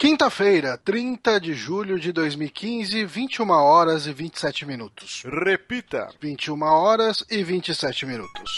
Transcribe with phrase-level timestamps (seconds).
[0.00, 5.22] Quinta-feira, 30 de julho de 2015, 21 horas e 27 minutos.
[5.26, 6.08] Repita.
[6.18, 8.50] 21 horas e 27 minutos.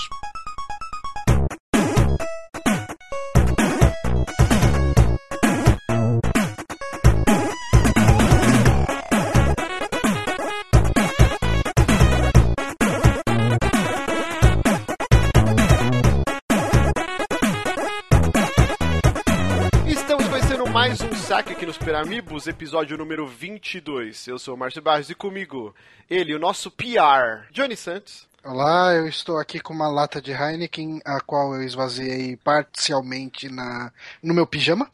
[21.72, 24.26] Nos Peramibos, episódio número 22.
[24.26, 25.74] Eu sou o Márcio Barros e comigo
[26.10, 28.28] ele, o nosso PR, Johnny Santos.
[28.44, 33.90] Olá, eu estou aqui com uma lata de Heineken, a qual eu esvaziei parcialmente na,
[34.22, 34.90] no meu pijama.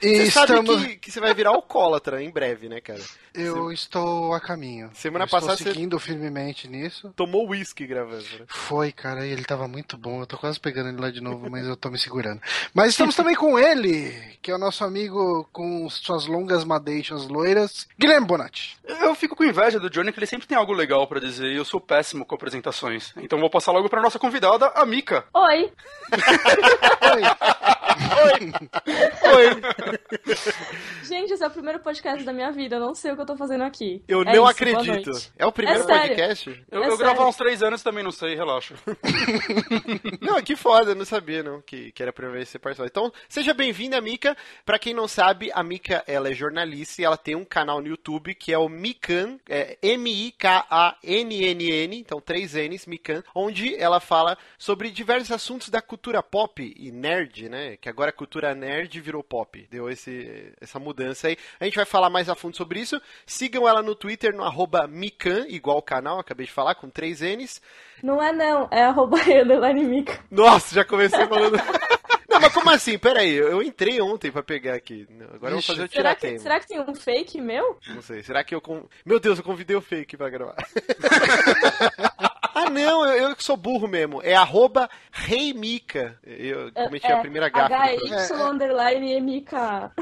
[0.00, 0.86] E Você sabe estamos.
[0.86, 3.02] que, que você vai virar alcoólatra em breve, né, cara?
[3.34, 4.90] Eu estou a caminho.
[4.94, 7.12] Semana eu passada Estou você- seguindo firmemente nisso.
[7.16, 8.44] Tomou uísque gravando, né?
[8.46, 10.20] Foi, cara, e ele tava muito bom.
[10.20, 12.40] Eu tô quase pegando ele lá de novo, mas eu tô me segurando.
[12.72, 17.88] Mas estamos também com ele, que é o nosso amigo com suas longas madeixas loiras,
[17.98, 18.76] Guilherme Bonatti.
[18.84, 21.56] Eu fico com inveja do Johnny, que ele sempre tem algo legal pra dizer e
[21.56, 23.12] eu sou péssimo com apresentações.
[23.16, 25.24] Então vou passar logo pra nossa convidada, a Mika.
[25.34, 25.72] Oi!
[26.12, 27.73] Oi!
[31.04, 32.76] Gente, esse é o primeiro podcast da minha vida.
[32.76, 34.02] Eu não sei o que eu tô fazendo aqui.
[34.08, 35.10] Eu É não isso, acredito.
[35.38, 36.64] É o primeiro É podcast?
[36.70, 38.74] Eu, É eu gravo há uns três anos também, não sei, relaxa.
[40.20, 42.58] Não, que foda, eu não sabia não que, que era a primeira vez que você
[42.58, 42.86] participou.
[42.86, 44.36] Então, seja bem-vinda, Mika.
[44.64, 47.88] Pra quem não sabe, a Mika, ela é jornalista e ela tem um canal no
[47.88, 54.90] YouTube que é o Mikan, é M-I-K-A-N-N-N, então três N's, Mikan, onde ela fala sobre
[54.90, 57.76] diversos assuntos da cultura pop e nerd, né?
[57.76, 59.66] Que agora a cultura nerd virou pop.
[59.70, 61.36] Deu esse, essa mudança aí.
[61.60, 63.00] A gente vai falar mais a fundo sobre isso.
[63.26, 67.20] Sigam ela no Twitter, no arroba Mikan, igual o canal, acabei de falar, com três
[67.20, 67.60] N's.
[68.02, 69.16] Não é não, é arroba
[69.74, 70.20] mica.
[70.30, 71.56] Nossa, já comecei falando.
[72.28, 72.98] Não, mas como assim?
[72.98, 75.06] Pera aí, eu entrei ontem pra pegar aqui.
[75.32, 75.66] Agora eu vou Ixi.
[75.68, 77.78] fazer o Será que, será que tem um fake meu?
[77.86, 78.24] Não sei.
[78.24, 78.60] Será que eu.
[79.06, 80.56] Meu Deus, eu convidei o fake pra gravar.
[82.66, 84.20] ah, não, eu, eu que sou burro mesmo.
[84.22, 86.18] É arroba reimica.
[86.22, 87.68] Eu cometi a primeira gafa.
[87.68, 88.26] do programa.
[88.26, 89.52] HY underline MK.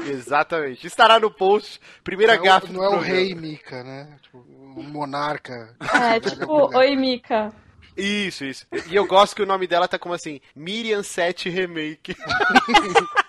[0.09, 0.87] Exatamente.
[0.87, 1.79] Estará no post.
[2.03, 4.17] Primeira Não é, gafa o, não é o rei Mika, né?
[4.21, 5.75] Tipo, o monarca.
[5.93, 7.53] É, tipo, oi Mika.
[7.95, 8.65] Isso, isso.
[8.89, 12.15] E eu gosto que o nome dela tá como assim: Miriam 7 Remake.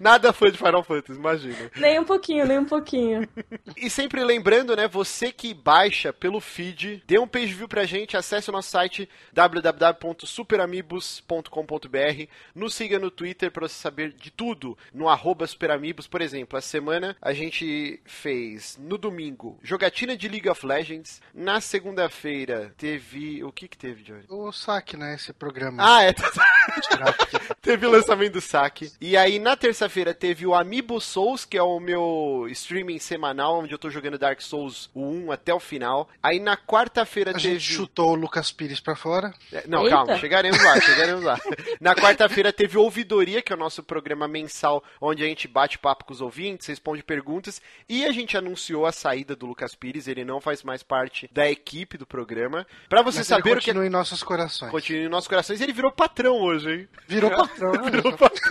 [0.00, 1.70] Nada fã de Final Fantasy, imagina.
[1.76, 3.28] Nem um pouquinho, nem um pouquinho.
[3.76, 8.16] E sempre lembrando, né, você que baixa pelo feed, dê um page view pra gente,
[8.16, 15.08] acesse o nosso site www.superamibos.com.br, nos siga no Twitter pra você saber de tudo, no
[15.08, 20.66] arroba superamibos, por exemplo, a semana a gente fez, no domingo, jogatina de League of
[20.66, 24.24] Legends, na segunda-feira teve, o que que teve, Johnny?
[24.28, 25.14] O saque, né?
[25.14, 25.82] Esse programa.
[25.84, 26.14] Ah, é,
[27.60, 28.92] teve o lançamento do saque.
[29.00, 33.72] E aí, na terça-feira, teve o Amiibo Souls, que é o meu streaming semanal, onde
[33.72, 36.08] eu tô jogando Dark Souls o 1 até o final.
[36.22, 37.54] Aí, na quarta-feira, A teve...
[37.58, 39.32] gente chutou o Lucas Pires pra fora.
[39.50, 39.96] É, Não, Eita.
[39.96, 41.38] calma, chegaremos lá, chegaremos lá.
[41.80, 46.04] Na quarta-feira teve Ouvidoria, que é o nosso programa mensal, onde a gente bate papo
[46.04, 50.22] com os ouvintes, responde perguntas, e a gente anunciou a saída do Lucas Pires, ele
[50.24, 52.66] não faz mais parte da equipe do programa.
[52.90, 54.70] Pra você Mas saber ele o que continua em nossos corações.
[54.70, 56.88] continua em nossos corações, ele virou patrão hoje, hein?
[57.08, 57.72] Virou patrão.
[57.72, 57.90] né?
[57.90, 58.42] Virou patrão.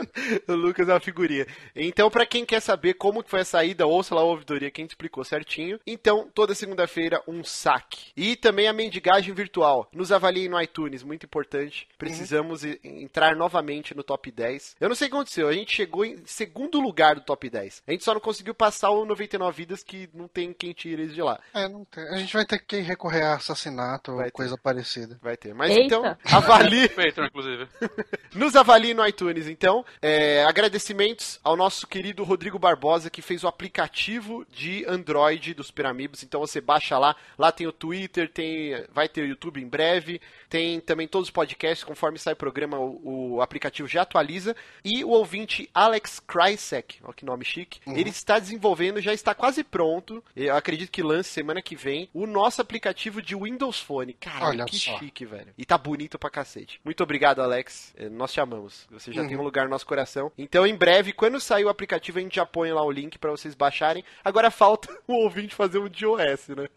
[0.70, 1.46] Lucas é uma figurinha.
[1.74, 4.80] Então, pra quem quer saber como que foi a saída, ouça lá a ouvidoria que
[4.80, 5.78] a gente explicou certinho.
[5.86, 8.12] Então, toda segunda-feira, um saque.
[8.16, 9.88] E também a mendigagem virtual.
[9.92, 11.88] Nos avaliem no iTunes, muito importante.
[11.98, 14.76] Precisamos e- entrar novamente no top 10.
[14.80, 17.82] Eu não sei o que aconteceu, a gente chegou em segundo lugar do top 10.
[17.86, 21.14] A gente só não conseguiu passar o 99 vidas, que não tem quem tire eles
[21.14, 21.40] de lá.
[21.52, 22.04] É, não tem.
[22.08, 24.30] A gente vai ter que recorrer a assassinato Vai ou ter.
[24.32, 25.18] coisa parecida.
[25.22, 25.52] Vai ter.
[25.54, 25.82] Mas Eita.
[25.96, 26.88] então, avalie.
[26.88, 27.68] Patreon, inclusive.
[28.34, 29.84] Nos avalie no iTunes, então.
[30.00, 36.22] É, agradecimentos ao nosso querido Rodrigo Barbosa, que fez o aplicativo de Android dos Piramibos.
[36.22, 37.16] Então você baixa lá.
[37.38, 40.20] Lá tem o Twitter, tem, vai ter o YouTube em breve.
[40.48, 41.84] Tem também todos os podcasts.
[41.84, 44.54] Conforme sai o programa, o, o aplicativo já atualiza.
[44.84, 49.62] E o ouvinte Alex Krysek, olha que nome chique, ele está desenvolvendo, já está quase
[49.64, 50.22] pronto.
[50.36, 54.12] Eu acredito que lance semana que vem o nosso aplicativo de Windows Phone.
[54.14, 54.98] Cara, Olha que só.
[54.98, 55.54] chique, velho.
[55.56, 56.80] E tá bonito pra cacete.
[56.84, 57.94] Muito obrigado, Alex.
[57.96, 58.86] Eh, Nós te amamos.
[58.90, 59.28] Você já Uhum.
[59.28, 60.32] tem um lugar no nosso coração.
[60.42, 63.30] Então, em breve, quando sair o aplicativo, a gente já põe lá o link pra
[63.30, 64.04] vocês baixarem.
[64.24, 66.68] Agora falta o ouvinte fazer um de OS, né?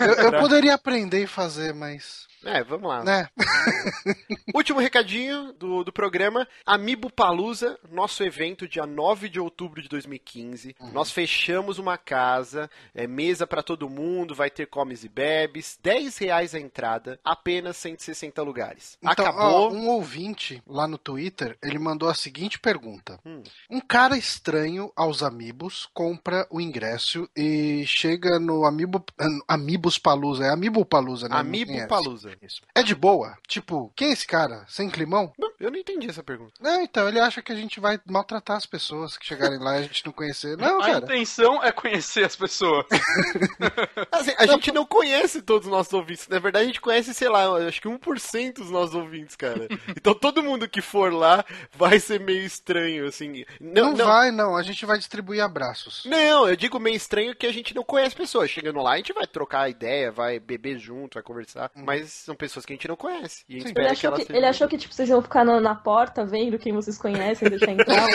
[0.00, 3.04] Eu, eu poderia aprender e fazer, mas É, vamos lá.
[3.04, 3.28] Né?
[4.54, 10.74] Último recadinho do, do programa: Amiibo Palusa, nosso evento, dia 9 de outubro de 2015.
[10.80, 10.92] Uhum.
[10.92, 16.18] Nós fechamos uma casa, é, mesa pra todo mundo, vai ter comes e bebes, 10
[16.18, 18.98] reais a entrada, apenas 160 lugares.
[19.02, 19.70] Então, Acabou.
[19.70, 23.18] ó, um ouvinte lá no Twitter, ele mandou a seguinte pergunta.
[23.24, 23.42] Hum.
[23.70, 29.04] Um cara estranho aos Amigos compra o ingresso e chega no Amiibo,
[29.46, 30.46] Amigos Palusa.
[30.46, 31.36] É Amiibo Palusa, né?
[31.36, 32.31] Amiibo é Palusa.
[32.40, 32.62] Isso.
[32.74, 33.36] É de boa?
[33.46, 34.64] Tipo, quem é esse cara?
[34.68, 35.32] Sem climão?
[35.38, 36.52] Não, eu não entendi essa pergunta.
[36.60, 39.80] Não, então, ele acha que a gente vai maltratar as pessoas que chegarem lá e
[39.80, 40.56] a gente não conhecer.
[40.56, 40.98] Não, A cara.
[41.04, 42.86] intenção é conhecer as pessoas.
[44.10, 46.28] Assim, a gente não conhece todos os nossos ouvintes.
[46.28, 49.68] Na verdade, a gente conhece, sei lá, acho que 1% dos nossos ouvintes, cara.
[49.96, 53.44] Então todo mundo que for lá vai ser meio estranho, assim.
[53.60, 54.56] Não, Não, não, vai, não.
[54.56, 56.04] A gente vai distribuir abraços.
[56.06, 58.50] Não, eu digo meio estranho que a gente não conhece pessoas.
[58.50, 61.70] Chegando lá, a gente vai trocar ideia, vai beber junto, vai conversar.
[61.74, 63.44] Mas são pessoas que a gente não conhece.
[63.48, 65.08] E a gente espera Ele que achou elas que, sejam- ele achou que tipo, vocês
[65.08, 68.06] iam ficar na, na porta vendo quem vocês conhecem, deixar entrar.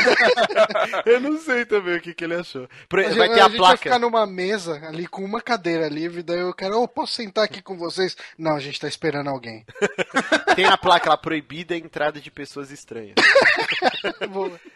[1.06, 2.64] Eu não sei também o que, que ele achou.
[2.64, 3.78] A Vai gente- ter a a gente vai placa.
[3.78, 7.62] ficar numa mesa ali com uma cadeira livre, daí eu quero, oh, posso sentar aqui
[7.62, 8.16] com vocês?
[8.38, 9.66] Não, a gente tá esperando alguém.
[10.56, 13.16] Tem a placa lá proibida a entrada de pessoas estranhas.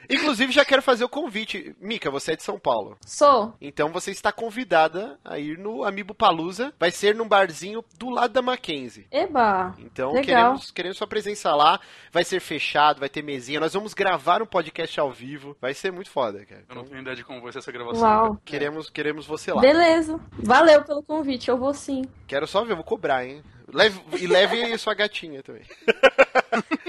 [0.10, 1.75] Inclusive, já quero fazer o convite.
[1.80, 2.98] Mica, você é de São Paulo.
[3.06, 3.54] Sou.
[3.62, 6.74] Então você está convidada a ir no Amiibo Palusa.
[6.80, 9.07] Vai ser num barzinho do lado da Mackenzie.
[9.24, 9.76] Eba.
[9.80, 10.24] Então Legal.
[10.24, 11.80] queremos, queremos sua presença lá.
[12.12, 13.60] Vai ser fechado, vai ter mesinha.
[13.60, 15.56] Nós vamos gravar um podcast ao vivo.
[15.60, 16.64] Vai ser muito foda, cara.
[16.70, 18.02] Eu não tenho ideia de como vai ser essa gravação.
[18.02, 18.42] Uau.
[18.44, 19.62] Queremos, queremos você lá.
[19.62, 20.20] Beleza.
[20.34, 22.04] Valeu pelo convite, eu vou sim.
[22.28, 23.44] Quero só ver, eu vou cobrar, hein?
[23.74, 25.64] Leve, e leve sua gatinha também.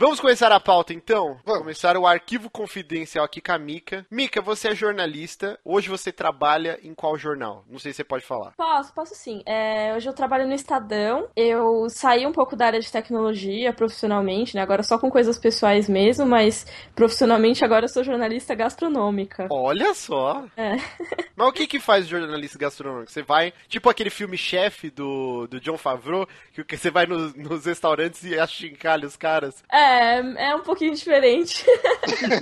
[0.00, 1.40] Vamos começar a pauta então?
[1.44, 1.62] Vamos.
[1.62, 4.06] Começar o arquivo confidencial aqui com a Mica.
[4.08, 5.58] Mica, você é jornalista.
[5.64, 7.64] Hoje você trabalha em qual jornal?
[7.68, 8.52] Não sei se você pode falar.
[8.56, 9.42] Posso, posso sim.
[9.44, 11.26] É, hoje eu trabalho no Estadão.
[11.34, 14.62] Eu saí um pouco da área de tecnologia profissionalmente, né?
[14.62, 16.64] Agora só com coisas pessoais mesmo, mas
[16.94, 19.48] profissionalmente agora eu sou jornalista gastronômica.
[19.50, 20.44] Olha só.
[20.56, 20.76] É.
[21.34, 23.12] Mas o que que faz jornalista gastronômico?
[23.12, 27.06] Você vai, tipo aquele filme Chefe do, do John Favreau, que o que você vai
[27.06, 29.62] nos, nos restaurantes e achincalha os caras.
[29.70, 31.64] É, é um pouquinho diferente.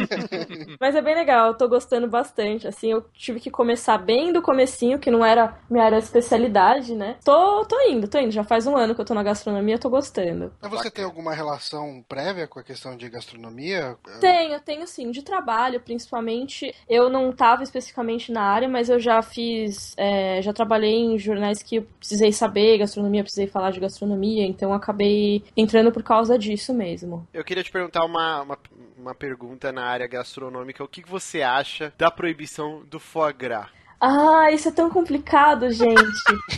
[0.80, 2.66] Mas é bem legal, eu tô gostando bastante.
[2.66, 6.94] Assim, eu tive que começar bem do comecinho, que não era minha área de especialidade,
[6.94, 7.16] né?
[7.24, 8.30] Tô, tô indo, tô indo.
[8.30, 10.52] Já faz um ano que eu tô na gastronomia, tô gostando.
[10.60, 13.96] Mas você tem alguma relação prévia com a questão de gastronomia?
[14.20, 16.74] Tenho, tenho sim, de trabalho, principalmente.
[16.88, 19.94] Eu não tava especificamente na área, mas eu já fiz.
[19.96, 24.72] é, já trabalhei em jornais que eu precisei saber gastronomia, precisei falar de gastronomia, então
[24.72, 27.26] acabei entrando por causa disso mesmo.
[27.36, 28.58] Eu queria te perguntar uma, uma,
[28.96, 30.82] uma pergunta na área gastronômica.
[30.82, 33.66] O que, você acha da proibição do foie gras?
[34.00, 35.96] Ah, isso é tão complicado, gente.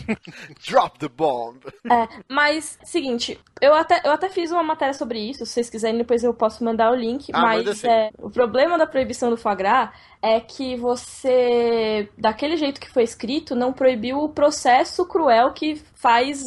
[0.71, 1.59] Drop the bomb!
[1.85, 5.99] É, mas, seguinte, eu até, eu até fiz uma matéria sobre isso, se vocês quiserem,
[5.99, 7.29] depois eu posso mandar o link.
[7.33, 9.91] Ah, mas é, o problema da proibição do foie gras
[10.23, 16.41] é que você, daquele jeito que foi escrito, não proibiu o processo cruel que faz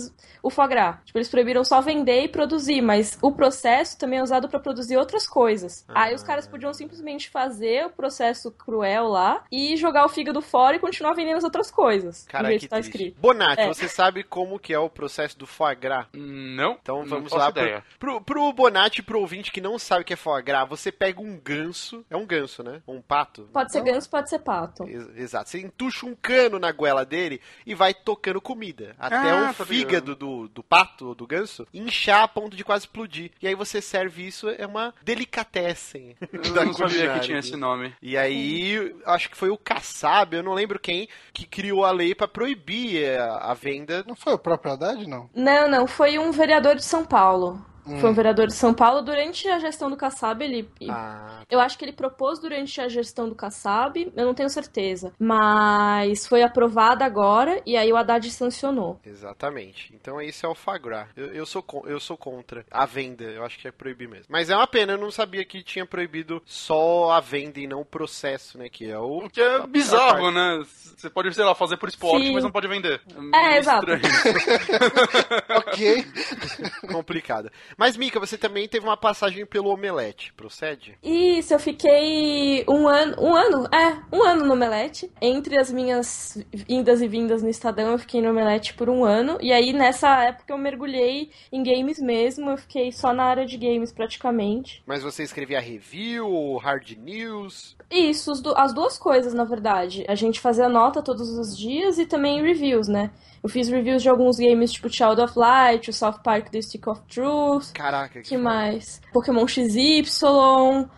[0.44, 0.96] o foie gras.
[1.06, 4.98] Tipo, eles proibiram só vender e produzir, mas o processo também é usado pra produzir
[4.98, 5.86] outras coisas.
[5.90, 10.76] Aí os caras podiam simplesmente fazer o processo cruel lá e jogar o fígado fora
[10.76, 12.26] e continuar vendendo as outras coisas.
[12.28, 12.90] Cara, que que tá triste.
[12.92, 13.20] escrito.
[13.22, 13.68] Bonatti, É.
[13.68, 16.06] você sabe como que é o processo do foie gras?
[16.14, 16.78] Não.
[16.82, 17.84] Então não vamos faço lá Ideia.
[18.00, 20.92] pro, pro, pro Bonatti, pro ouvinte que não sabe o que é foie gras, você
[20.92, 22.82] pega um ganso, é um ganso, né?
[22.88, 23.50] Um pato.
[23.54, 24.84] Pode ser ganso, pode ser pato.
[24.88, 25.50] Ex- Exato.
[25.50, 28.96] Você entuxa um cano na goela dele e vai tocando comida.
[29.00, 32.86] Até Ah, o fígado do, do pato ou do ganso inchar a ponto de quase
[32.86, 33.32] explodir.
[33.42, 36.16] E aí você serve isso, é uma delicatessen.
[36.32, 37.94] Eu da não sabia que tinha esse nome.
[38.02, 42.16] E aí, acho que foi o Kassab, eu não lembro quem, que criou a lei
[42.16, 44.04] pra proibir eh, a, a venda.
[44.08, 45.30] Não foi o próprio Haddad, não?
[45.34, 47.64] Não, não, foi um vereador de São Paulo.
[47.86, 48.00] Hum.
[48.00, 51.78] Foi um vereador de São Paulo durante a gestão do Kassab, ele Ah, eu acho
[51.78, 57.04] que ele propôs durante a gestão do Kassab, eu não tenho certeza, mas foi aprovada
[57.06, 59.00] agora e aí o Haddad sancionou.
[59.06, 59.94] exatamente.
[59.94, 61.08] Então isso é o Fagra.
[61.16, 64.26] Eu, eu, sou, eu sou contra a venda, eu acho que é proibir mesmo.
[64.30, 67.82] Mas é uma pena, eu não sabia que tinha proibido só a venda e não
[67.82, 68.70] o processo, né?
[68.70, 69.26] Que é o.
[69.26, 70.64] O que é bizarro, né?
[70.66, 72.34] Você pode, sei lá, fazer por esporte, Sim.
[72.34, 73.02] mas não pode vender.
[73.34, 73.92] É, meio exato.
[73.92, 74.02] estranho.
[75.58, 76.06] ok.
[76.92, 77.52] complicado.
[77.78, 80.98] Mas, Mika, você também teve uma passagem pelo Omelete, procede?
[81.04, 85.12] Isso, eu fiquei um ano, um ano, é, um ano no Omelete.
[85.22, 86.38] Entre as minhas
[86.68, 89.38] indas e vindas no Estadão, eu fiquei no Omelete por um ano.
[89.42, 92.50] E aí, nessa época, eu mergulhei em games mesmo.
[92.52, 94.84] Eu fiquei só na área de games, praticamente.
[94.86, 97.76] Mas você escrevia review, hard news?
[97.90, 100.06] Isso, as duas coisas, na verdade.
[100.08, 103.12] A gente fazia nota todos os dias e também reviews, né?
[103.44, 106.88] Eu fiz reviews de alguns games tipo Child of Light, o South Park The Stick
[106.88, 107.72] of Truth.
[107.74, 109.02] Caraca, que, que mais?
[109.12, 110.04] Pokémon XY.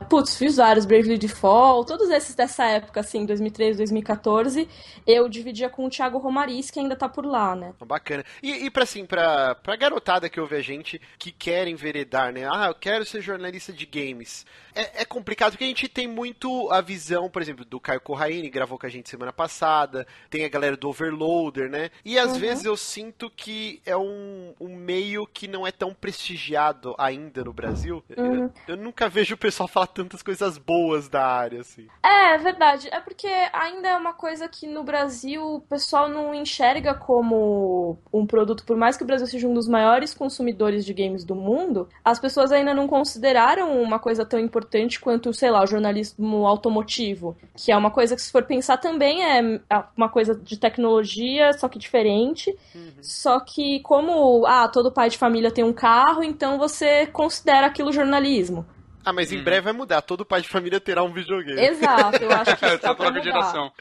[0.10, 4.68] Putz, fiz vários, Bravely Default, todos esses dessa época, assim, 2013, 2014.
[5.08, 7.74] Eu dividia com o Thiago Romariz, que ainda tá por lá, né?
[7.86, 8.26] Bacana.
[8.42, 12.48] E, e pra, assim, pra, pra garotada que ouve a gente que quer enveredar, né?
[12.52, 14.46] Ah, eu quero ser jornalista de games.
[14.76, 18.50] É, é, complicado porque a gente tem muito a visão, por exemplo, do Caio Corraine,
[18.50, 21.90] gravou com a gente semana passada, tem a galera do Overloader, né?
[22.04, 22.40] E às uhum.
[22.40, 27.54] vezes eu sinto que é um, um meio que não é tão prestigiado ainda no
[27.54, 28.04] Brasil.
[28.18, 28.44] Uhum.
[28.44, 31.88] Eu, eu, nunca vejo o pessoal falar tantas coisas boas da área, assim.
[32.04, 32.90] É, é verdade.
[32.92, 38.26] É porque ainda é uma coisa que no Brasil o pessoal não enxerga como um
[38.26, 41.88] produto, por mais que o Brasil seja um dos maiores consumidores de games do mundo,
[42.04, 47.36] as pessoas ainda não consideraram uma coisa tão importante quanto, sei lá, o jornalismo automotivo,
[47.56, 49.60] que é uma coisa que, se for pensar, também é
[49.96, 52.23] uma coisa de tecnologia, só que diferente.
[52.30, 52.92] Uhum.
[53.02, 57.92] Só que, como ah, todo pai de família tem um carro, então você considera aquilo
[57.92, 58.66] jornalismo.
[59.06, 59.44] Ah, mas em hum.
[59.44, 60.02] breve vai mudar.
[60.02, 61.60] Todo pai de família terá um videogame.
[61.60, 63.22] Exato, eu acho que isso tá pra mudar.
[63.22, 63.72] Geração.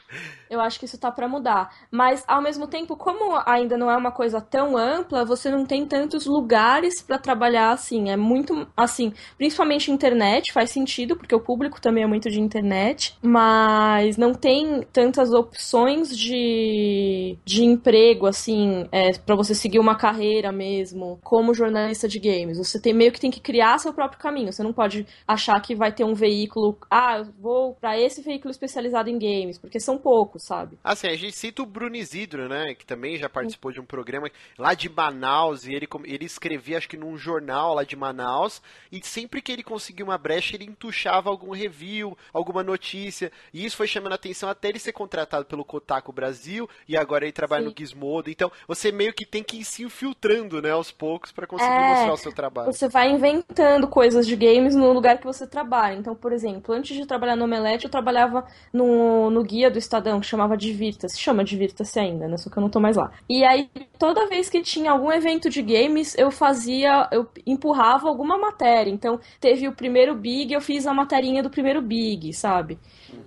[0.53, 1.73] Eu acho que isso tá para mudar.
[1.89, 5.85] Mas, ao mesmo tempo, como ainda não é uma coisa tão ampla, você não tem
[5.85, 8.11] tantos lugares para trabalhar assim.
[8.11, 13.17] É muito, assim, principalmente internet, faz sentido, porque o público também é muito de internet,
[13.21, 20.51] mas não tem tantas opções de, de emprego, assim, é, para você seguir uma carreira
[20.51, 22.59] mesmo, como jornalista de games.
[22.59, 24.53] Você tem meio que tem que criar seu próprio caminho.
[24.53, 28.51] Você não pode achar que vai ter um veículo, ah, eu vou para esse veículo
[28.51, 30.77] especializado em games, porque são poucos, sabe?
[30.83, 34.29] Assim, a gente cita o Bruno Isidro, né, que também já participou de um programa
[34.57, 39.01] lá de Manaus, e ele, ele escrevia, acho que num jornal lá de Manaus, e
[39.03, 43.87] sempre que ele conseguia uma brecha, ele entuchava algum review, alguma notícia, e isso foi
[43.87, 47.69] chamando a atenção até ele ser contratado pelo Kotaku Brasil, e agora ele trabalha Sim.
[47.69, 51.47] no Gizmodo, então você meio que tem que ir se infiltrando, né, aos poucos, para
[51.47, 52.71] conseguir é, mostrar o seu trabalho.
[52.71, 55.95] Você vai inventando coisas de games no lugar que você trabalha.
[55.95, 60.19] Então, por exemplo, antes de trabalhar no Omelete, eu trabalhava no, no guia do Estadão,
[60.19, 61.19] que chamava Divirta-se.
[61.19, 62.37] Chama Divirta-se ainda, né?
[62.37, 63.11] Só que eu não tô mais lá.
[63.29, 68.37] E aí, toda vez que tinha algum evento de games, eu fazia, eu empurrava alguma
[68.37, 68.89] matéria.
[68.89, 72.79] Então, teve o primeiro Big, eu fiz a materinha do primeiro Big, sabe?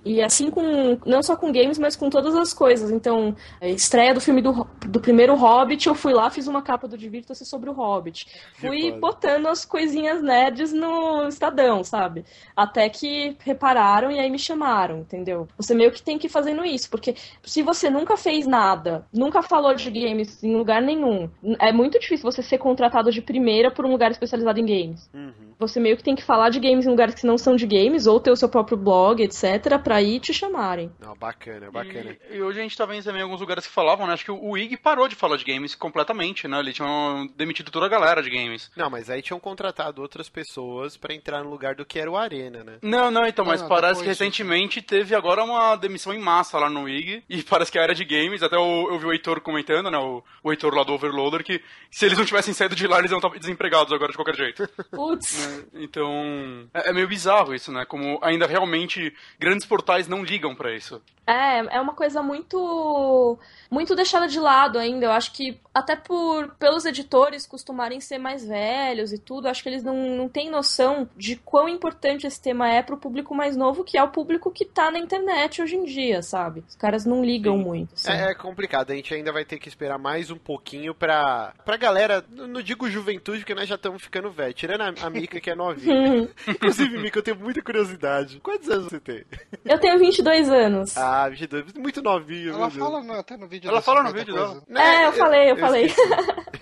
[0.05, 0.99] E assim com.
[1.05, 2.91] Não só com games, mas com todas as coisas.
[2.91, 6.99] Então, estreia do filme do, do primeiro Hobbit, eu fui lá, fiz uma capa do
[6.99, 8.27] Divirta-se sobre o Hobbit.
[8.55, 12.25] Fui botando as coisinhas nerds no Estadão, sabe?
[12.55, 15.49] Até que repararam e aí me chamaram, entendeu?
[15.57, 19.43] Você meio que tem que ir fazendo isso, porque se você nunca fez nada, nunca
[19.43, 23.85] falou de games em lugar nenhum, é muito difícil você ser contratado de primeira por
[23.85, 25.11] um lugar especializado em games.
[25.13, 25.47] Uhum.
[25.59, 28.07] Você meio que tem que falar de games em lugares que não são de games,
[28.07, 30.93] ou ter o seu próprio blog, etc., pra ir te chamarem.
[31.01, 32.17] Não, bacana, bacana.
[32.31, 34.13] E, e, hoje a gente tá vendo também alguns lugares que falavam, né?
[34.13, 36.59] Acho que o IG parou de falar de games completamente, né?
[36.59, 38.71] Eles tinham demitido toda a galera de games.
[38.77, 42.17] Não, mas aí tinham contratado outras pessoas para entrar no lugar do que era o
[42.17, 42.79] Arena, né?
[42.83, 46.69] Não, não, então, mas não, parece que recentemente teve agora uma demissão em massa lá
[46.69, 49.41] no IG, e parece que a área de games, até eu, eu vi o Heitor
[49.41, 49.99] comentando, né?
[49.99, 53.11] O, o Heitor lá do Overloader, que se eles não tivessem saído de lá, eles
[53.11, 54.69] iam estar desempregados agora de qualquer jeito.
[54.91, 55.47] Putz.
[55.47, 55.65] Né?
[55.75, 57.85] Então, é, é, meio bizarro isso, né?
[57.85, 61.01] Como ainda realmente grandes portais não ligam para isso.
[61.27, 63.37] É, é uma coisa muito
[63.69, 65.07] muito deixada de lado ainda.
[65.07, 69.69] Eu acho que até por pelos editores costumarem ser mais velhos e tudo, acho que
[69.69, 73.83] eles não, não têm noção de quão importante esse tema é pro público mais novo,
[73.83, 76.63] que é o público que tá na internet hoje em dia, sabe?
[76.69, 77.65] Os caras não ligam Sim.
[77.65, 77.95] muito.
[77.95, 78.11] Assim.
[78.11, 81.77] É, é, complicado, a gente ainda vai ter que esperar mais um pouquinho pra, pra
[81.77, 85.51] galera, não digo juventude, porque nós já estamos ficando velho, tirando a, a Mika que
[85.51, 86.29] é novinha.
[86.49, 88.41] Inclusive, Mika, eu tenho muita curiosidade.
[88.41, 89.25] Quantos anos você tem?
[89.65, 90.97] Eu tenho 22 anos.
[90.97, 92.55] Ah, ah, 22, muito novinho.
[92.55, 93.69] Ela fala no, até no vídeo.
[93.69, 94.63] Ela fala no vídeo dela.
[94.75, 95.93] É, eu falei, eu, eu falei.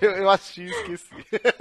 [0.00, 1.14] Eu, eu assisti e esqueci.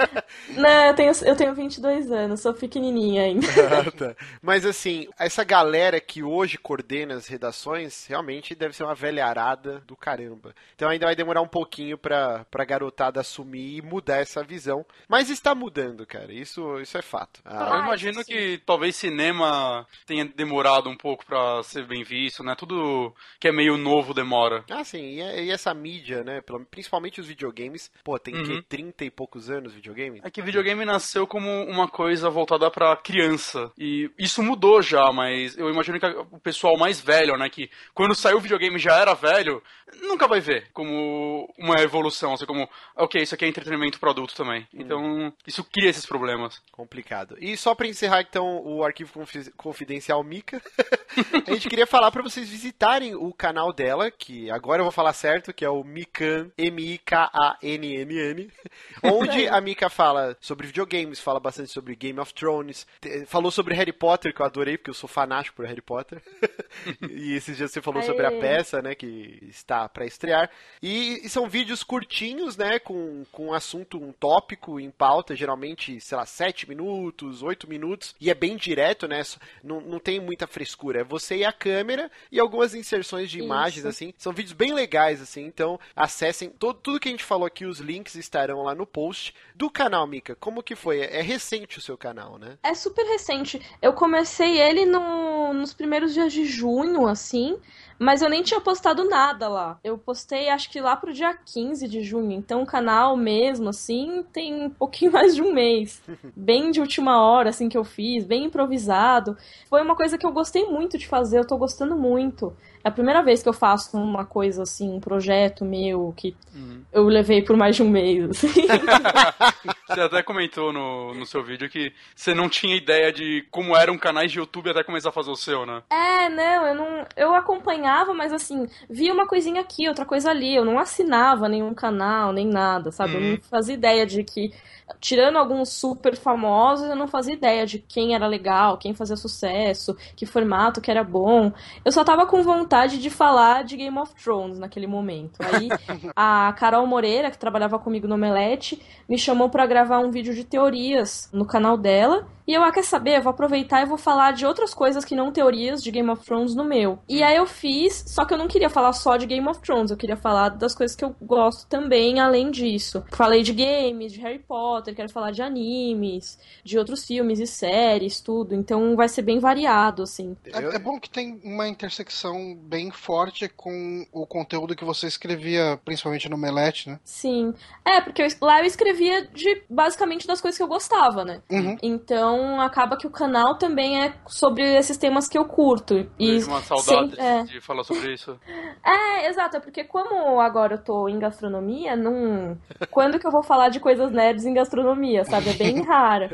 [0.55, 3.47] Não, eu tenho, eu tenho 22 anos, sou pequenininha ainda.
[3.47, 4.15] Ah, tá.
[4.41, 9.81] Mas assim, essa galera que hoje coordena as redações, realmente provavelmente deve ser uma velharada
[9.85, 10.55] do caramba.
[10.75, 14.85] Então ainda vai demorar um pouquinho pra, pra garotada assumir e mudar essa visão.
[15.07, 16.33] Mas está mudando, cara.
[16.33, 17.41] Isso, isso é fato.
[17.45, 18.25] Ah, eu imagino sim.
[18.25, 22.55] que talvez cinema tenha demorado um pouco pra ser bem visto, né?
[22.55, 24.63] Tudo que é meio novo demora.
[24.69, 25.19] Ah, sim.
[25.19, 26.41] E, e essa mídia, né?
[26.71, 27.91] Principalmente os videogames.
[28.03, 28.43] Pô, tem uhum.
[28.43, 30.21] que 30 e poucos anos videogame?
[30.23, 33.71] É que videogame nasceu como uma coisa voltada pra criança.
[33.77, 37.49] E isso mudou já, mas eu imagino que o pessoal mais velho, né?
[37.49, 39.61] Que quando saiu o videogame já era velho,
[40.01, 42.33] nunca vai ver como uma evolução.
[42.33, 44.61] Assim, como, ok, isso aqui é entretenimento pro adulto também.
[44.73, 44.79] Hum.
[44.79, 46.61] Então, isso cria esses problemas.
[46.71, 47.35] Complicado.
[47.39, 49.25] E só pra encerrar, então, o arquivo
[49.57, 50.61] confidencial Mika,
[51.47, 55.13] a gente queria falar para vocês visitarem o canal dela, que agora eu vou falar
[55.13, 58.51] certo, que é o Mikan, M-I-K-A-N-N-N,
[59.03, 62.87] onde a Mika fala sobre videogames, fala bastante sobre Game of Thrones,
[63.27, 66.21] falou sobre Harry Potter, que eu adorei, porque eu sou fanático por Harry Potter.
[67.09, 68.07] e esses dias você falou Aê.
[68.07, 70.49] sobre a peça, né, que está para estrear.
[70.81, 75.99] E, e, são vídeos curtinhos, né, com, com um assunto, um tópico em pauta, geralmente,
[75.99, 79.21] sei lá, 7 minutos, 8 minutos, e é bem direto, né,
[79.63, 81.02] não, não tem muita frescura.
[81.03, 83.87] É você e a câmera e algumas inserções de imagens, Isso.
[83.87, 84.13] assim.
[84.17, 87.79] São vídeos bem legais, assim, então acessem todo, tudo que a gente falou aqui, os
[87.79, 90.35] links estarão lá no post do canal, Mika.
[90.35, 91.01] Como que foi?
[91.01, 92.57] É recente o seu canal, né?
[92.63, 93.61] É super recente.
[93.81, 97.59] Eu comecei ele no, nos primeiros dias de junho, assim.
[97.99, 99.79] Mas eu nem tinha postado nada lá.
[99.83, 102.31] Eu postei acho que lá pro dia 15 de junho.
[102.31, 106.01] Então o canal mesmo, assim, tem um pouquinho mais de um mês.
[106.35, 109.37] Bem de última hora, assim, que eu fiz, bem improvisado.
[109.69, 112.53] Foi uma coisa que eu gostei muito de fazer, eu tô gostando muito.
[112.83, 116.81] É a primeira vez que eu faço uma coisa assim, um projeto meu que uhum.
[116.91, 118.29] eu levei por mais de um mês.
[118.29, 118.67] Assim.
[119.87, 123.97] você até comentou no, no seu vídeo que você não tinha ideia de como eram
[123.97, 125.81] canais de YouTube até começar a fazer o seu, né?
[125.89, 127.05] É, não, eu não.
[127.15, 130.53] Eu acompanhava, mas assim, via uma coisinha aqui, outra coisa ali.
[130.53, 133.15] Eu não assinava nenhum canal, nem nada, sabe?
[133.15, 133.23] Uhum.
[133.23, 134.51] Eu não fazia ideia de que
[134.99, 139.95] tirando alguns super famosos, eu não fazia ideia de quem era legal, quem fazia sucesso,
[140.15, 141.51] que formato que era bom.
[141.83, 145.37] Eu só tava com vontade de falar de Game of Thrones naquele momento.
[145.39, 145.69] Aí
[146.15, 150.43] a Carol Moreira, que trabalhava comigo no Omelete, me chamou para gravar um vídeo de
[150.43, 152.27] teorias no canal dela.
[152.45, 153.17] E eu, ah, quer saber?
[153.17, 156.25] Eu vou aproveitar e vou falar de outras coisas que não teorias de Game of
[156.25, 156.99] Thrones no meu.
[157.07, 159.91] E aí eu fiz, só que eu não queria falar só de Game of Thrones,
[159.91, 163.03] eu queria falar das coisas que eu gosto também, além disso.
[163.11, 168.19] Falei de games, de Harry Potter, quero falar de animes, de outros filmes e séries,
[168.19, 168.53] tudo.
[168.53, 170.35] Então vai ser bem variado, assim.
[170.45, 175.79] É, é bom que tem uma intersecção bem forte com o conteúdo que você escrevia,
[175.83, 176.99] principalmente no Melete, né?
[177.03, 177.53] Sim.
[177.85, 181.41] É, porque eu, lá eu escrevia de basicamente das coisas que eu gostava, né?
[181.49, 181.77] Uhum.
[181.81, 186.09] Então acaba que o canal também é sobre esses temas que eu curto.
[186.17, 187.43] E uma saudade é...
[187.43, 188.39] de falar sobre isso.
[188.85, 192.57] É, exato, é porque como agora eu tô em gastronomia, não.
[192.91, 195.49] Quando que eu vou falar de coisas nerds em gastronomia, sabe?
[195.49, 196.29] É bem raro.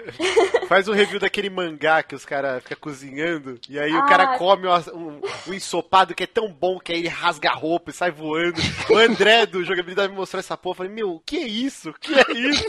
[0.67, 4.37] Faz um review daquele mangá que os caras ficam cozinhando e aí ah, o cara
[4.37, 7.93] come um, um, ensopado que é tão bom que aí ele rasga a roupa e
[7.93, 8.59] sai voando.
[8.89, 10.73] O André do Jogabilidade me mostrou essa porra.
[10.73, 11.91] Eu falei, meu, o que é isso?
[11.91, 12.65] O que é isso?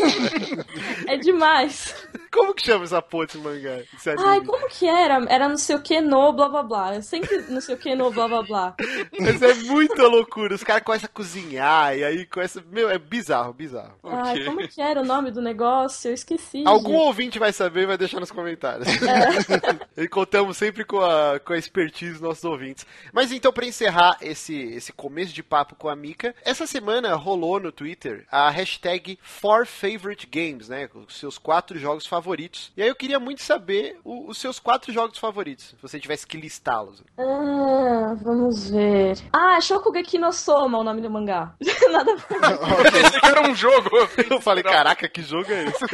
[1.09, 1.97] é demais.
[2.31, 3.83] Como que chama essa porra desse mangá?
[3.93, 5.25] Desse Ai, como que era?
[5.29, 6.95] Era não sei o que no blá blá blá.
[6.95, 8.77] Eu sempre não sei o que no blá blá blá.
[9.19, 10.55] Mas é muita loucura.
[10.55, 12.63] Os caras começam a cozinhar e aí começam.
[12.71, 13.97] Meu, é bizarro, bizarro.
[14.05, 14.45] Ai, okay.
[14.45, 16.11] como que era o nome do negócio?
[16.11, 16.63] Eu esqueci.
[16.65, 17.03] Algum gente.
[17.07, 18.87] ouvinte vai saber e vai deixar nos comentários.
[19.03, 20.03] É.
[20.05, 22.87] e contamos sempre com a, com a expertise dos nossos ouvintes.
[23.13, 27.59] Mas então, pra encerrar esse, esse começo de papo com a Mika, essa semana rolou
[27.59, 30.91] no Twitter a hashtag 4FavoriteGames, né?
[30.95, 32.71] Os seus quatro jogos favoritos.
[32.77, 36.27] E aí eu queria muito saber o, os seus quatro jogos favoritos, se você tivesse
[36.27, 37.03] que listá-los.
[37.19, 39.17] Ah, vamos ver.
[39.33, 41.55] Ah, Shokugeki no Soma, o nome do mangá.
[41.91, 42.93] Nada a ver.
[42.93, 43.89] Pensei que era um jogo.
[44.31, 45.85] Eu falei, caraca, que jogo é esse?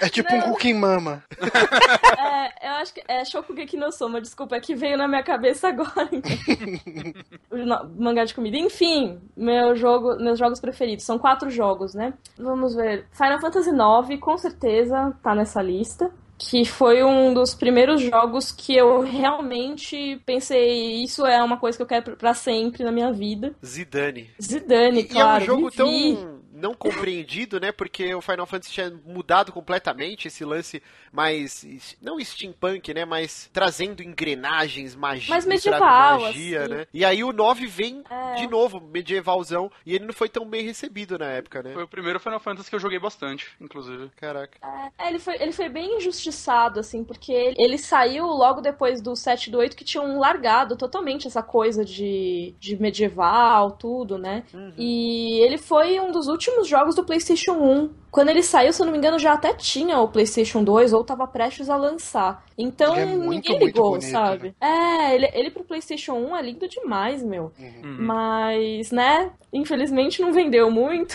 [0.00, 0.38] é tipo Não.
[0.38, 1.22] um Cooking Mama.
[1.38, 5.68] é, eu acho que é Shokugeki no Soma, desculpa, é que veio na minha cabeça
[5.68, 6.08] agora.
[7.98, 8.56] mangá de comida.
[8.56, 11.04] Enfim, meu jogo, meus jogos preferidos.
[11.04, 12.14] São quatro jogos, né?
[12.38, 13.06] Vamos ver.
[13.12, 16.10] Final Fantasy IX, com certeza, tá nessa lista.
[16.38, 21.82] Que foi um dos primeiros jogos que eu realmente pensei, isso é uma coisa que
[21.82, 23.54] eu quero para sempre na minha vida.
[23.64, 24.28] Zidane.
[24.40, 25.42] Zidane, claro.
[25.42, 27.70] E é um jogo tão não compreendido, né?
[27.70, 31.96] Porque o Final Fantasy tinha mudado completamente esse lance mais.
[32.00, 33.04] Não steampunk, né?
[33.04, 35.30] Mas trazendo engrenagens, magia.
[35.30, 36.74] Mais medieval, magia, assim.
[36.74, 36.86] né?
[36.92, 38.34] E aí o 9 vem É.
[38.36, 39.70] de novo, medievalzão.
[39.84, 41.72] E ele não foi tão bem recebido na época, né?
[41.74, 44.10] Foi o primeiro Final Fantasy que eu joguei bastante, inclusive.
[44.16, 44.58] Caraca.
[44.98, 49.14] É, ele foi, ele foi bem injustiçado, assim, porque ele, ele saiu logo depois do
[49.14, 54.44] 7 e do 8 que tinham largado totalmente essa coisa de, de medieval, tudo, né?
[54.54, 54.72] Uhum.
[54.78, 57.90] E ele foi um dos últimos jogos do PlayStation 1.
[58.10, 61.04] Quando ele saiu, se eu não me engano, já até tinha o PlayStation 2 ou
[61.04, 62.44] tava prestes a lançar.
[62.56, 64.54] Então Ele é muito, ninguém ligou, bonito, sabe?
[64.58, 67.52] É, ele, ele pro PlayStation 1 é lindo demais, meu.
[67.58, 67.96] Uhum.
[68.00, 71.14] Mas, né, infelizmente não vendeu muito.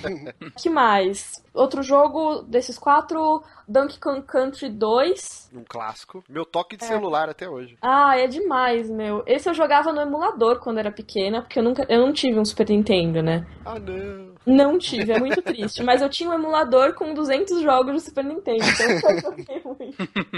[0.60, 1.42] que mais?
[1.54, 5.50] Outro jogo desses quatro, Donkey Kong Country 2.
[5.54, 6.24] Um clássico.
[6.28, 7.76] Meu toque de celular até hoje.
[7.80, 9.22] Ah, é demais, meu.
[9.26, 12.44] Esse eu jogava no emulador quando era pequena, porque eu nunca eu não tive um
[12.44, 13.46] Super Nintendo, né?
[13.64, 14.31] Ah, não.
[14.44, 15.82] Não tive, é muito triste.
[15.82, 19.82] Mas eu tinha um emulador com 200 jogos do Super Nintendo, então eu joguei muito.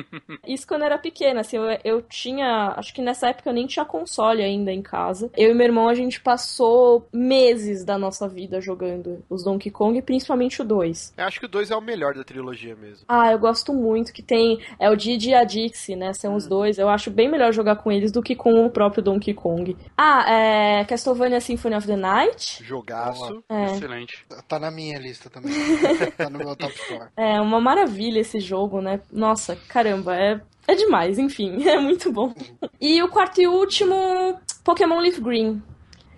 [0.47, 2.75] Isso quando eu era pequena, assim, eu, eu tinha.
[2.77, 5.31] Acho que nessa época eu nem tinha console ainda em casa.
[5.37, 10.01] Eu e meu irmão, a gente passou meses da nossa vida jogando os Donkey Kong,
[10.03, 11.15] principalmente o 2.
[11.17, 13.05] Eu acho que o 2 é o melhor da trilogia mesmo.
[13.09, 14.61] Ah, eu gosto muito que tem.
[14.79, 16.13] É o Didi e a Dixie, né?
[16.13, 16.79] São os dois.
[16.79, 19.77] Eu acho bem melhor jogar com eles do que com o próprio Donkey Kong.
[19.97, 20.85] Ah, é.
[20.85, 22.63] Castlevania Symphony of the Night.
[22.63, 23.43] Jogaço.
[23.49, 23.65] É.
[23.67, 23.94] Excelente.
[24.49, 25.53] Tá na minha lista também.
[26.17, 27.09] tá no meu top 4.
[27.17, 29.01] É uma maravilha esse jogo, né?
[29.13, 32.35] Nossa, caramba, é, é demais, enfim, é muito bom.
[32.81, 35.63] E o quarto e último, Pokémon Leaf Green.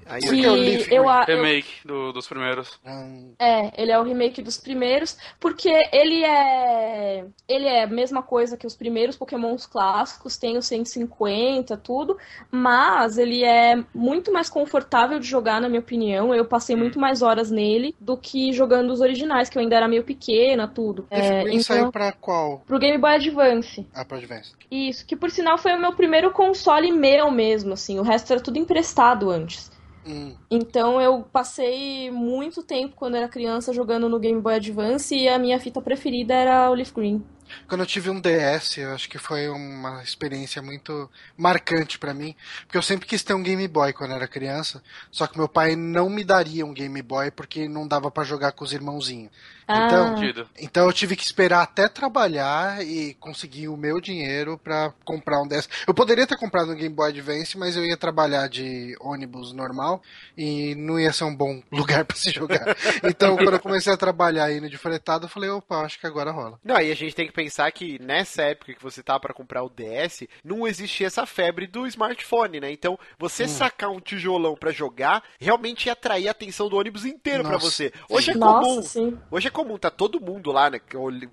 [0.09, 2.79] Aí Que é o Leaf eu, Remake do- dos primeiros.
[2.87, 7.25] Hum, É, ele é o remake dos primeiros, porque ele é.
[7.49, 12.17] Ele é a mesma coisa que os primeiros Pokémons clássicos, tem o 150, tudo,
[12.51, 16.35] mas ele é muito mais confortável de jogar, na minha opinião.
[16.35, 19.89] Eu passei muito mais horas nele do que jogando os originais, que eu ainda era
[19.89, 21.07] meio pequena, tudo.
[21.11, 22.63] Leaf É, Green saiu então, pra qual?
[22.67, 23.87] pro Game Boy Advance.
[23.95, 24.53] Ah, pra Advance.
[24.71, 27.99] Isso, que por sinal foi o meu primeiro console meu mesmo, assim.
[27.99, 29.71] O resto era tudo emprestado antes.
[30.07, 35.29] Hum, Então eu passei muito tempo quando era criança jogando no Game Boy Advance e
[35.29, 37.25] a minha fita preferida era o Leaf Green.
[37.69, 42.35] Quando eu tive um DS, eu acho que foi uma experiência muito marcante pra mim,
[42.67, 45.77] porque eu sempre quis ter um Game Boy quando era criança, só que meu pai
[45.77, 49.31] não me daria um Game Boy porque não dava pra jogar com os irmãozinhos.
[49.69, 50.47] Então, Ah.
[50.61, 55.47] Então eu tive que esperar até trabalhar e conseguir o meu dinheiro pra comprar um
[55.49, 55.69] DS.
[55.87, 60.01] Eu poderia ter comprado um Game Boy Advance, mas eu ia trabalhar de ônibus normal
[60.37, 62.77] e não ia ser um bom lugar pra se jogar.
[63.05, 66.31] Então quando eu comecei a trabalhar indo de fretado, eu falei, opa, acho que agora
[66.31, 66.59] rola.
[66.65, 69.63] Não, e a gente tem que pensar que nessa época que você tava pra comprar
[69.65, 72.71] o DS, não existia essa febre do smartphone, né?
[72.71, 73.49] Então, você Hum.
[73.49, 77.65] sacar um tijolão pra jogar, realmente ia atrair a atenção do ônibus inteiro pra Nossa.
[77.71, 77.93] você.
[78.09, 78.83] Hoje é Nossa, comum.
[78.83, 79.19] sim.
[79.31, 80.79] Hoje é comum, tá todo mundo lá, né?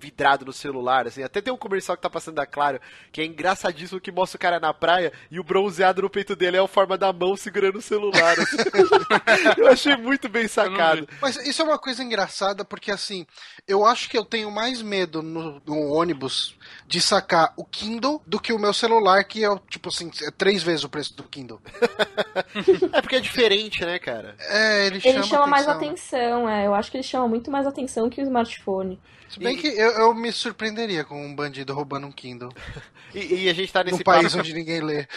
[0.00, 1.22] Vidrado no celular, assim.
[1.22, 2.80] Até tem um comercial que tá passando da Claro,
[3.12, 6.56] que é engraçadíssimo que mostra o cara na praia e o bronzeado no peito dele
[6.56, 8.34] é a forma da mão segurando o celular.
[8.38, 8.56] assim.
[9.58, 11.06] Eu achei muito bem sacado.
[11.20, 13.26] Mas isso é uma coisa engraçada porque assim,
[13.66, 16.56] eu acho que eu tenho mais medo no, no ônibus
[16.86, 20.62] de sacar o Kindle do que o meu celular, que é tipo assim, é três
[20.62, 21.60] vezes o preço do Kindle.
[22.92, 24.36] É porque é diferente, né, cara?
[24.38, 26.18] É, ele chama, Ele chama mais atenção.
[26.18, 26.66] atenção, é.
[26.66, 28.98] Eu acho que ele chama muito mais atenção que o smartphone.
[29.34, 32.50] Se bem E- que eu, eu me surpreenderia com um bandido roubando um Kindle.
[33.14, 35.06] E, e a gente tá nesse num país papo- onde ninguém lê.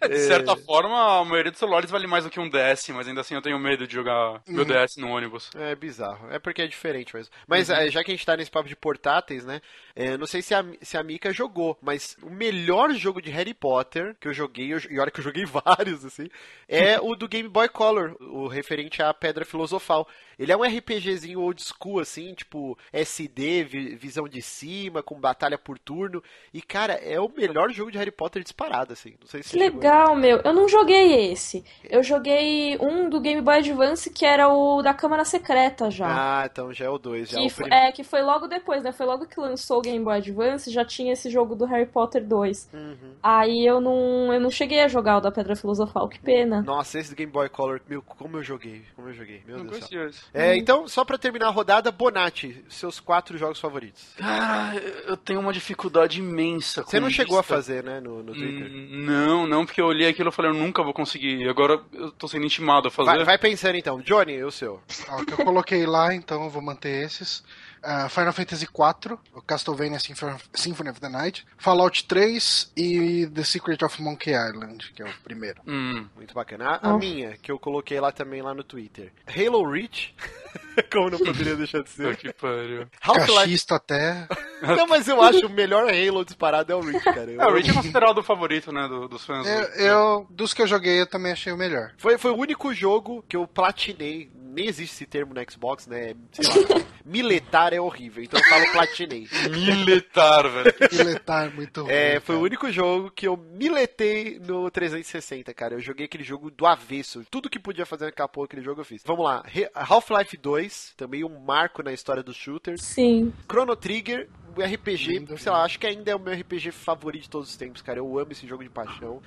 [0.00, 3.06] É, de certa forma, a maioria dos celulares vale mais do que um DS, mas
[3.08, 4.68] ainda assim eu tenho medo de jogar meu Uhum.
[4.84, 5.50] DS no ônibus.
[5.54, 6.28] É bizarro.
[6.30, 7.32] É porque é diferente mesmo.
[7.46, 9.60] Mas eh, já que a gente tá nesse papo de portáteis, né?
[9.94, 13.52] eh, não sei se a, se a Mika jogou, mas o melhor jogo de Harry
[13.52, 16.28] Potter que eu joguei, eu- e olha que eu joguei vários, assim,
[16.68, 20.08] é o do Game Boy Color, o referente à Pedra Filosofal.
[20.38, 25.58] Ele é um RPGzinho old school, assim, tipo SD, vi- visão de cima, com batalha
[25.58, 26.22] por turno.
[26.52, 29.14] E, cara, é o melhor jogo de Harry Potter disparado, assim.
[29.20, 30.38] Não sei se Que legal, meu.
[30.38, 31.64] Eu não joguei esse.
[31.84, 36.06] Eu joguei um do Game Boy Advance que era o da Câmara Secreta já.
[36.42, 37.28] Ah, então já é o 2.
[37.30, 38.92] Já é Que o prim- é, que foi logo depois, né?
[38.92, 42.24] Foi logo que lançou o Game Boy Advance, já tinha esse jogo do Harry Potter
[42.24, 42.68] 2.
[42.72, 43.14] Uhum.
[43.22, 46.62] Aí eu não, eu não cheguei a jogar o da Pedra Filosofal, que pena.
[46.62, 49.66] Nossa, esse do Game Boy Color, meu, como eu joguei, como eu joguei, meu Não
[49.66, 50.24] Deus.
[50.32, 54.02] É, então, só pra terminar a rodada, Bonatti, seus quatro jogos favoritos.
[54.16, 58.32] Cara, eu tenho uma dificuldade imensa com Você não chegou a fazer, né, no, no
[58.32, 58.70] Twitter?
[58.70, 61.48] Hum, Não, não, porque eu olhei aquilo e falei, eu nunca vou conseguir.
[61.48, 63.10] Agora eu tô sendo intimado a fazer.
[63.10, 64.00] Vai, vai pensando então.
[64.00, 64.80] Johnny, o seu.
[65.08, 67.42] Ó, o que eu coloquei lá, então eu vou manter esses.
[67.84, 73.84] Uh, Final Fantasy IV, o Castlevania Symphony of the Night, Fallout 3 e The Secret
[73.84, 75.60] of Monkey Island, que é o primeiro.
[75.66, 76.80] Hum, muito bacana.
[76.82, 79.12] A, a minha, que eu coloquei lá também lá no Twitter.
[79.26, 80.14] Halo Reach.
[80.92, 82.16] Como não poderia deixar de ser.
[82.16, 82.86] que pariu.
[83.00, 84.28] Cachista até.
[84.62, 87.30] não, mas eu acho o melhor Halo disparado é o Reach, cara.
[87.30, 87.40] Eu...
[87.40, 89.46] É, o Reach é considerado o favorito, né, do, dos fãs.
[89.46, 91.92] Eu, eu, dos que eu joguei, eu também achei o melhor.
[91.96, 96.14] Foi, foi o único jogo que eu platinei nem existe esse termo no Xbox, né?
[96.32, 99.28] Sei lá, militar é horrível, então eu falo platinei.
[99.50, 100.74] militar, velho.
[101.06, 101.92] Militar, muito ruim.
[101.92, 102.38] É, foi cara.
[102.38, 105.74] o único jogo que eu miletei no 360, cara.
[105.74, 107.24] Eu joguei aquele jogo do avesso.
[107.30, 109.02] Tudo que podia fazer naquela porra, aquele jogo eu fiz.
[109.04, 109.44] Vamos lá.
[109.74, 112.82] Half-Life 2, também um marco na história dos shooters.
[112.82, 113.32] Sim.
[113.50, 117.24] Chrono Trigger, o RPG, Lindo, sei lá, acho que ainda é o meu RPG favorito
[117.24, 117.98] de todos os tempos, cara.
[117.98, 119.20] Eu amo esse jogo de paixão.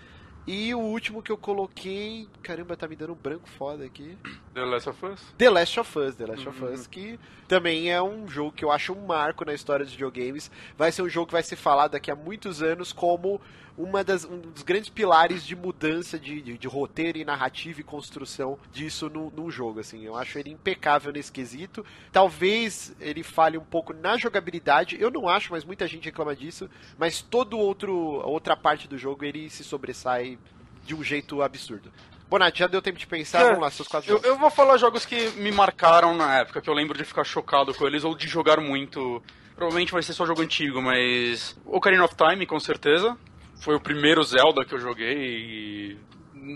[0.52, 2.28] E o último que eu coloquei.
[2.42, 4.18] Caramba, tá me dando um branco foda aqui.
[4.56, 5.22] The Last of Us?
[5.38, 6.50] The Last of Us, The Last uhum.
[6.52, 9.94] of Us, que também é um jogo que eu acho um marco na história dos
[9.94, 10.50] videogames.
[10.76, 13.40] Vai ser um jogo que vai ser falado daqui a muitos anos como
[13.80, 17.84] uma das, um dos grandes pilares de mudança de, de, de roteiro e narrativa e
[17.84, 19.80] construção disso no, num jogo.
[19.80, 21.86] Assim, eu acho ele impecável nesse quesito.
[22.12, 24.98] Talvez ele fale um pouco na jogabilidade.
[25.00, 26.70] Eu não acho, mas muita gente reclama disso.
[26.98, 30.38] Mas todo outro outra parte do jogo ele se sobressai
[30.86, 31.90] de um jeito absurdo.
[32.30, 33.42] Bonatti, já deu tempo de pensar?
[33.42, 36.62] É, Vamos lá, seus quatro eu, eu, vou falar jogos que me marcaram na época,
[36.62, 39.24] que eu lembro de ficar chocado com eles ou de jogar muito.
[39.56, 41.58] Provavelmente vai ser só jogo antigo, mas.
[41.66, 43.18] Ocarina of Time, com certeza
[43.60, 45.98] foi o primeiro Zelda que eu joguei e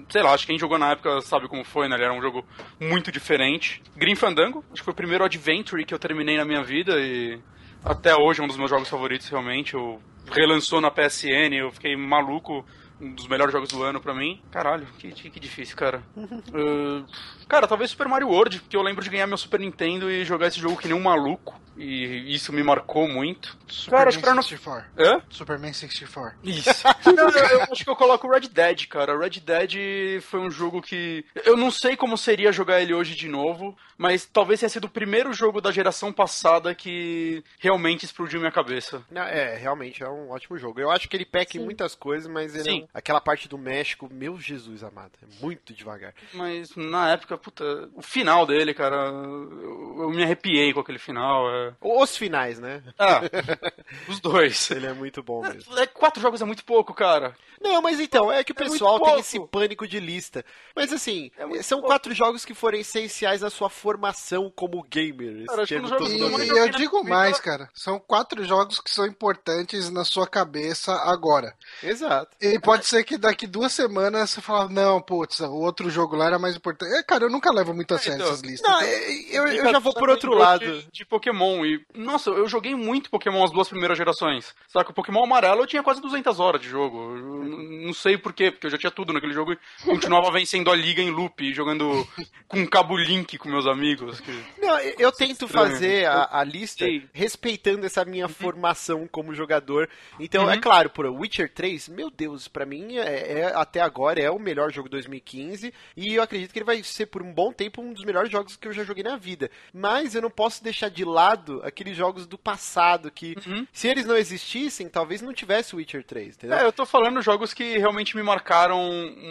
[0.10, 1.96] sei lá, acho que quem jogou na época sabe como foi, né?
[1.96, 2.46] Ele era um jogo
[2.80, 3.82] muito diferente.
[3.96, 7.40] Grim Fandango, acho que foi o primeiro Adventure que eu terminei na minha vida e
[7.84, 9.74] até hoje é um dos meus jogos favoritos, realmente.
[9.74, 12.66] Eu relançou na PSN, eu fiquei maluco.
[13.04, 14.42] Um dos melhores jogos do ano pra mim.
[14.50, 16.02] Caralho, que, que difícil, cara.
[16.16, 17.06] uh,
[17.48, 20.48] cara, talvez Super Mario World, porque eu lembro de ganhar meu Super Nintendo e jogar
[20.48, 21.62] esse jogo que nem um maluco.
[21.76, 23.58] E isso me marcou muito.
[23.68, 24.44] Superman cara, pra não...
[24.44, 24.92] 64.
[24.98, 25.22] Hã?
[25.30, 26.38] Superman 64.
[26.44, 26.70] Isso.
[27.16, 29.18] não, eu, eu, acho que eu coloco Red Dead, cara.
[29.18, 31.26] Red Dead foi um jogo que.
[31.44, 34.90] Eu não sei como seria jogar ele hoje de novo, mas talvez tenha sido o
[34.90, 39.04] primeiro jogo da geração passada que realmente explodiu minha cabeça.
[39.10, 40.80] Não, é, realmente é um ótimo jogo.
[40.80, 41.60] Eu acho que ele peca Sim.
[41.60, 45.74] em muitas coisas, mas ele é, aquela parte do México, meu Jesus amado, é muito
[45.74, 46.14] devagar.
[46.34, 51.50] Mas na época, puta, o final dele, cara, eu, eu me arrepiei com aquele final.
[51.50, 52.84] É os finais, né?
[52.98, 53.22] Ah,
[54.08, 54.70] os dois.
[54.72, 55.78] Ele é muito bom mesmo.
[55.78, 57.36] É, quatro jogos é muito pouco, cara.
[57.62, 60.44] Não, mas então, é que o é pessoal tem esse pânico de lista.
[60.76, 61.94] Mas assim, é são pouco.
[61.94, 65.46] quatro jogos que foram essenciais na sua formação como gamer.
[65.46, 67.70] Cara, e, e eu digo mais, cara.
[67.74, 71.56] São quatro jogos que são importantes na sua cabeça agora.
[71.82, 72.36] Exato.
[72.42, 76.28] E pode ser que daqui duas semanas você fala, não, putz, o outro jogo lá
[76.28, 76.94] era mais importante.
[76.94, 78.70] É, cara, eu nunca levo muito a sério então, essas listas.
[78.70, 78.98] Não, então...
[79.32, 80.66] eu, eu, eu já vou por outro lado.
[80.66, 81.66] De, de Pokémon.
[81.66, 84.54] E, nossa, eu joguei muito Pokémon as duas primeiras gerações.
[84.68, 87.16] Só que o Pokémon amarelo eu tinha quase 200 horas de jogo.
[87.16, 87.44] Eu
[87.86, 91.02] não sei porquê, porque eu já tinha tudo naquele jogo e continuava vencendo a liga
[91.02, 92.08] em loop, jogando
[92.48, 94.20] com cabo link com meus amigos.
[94.20, 94.44] Que...
[94.60, 97.04] Não, eu tento fazer a, a lista Sim.
[97.14, 98.34] respeitando essa minha uhum.
[98.34, 99.90] formação como jogador.
[100.20, 100.52] Então, é uhum.
[100.54, 104.40] é claro, por Witcher 3, meu Deus, para mim é, é, até agora é o
[104.40, 107.82] melhor jogo de 2015 e eu acredito que ele vai ser por um bom tempo
[107.82, 109.52] um dos melhores jogos que eu já joguei na vida.
[109.74, 113.68] Mas eu não posso deixar de lado aqueles jogos do passado que, uhum.
[113.74, 116.58] se eles não existissem, talvez não tivesse Witcher 3, entendeu?
[116.58, 118.80] É, eu tô falando jogos que realmente me marcaram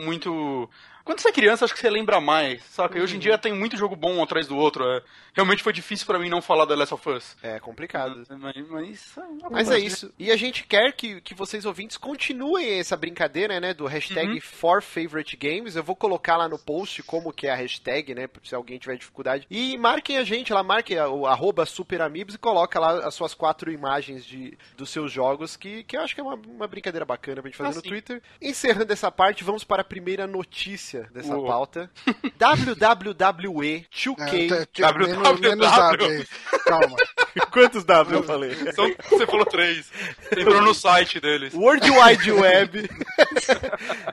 [0.05, 0.69] muito
[1.05, 2.97] quando você é criança, acho que você lembra mais, saca?
[2.97, 3.05] Uhum.
[3.05, 4.85] hoje em dia tem muito jogo bom um atrás do outro.
[4.85, 5.03] É.
[5.35, 7.37] Realmente foi difícil para mim não falar da Last of Us.
[7.43, 8.23] É complicado.
[8.29, 10.13] Mas, mas, é mas é isso.
[10.19, 13.75] E a gente quer que, que vocês ouvintes continuem essa brincadeira, né?
[13.75, 14.41] Do hashtag uhum.
[14.41, 15.75] ForFavoriteGames.
[15.75, 18.29] Eu vou colocar lá no post como que é a hashtag, né?
[18.45, 19.47] Se alguém tiver dificuldade.
[19.51, 23.73] E marquem a gente lá, marquem o arroba SuperAmigos e coloca lá as suas quatro
[23.73, 27.41] imagens de, dos seus jogos, que, que eu acho que é uma, uma brincadeira bacana
[27.41, 27.89] pra gente fazer ah, no sim.
[27.89, 28.23] Twitter.
[28.41, 31.47] Encerrando essa parte, vamos para a primeira notícia notícia dessa Uou.
[31.47, 31.91] pauta.
[32.07, 34.69] WWE 2K.
[34.79, 36.27] É, menos, menos W.
[36.65, 36.97] Calma.
[37.51, 38.55] Quantos W eu falei?
[38.73, 39.91] São, você falou três.
[40.37, 41.55] Entrou no site deles.
[41.55, 42.91] World Wide Web.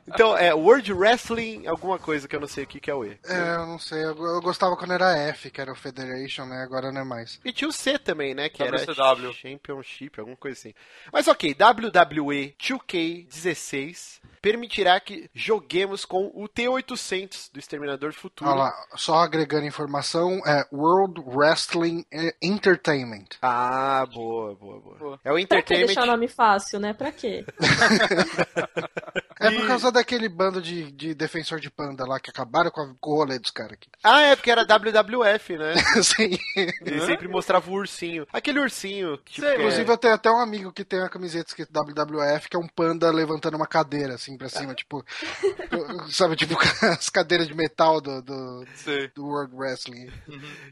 [0.08, 3.06] então, é World Wrestling, alguma coisa que eu não sei o que, que é o
[3.06, 3.20] E.
[3.26, 4.04] É, eu não sei.
[4.04, 6.62] Eu, eu, gostava quando era F, que era o Federation, né?
[6.64, 7.40] Agora não é mais.
[7.44, 8.50] E tinha o C também, né?
[8.50, 9.26] Que WCW.
[9.26, 10.74] era Championship, alguma coisa assim.
[11.12, 18.50] Mas ok, WWE 2K16 permitirá que joguemos com o T800 do Exterminador Futuro.
[18.50, 22.06] Olha lá, só agregando informação, é World Wrestling
[22.42, 23.28] Entertainment.
[23.42, 24.98] Ah, boa, boa, boa.
[24.98, 25.20] boa.
[25.24, 25.66] É o Entertainment.
[25.66, 26.94] Pra que deixar o nome fácil, né?
[26.94, 27.46] Pra quê?
[29.40, 32.94] É por causa daquele bando de, de defensor de panda lá que acabaram com, a,
[33.00, 33.90] com o rolê dos caras aqui.
[34.04, 35.74] Ah, é, porque era WWF, né?
[36.04, 36.38] Sim.
[36.56, 38.28] Ele sempre mostrava o ursinho.
[38.34, 39.18] Aquele ursinho.
[39.18, 39.94] Tipo, que inclusive é...
[39.94, 43.10] eu tenho até um amigo que tem uma camiseta escrito WWF, que é um panda
[43.12, 45.06] levantando uma cadeira assim pra cima, tipo.
[46.12, 48.66] sabe, tipo as cadeiras de metal do, do,
[49.16, 50.12] do World Wrestling.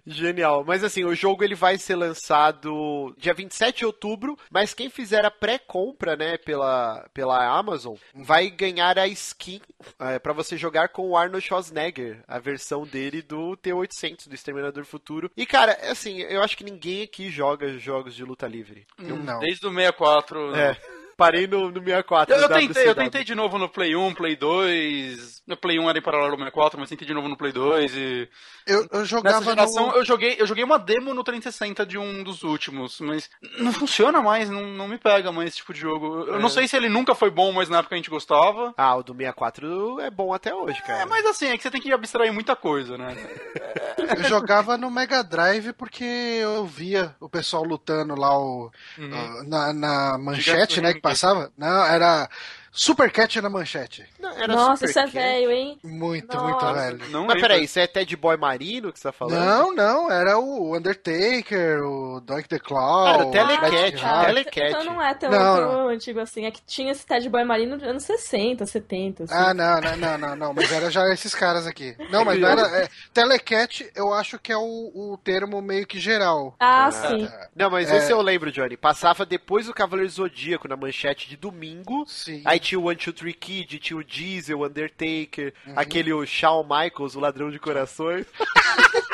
[0.06, 0.65] Genial.
[0.65, 5.23] Mas assim, o jogo ele vai ser lançado dia 27 de outubro, mas quem fizer
[5.23, 9.62] a pré-compra, né, pela, pela Amazon, vai ganhar a skin
[10.00, 14.86] é, para você jogar com o Arnold Schwarzenegger, a versão dele do T-800, do Exterminador
[14.86, 15.32] Futuro.
[15.38, 18.86] E cara, assim, eu acho que ninguém aqui joga jogos de luta livre.
[18.98, 19.39] Não.
[19.39, 20.56] Desde o 64.
[20.56, 20.78] É.
[21.17, 22.34] Parei no, no 64.
[22.36, 25.41] Eu, eu tentei, eu tentei de novo no Play 1, Play 2.
[25.47, 27.95] No Play 1 era em paralelo ao 64, mas tentei de novo no Play 2
[27.95, 28.30] e.
[28.67, 29.93] Eu, eu Nessa jogava geração no.
[29.95, 34.21] eu joguei, eu joguei uma demo no 360 de um dos últimos, mas não funciona
[34.21, 36.25] mais, não, não me pega mais esse tipo de jogo.
[36.27, 36.39] Eu É.
[36.39, 38.73] não sei se ele nunca foi bom, mas na época a gente gostava.
[38.77, 40.99] Ah, o do 64 é bom até hoje, cara.
[41.01, 43.15] É, mas assim, é que você tem que abstrair muita coisa, né?
[44.17, 49.12] Eu jogava no Mega Drive porque eu via o pessoal lutando lá o, Uhum.
[49.13, 51.52] ah, na, na manchete, né, que passava.
[51.58, 52.30] Não, era
[52.71, 54.06] Super Cat na manchete.
[54.19, 55.80] Não, era Nossa, Super isso é velho, hein?
[55.84, 56.43] Muito, Nossa.
[56.47, 57.10] muito velho.
[57.12, 59.39] Não Mas peraí, isso é Ted Boy Marino que você tá falando?
[59.43, 63.08] Não, não, era o Undertaker, o Doink the Claw.
[63.08, 64.25] Era o Telecat, Ah.
[64.25, 64.69] Telecat.
[64.69, 66.45] Então não é tão, Não, tão antigo assim.
[66.45, 69.23] É que tinha esse Ted Boy Marino dos anos 60, 70.
[69.23, 69.34] Assim.
[69.34, 71.95] Ah, não, não, não, não, não, mas era já esses caras aqui.
[72.12, 72.62] Não, mas não era.
[72.84, 76.56] É, telecat, eu acho que é o, o termo meio que geral.
[76.60, 77.27] Ah, sim.
[77.56, 77.97] Não, mas É.
[77.97, 78.77] esse eu lembro, Johnny.
[78.77, 82.06] Passava depois do Cavaleiro Zodíaco na manchete de domingo.
[82.08, 82.41] Sim.
[82.45, 85.74] Aí tinha o One Two Three Kid, tinha o Diesel, o Undertaker, Uhum.
[85.76, 88.26] aquele o Shawn Michaels, o ladrão de corações.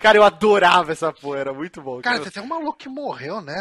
[0.00, 2.00] cara, eu adorava essa porra, era muito bom.
[2.00, 3.56] Cara, tem até um maluco que morreu, né?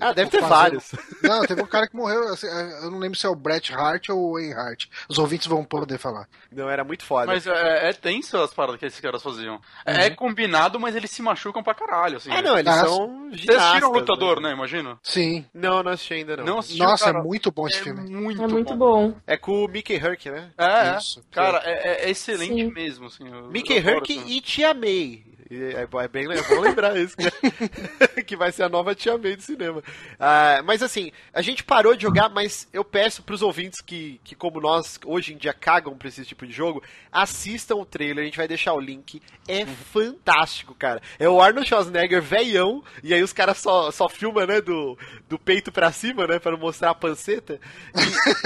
[0.00, 0.92] Ah, deve ter Fazendo- vários.
[1.22, 4.08] Não, teve um cara que morreu, assim, eu não lembro se é o Bret Hart
[4.08, 4.86] ou o Wayne Hart.
[5.08, 6.26] Os ouvintes vão poder falar.
[6.50, 7.26] Não, era muito foda.
[7.26, 9.60] Mas é, é tenso as paradas que esses caras faziam.
[9.84, 12.30] É combinado, mas eles se machucam pra caralho, assim.
[12.32, 13.64] Ah, não, eles Ah, são Vocês ginastas.
[13.66, 14.52] assistiram o Lutador, né?
[14.52, 14.98] Imagina?
[15.02, 15.44] Sim.
[15.52, 16.44] Não, não assisti ainda não.
[16.44, 17.18] Não assistiu, Nossa, cara?
[17.18, 18.10] é muito bom esse É filme.
[18.10, 19.14] muito É muito bom.
[19.26, 20.50] É com o Mickey Herc, né?
[20.56, 21.20] É, Isso.
[21.20, 21.34] é.
[21.34, 22.72] Cara, é, é excelente Sim.
[22.72, 23.24] mesmo, assim.
[23.50, 25.24] Mickey Herc e Tia May.
[25.50, 27.32] É, é bem é bom lembrar isso, cara.
[28.22, 29.82] que vai ser a nova Tia May do cinema.
[30.18, 34.36] Ah, mas assim, a gente parou de jogar, mas eu peço pros ouvintes que, que,
[34.36, 38.24] como nós, hoje em dia cagam pra esse tipo de jogo, assistam o trailer, a
[38.26, 39.20] gente vai deixar o link.
[39.48, 41.02] É fantástico, cara.
[41.18, 44.96] É o Arnold Schwarzenegger veião, e aí os caras só, só filmam, né, do,
[45.28, 47.60] do peito pra cima, né, pra não mostrar a panceta.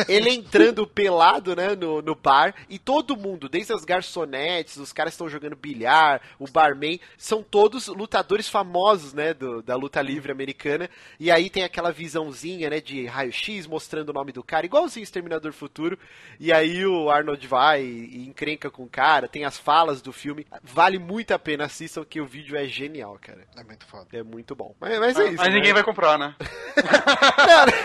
[0.08, 4.92] E ele entrando pelado, né, no, no bar, e todo mundo, desde as garçonetes, os
[4.92, 10.32] caras estão jogando bilhar, o barman, são todos lutadores famosos, né, do, da luta livre
[10.32, 15.04] americana, e aí tem aquela visãozinha, né, de raio-x mostrando o nome do cara, igualzinho
[15.04, 15.98] Exterminador Futuro,
[16.38, 20.46] e aí o Arnold vai e encrenca com o cara, tem as falas do filme,
[20.62, 23.44] vale muito a pena, assistam que o vídeo é genial, cara.
[23.56, 24.06] É muito foda.
[24.12, 24.74] É muito bom.
[24.80, 25.36] Mas, mas é isso.
[25.36, 25.54] Mas né?
[25.54, 26.34] ninguém vai comprar, né?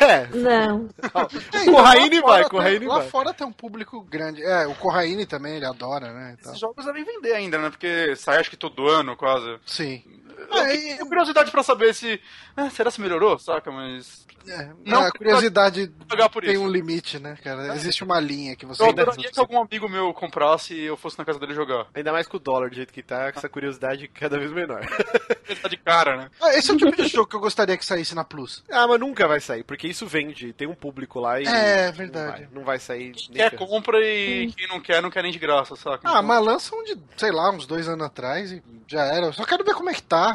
[0.02, 0.88] É, Não.
[0.88, 3.10] o Corraine Lá vai, Corraine Lá vai.
[3.10, 4.42] fora tem um público grande.
[4.44, 6.38] É, o Corraine também, ele adora, né?
[6.42, 7.70] Esses jogos devem vender ainda, né?
[7.70, 9.60] Porque sai acho que todo ano, quase.
[9.66, 10.04] Sim.
[10.50, 12.20] Eu É, e- tenho curiosidade pra saber se.
[12.56, 13.72] ah, será se melhorou, saca?
[13.72, 14.28] Mas.
[14.48, 16.64] É, Não, a curiosidade pagar por tem isso.
[16.64, 17.76] um limite, né, cara?
[17.76, 21.20] Existe uma linha que você Eu adoraria que algum amigo meu comprasse e eu fosse
[21.20, 21.88] na casa dele jogar.
[21.94, 24.80] Ainda mais com o dólar do jeito que tá, com essa curiosidade cada vez menor.
[25.48, 26.30] Ele tá de cara, né?
[26.42, 28.64] Ah, esse é o tipo de jogo que eu gostaria que saísse na Plus.
[28.72, 31.46] ah, mas nunca vai sair, porque isso vende, tem um público lá e.
[31.46, 32.32] É, não verdade.
[32.32, 33.14] vai, Não vai, sair.
[33.30, 36.00] nem Quer, compra e quem não quer, não quer nem de graça, saca?
[36.08, 39.28] Ah, Então, mas lança um de, sei lá, uns dois anos atrás e já era.
[39.28, 40.29] Eu só quero ver como é que tá.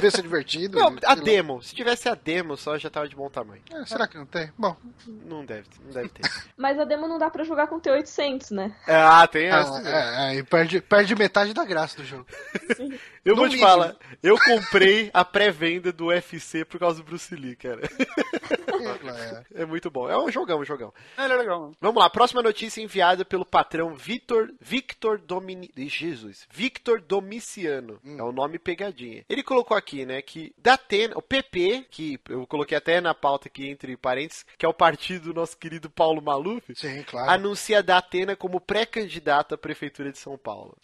[0.00, 0.78] Ver se é divertido.
[0.78, 1.14] Não, a lá.
[1.14, 1.62] demo.
[1.62, 3.62] Se tivesse a demo só, já tava de bom tamanho.
[3.72, 4.52] É, será que não tem?
[4.58, 6.22] Bom, Não deve, não deve ter.
[6.56, 8.74] Mas a demo não dá pra jogar com T800, né?
[8.86, 9.74] ah, tem essa.
[9.76, 9.90] ah, né?
[9.90, 12.26] é, aí perde, perde metade da graça do jogo.
[13.24, 13.70] Eu vou no te mínimo.
[13.70, 17.80] falar, eu comprei a pré-venda do UFC por causa do Bruce Lee, cara.
[17.82, 19.44] É.
[19.54, 20.10] É muito bom.
[20.10, 20.92] É um jogão, um jogão.
[21.16, 21.60] Ele é legal.
[21.60, 21.76] mano.
[21.80, 25.70] Vamos lá, próxima notícia enviada pelo patrão Vitor Victor Domini...
[25.76, 27.98] Jesus, Victor Domiciano.
[28.04, 29.23] É o nome pegadinha.
[29.28, 33.66] Ele colocou aqui, né, que Datena, o PP, que eu coloquei até na pauta aqui
[33.68, 37.30] entre parênteses, que é o partido do nosso querido Paulo Maluf, Sim, claro.
[37.30, 40.76] anuncia Datena como pré-candidato à prefeitura de São Paulo.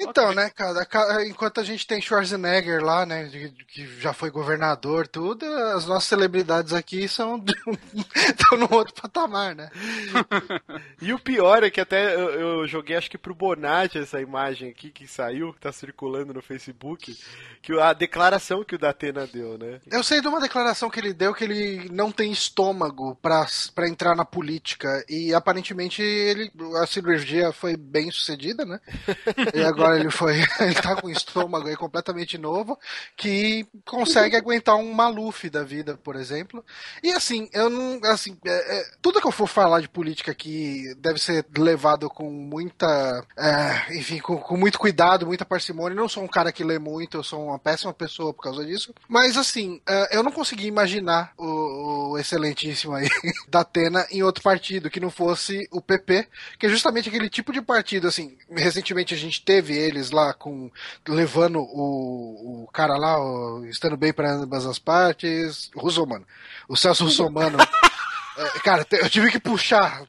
[0.00, 0.36] Então, okay.
[0.36, 3.30] né, cara, enquanto a gente tem Schwarzenegger lá, né,
[3.68, 7.42] que já foi governador, tudo, as nossas celebridades aqui são
[8.14, 9.70] estão no outro patamar, né?
[11.00, 14.70] e o pior é que até eu, eu, joguei, acho que pro Bonatti essa imagem
[14.70, 17.16] aqui que saiu, que tá circulando no Facebook,
[17.62, 19.80] que a declaração que o Datena deu, né?
[19.90, 23.46] Eu sei de uma declaração que ele deu que ele não tem estômago para
[23.88, 26.50] entrar na política e aparentemente ele
[26.82, 28.80] a cirurgia foi bem sucedida, né?
[29.54, 32.78] e agora ele foi, ele tá com um estômago aí completamente novo
[33.16, 36.64] que consegue aguentar um Maluf da vida, por exemplo.
[37.02, 40.94] E assim, eu não, assim, é, é, tudo que eu for falar de política aqui
[40.98, 45.94] deve ser levado com muita, é, enfim, com, com, muito cuidado, muita parcimônia.
[45.94, 48.64] Eu não sou um cara que lê muito, eu sou uma péssima pessoa por causa
[48.64, 48.94] disso.
[49.08, 53.08] Mas assim, é, eu não consegui imaginar o, o excelentíssimo aí
[53.48, 57.52] da Atena em outro partido que não fosse o PP, que é justamente aquele tipo
[57.52, 60.70] de partido, assim, recentemente a gente teve eles lá com
[61.08, 66.26] levando o, o cara lá, o, estando bem para ambas as partes, Russomano,
[66.68, 67.58] o Celso Russomano
[68.36, 70.02] É, cara, eu tive que puxar.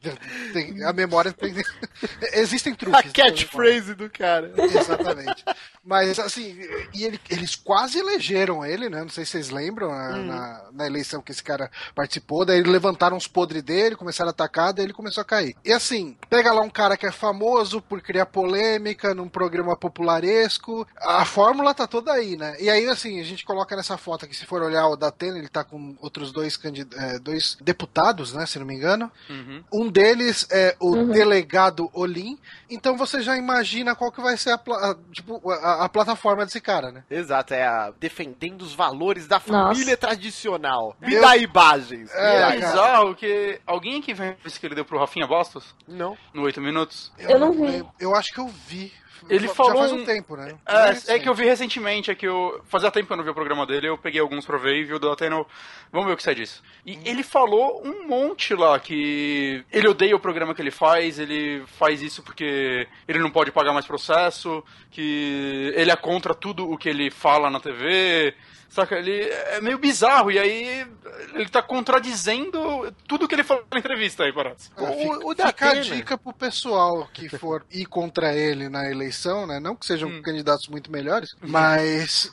[0.52, 1.54] Tem, a memória tem.
[2.34, 3.10] Existem truques.
[3.10, 4.52] A catchphrase do cara.
[4.56, 5.44] Exatamente.
[5.84, 6.58] Mas, assim,
[6.92, 9.02] e ele, eles quase elegeram ele, né?
[9.02, 10.26] Não sei se vocês lembram, hum.
[10.26, 12.44] na, na, eleição que esse cara participou.
[12.44, 15.54] Daí levantaram os podres dele, começaram a atacar, daí ele começou a cair.
[15.64, 20.86] E assim, pega lá um cara que é famoso por criar polêmica num programa popularesco.
[20.96, 22.56] A fórmula tá toda aí, né?
[22.58, 25.48] E aí, assim, a gente coloca nessa foto aqui, se for olhar o Datena, ele
[25.48, 26.88] tá com outros dois, candid...
[26.96, 29.10] É, dois deputados né, se não me engano.
[29.28, 29.64] Uhum.
[29.72, 31.08] Um deles é o uhum.
[31.08, 32.38] delegado Olim.
[32.70, 36.90] Então você já imagina qual que vai ser a, tipo, a, a plataforma desse cara,
[36.90, 37.04] né?
[37.10, 39.96] Exato, é a, defendendo os valores da família Nossa.
[39.96, 40.96] tradicional.
[41.00, 42.10] Me dá imagens.
[42.14, 45.74] É, é bizarro que alguém aqui viu isso que ele deu pro Rafinha Bastos?
[45.86, 46.16] Não.
[46.32, 47.12] No 8 minutos?
[47.18, 47.78] Eu, eu não vi.
[47.78, 48.92] Eu, eu acho que eu vi.
[49.28, 49.82] Ele falou.
[49.82, 50.56] Já faz um tempo, né?
[50.66, 52.60] É, é, que eu vi recentemente, é que eu.
[52.64, 54.84] Fazia tempo que eu não vi o programa dele, eu peguei alguns pra ver e
[54.84, 55.46] vi o do Ateno.
[55.90, 56.62] Vamos ver o que sai disso.
[56.84, 61.64] E ele falou um monte lá que ele odeia o programa que ele faz, ele
[61.66, 66.76] faz isso porque ele não pode pagar mais processo, que ele é contra tudo o
[66.76, 68.34] que ele fala na TV.
[68.68, 68.96] Saca?
[68.96, 70.86] Ele é meio bizarro, e aí
[71.34, 74.70] ele tá contradizendo tudo que ele falou na entrevista aí, parece.
[74.76, 78.90] É, fica, o, o fica a dica pro pessoal que for ir contra ele na
[78.90, 79.60] eleição, né?
[79.60, 80.22] Não que sejam hum.
[80.22, 82.30] candidatos muito melhores, mas,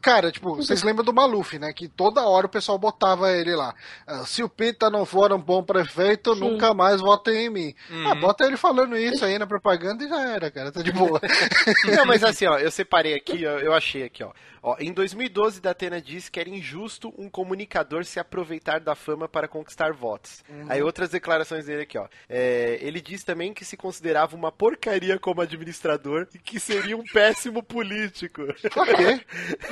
[0.00, 1.72] cara, tipo, vocês lembram do Maluf, né?
[1.72, 3.74] Que toda hora o pessoal botava ele lá.
[4.06, 6.40] Ah, se o Pita não for um bom prefeito, Sim.
[6.40, 7.74] nunca mais votem em mim.
[7.90, 8.10] Uhum.
[8.10, 10.72] Ah, bota ele falando isso aí na propaganda e já era, cara.
[10.72, 11.20] Tá de boa.
[11.96, 14.32] não, mas assim, ó, eu separei aqui, eu achei aqui, ó.
[14.64, 19.48] Ó, em 2012, Datena disse que era injusto um comunicador se aproveitar da fama para
[19.48, 20.44] conquistar votos.
[20.48, 20.66] Uhum.
[20.68, 22.06] Aí outras declarações dele aqui, ó.
[22.28, 27.02] É, ele diz também que se considerava uma porcaria como administrador e que seria um
[27.02, 28.42] péssimo político.
[28.72, 29.20] Por quê?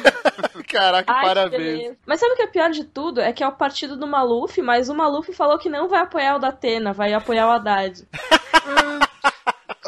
[0.67, 1.97] Caraca, Ai, parabéns.
[2.07, 3.21] Mas sabe o que é pior de tudo?
[3.21, 6.37] É que é o partido do Maluf, mas o Maluf falou que não vai apoiar
[6.37, 8.09] o Datena, vai apoiar o Haddad.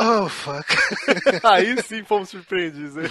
[0.05, 0.67] Oh, fuck.
[1.45, 3.05] Aí sim fomos surpreendidos, né?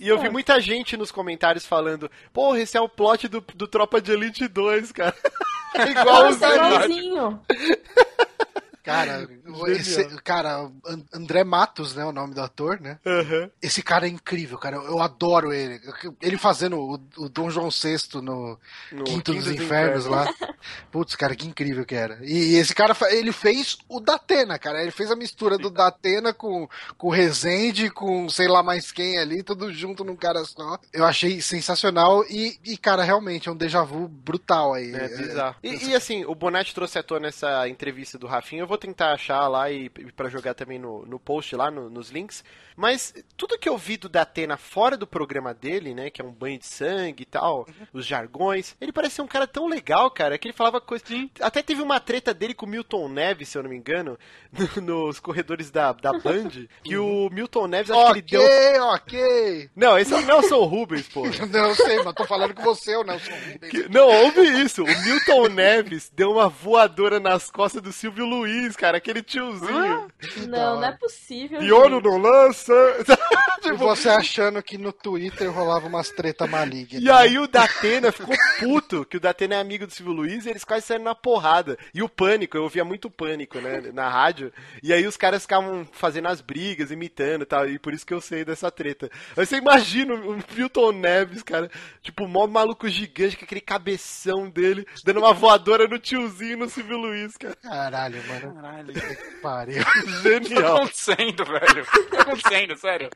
[0.00, 3.68] E eu vi muita gente nos comentários falando: Porra, esse é o plot do, do
[3.68, 5.14] Tropa de Elite 2, cara.
[5.74, 7.40] É igualzinho.
[8.82, 9.28] Cara,
[9.68, 10.70] esse, cara,
[11.12, 12.04] André Matos, né?
[12.04, 12.98] O nome do ator, né?
[13.04, 13.50] Uhum.
[13.62, 14.76] Esse cara é incrível, cara.
[14.76, 15.80] Eu, adoro ele.
[16.20, 18.58] Ele fazendo o, o Dom João VI no,
[18.92, 20.26] no Quinto, dos, dos Infernos, Infernos lá.
[20.90, 22.18] Putz, cara, que incrível que era.
[22.22, 24.82] E, e, esse cara, ele fez o Datena, cara.
[24.82, 29.18] Ele fez a mistura do Datena com, com o Rezende, com sei lá mais quem
[29.18, 30.78] ali, tudo junto num cara só.
[30.92, 34.94] Eu achei sensacional e, e cara, realmente é um déjà vu brutal aí.
[34.94, 35.56] É, bizarro.
[35.62, 38.62] É, e, e, assim, o Bonatti trouxe à tona nessa entrevista do Rafinha.
[38.62, 41.90] Eu vou tentar achar lá e, e para jogar também no, no post lá, no,
[41.90, 42.42] nos links.
[42.76, 46.32] Mas tudo que eu vi do Datena fora do programa dele, né, que é um
[46.32, 47.86] banho de sangue e tal, uhum.
[47.92, 51.06] os jargões, ele parece ser um cara tão legal, cara, que ele falava coisas.
[51.40, 54.18] Até teve uma treta dele com o Milton Neves, se eu não me engano,
[54.80, 58.84] no, nos corredores da, da Band, que o Milton Neves acho okay, que ele deu.
[58.84, 59.70] Ok, ok.
[59.76, 61.22] Não, esse é o Nelson Rubens, pô.
[61.50, 63.70] não, sei, mas tô falando com você, o Nelson Rubens.
[63.70, 64.82] Que, não, ouve isso.
[64.82, 69.72] O Milton Neves deu uma voadora nas costas do Silvio Luiz, cara, aquele tiozinho.
[69.72, 71.58] Ah, não, não é possível.
[71.58, 72.72] Piano não lança.
[73.60, 73.76] tipo...
[73.76, 77.02] você achando que no Twitter rolava umas treta malignas.
[77.02, 80.50] E aí o Datena ficou puto, que o Datena é amigo do Silvio Luiz, e
[80.50, 81.76] eles quase saíram na porrada.
[81.92, 84.52] E o pânico, eu ouvia muito pânico, né, na rádio.
[84.82, 87.68] E aí os caras ficavam fazendo as brigas, imitando e tal.
[87.68, 89.10] E por isso que eu sei dessa treta.
[89.36, 91.70] Aí você imagina o Milton Neves, cara,
[92.02, 96.98] tipo, mó maluco gigante com aquele cabeção dele, dando uma voadora no tiozinho no Silvio
[96.98, 97.56] Luiz, cara.
[97.56, 98.51] Caralho, mano.
[98.54, 98.94] Caralho.
[99.40, 99.82] Pariu.
[100.22, 100.76] O que tá Genial.
[100.76, 101.82] acontecendo, velho?
[101.82, 103.10] O que tá acontecendo, sério?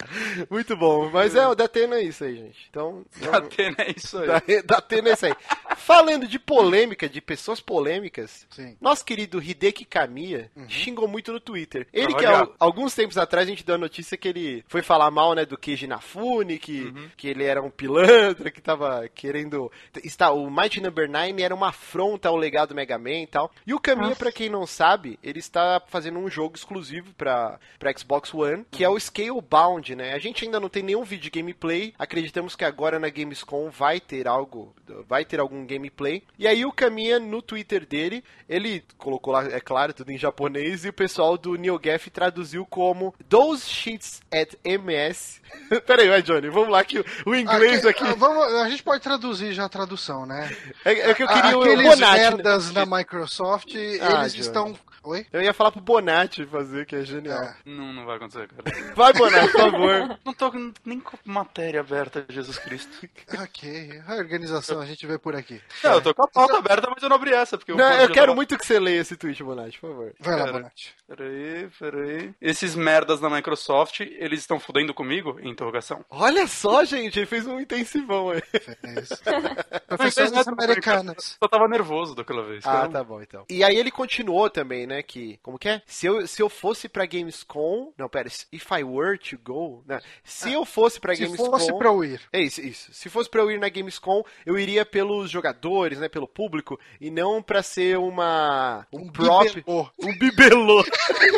[0.51, 1.11] Muito bom.
[1.11, 2.67] Mas é, o da Atena é isso aí, gente.
[2.69, 3.05] Então.
[3.33, 4.27] Atena é isso aí.
[4.27, 5.35] Da, da Atena é isso aí.
[5.77, 8.77] Falando de polêmica, de pessoas polêmicas, Sim.
[8.81, 11.87] nosso querido Hideki Kamiya xingou muito no Twitter.
[11.93, 12.25] Ele que
[12.59, 15.57] alguns tempos atrás a gente deu a notícia que ele foi falar mal, né, do
[15.57, 19.71] Keiji Inafune, que, que ele era um pilantra, que tava querendo...
[20.03, 23.51] Está, o Mighty Number 9 era uma afronta ao legado Mega Man e tal.
[23.67, 24.19] E o Kamiya, Nossa.
[24.19, 27.59] pra quem não sabe, ele está fazendo um jogo exclusivo pra
[27.99, 30.13] Xbox One, que é o Scalebound, né?
[30.15, 33.99] A gente ainda não tem nenhum vídeo de gameplay, acreditamos que agora na Gamescom vai
[34.01, 34.75] ter algo,
[35.09, 36.23] vai ter algum gameplay.
[36.39, 40.85] E aí o Kamiya, no Twitter dele, ele colocou lá, é claro, tudo em japonês,
[40.85, 45.41] e o pessoal do NeoGaf traduziu como Those Sheets at MS.
[45.87, 48.13] Pera aí, vai, Johnny, vamos lá que o, o inglês Aqui- aqui...
[48.13, 50.55] ah, vamos, a gente pode traduzir já a tradução, né?
[50.85, 52.01] É, é que eu queria o Aqueles Bonatti.
[52.21, 52.31] né?
[52.31, 54.41] merdas da Microsoft, Ah, eles Johnny.
[54.41, 54.79] estão.
[55.07, 55.25] Oi?
[55.33, 57.41] Eu ia falar pro Bonatti fazer, que é genial.
[57.43, 57.55] É.
[57.65, 58.63] Não, não vai acontecer, cara.
[58.97, 60.19] Vai, Bonatti, por favor.
[60.25, 60.53] Não tô
[60.85, 62.91] nem com matéria aberta, Jesus Cristo.
[63.47, 65.61] Ok, a organização a gente vê por aqui.
[65.85, 67.93] Não, eu tô com a pauta aberta, mas eu não abri essa, porque o Não,
[67.93, 70.13] eu quero tava- muito que você leia esse tweet, Bonatti, por favor.
[70.21, 70.53] Vai lá.
[70.53, 70.95] Bonatti.
[71.07, 72.35] Peraí, peraí.
[72.41, 75.39] Esses merdas da Microsoft, eles estão fudendo comigo?
[75.43, 76.05] Interrogação.
[76.11, 78.41] Olha só, gente, ele fez um intensivão aí.
[78.41, 79.09] Fez.
[79.89, 81.37] Professores é americanas.
[81.43, 82.67] Só tava nervoso daquela vez.
[82.67, 82.89] Ah, cara.
[82.89, 83.45] tá bom então.
[83.49, 85.83] E aí ele continuou também, né, que, como que é?
[85.87, 89.99] Se eu, se eu fosse pra Gamescom, não, pera, if I were to go, não,
[90.25, 91.51] se eu fosse pra Se Gamescom...
[91.51, 92.21] fosse pra eu ir.
[92.33, 92.93] É isso, isso.
[92.93, 97.11] Se fosse pra eu ir na Gamescom, eu iria pelos jogadores, né, pelo público, e
[97.11, 98.87] não pra ser uma...
[98.93, 99.47] Um, prop...
[99.55, 99.91] bibelô.
[100.03, 100.85] Um bibelô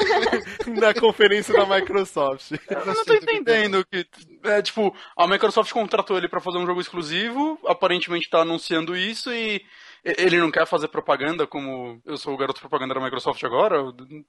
[0.81, 2.53] na conferência da Microsoft.
[2.69, 4.07] Eu não tô entendendo que.
[4.45, 9.33] É, tipo, a Microsoft contratou ele pra fazer um jogo exclusivo, aparentemente tá anunciando isso
[9.33, 9.63] e-
[10.05, 13.82] ele não quer fazer propaganda como eu sou o garoto propaganda da Microsoft agora?
[13.92, 14.24] Porque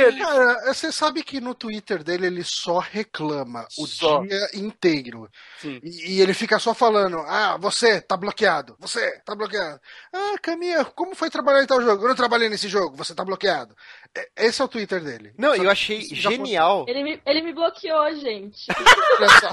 [0.00, 0.18] ele.
[0.20, 4.20] Cara, você sabe que no Twitter dele ele só reclama o Só.
[4.22, 5.30] dia inteiro.
[5.58, 5.80] Sim.
[5.82, 9.80] E, e ele fica só falando: Ah, você tá bloqueado, você tá bloqueado.
[10.12, 12.04] Ah, Caminha, como foi trabalhar em tal jogo?
[12.04, 13.74] Eu não trabalhei nesse jogo, você tá bloqueado.
[14.16, 15.32] É- Esse é o Twitter dele.
[15.38, 16.84] Não, Só eu achei genial.
[16.88, 18.66] Ele me, ele me bloqueou, gente.
[19.18, 19.50] Olha só.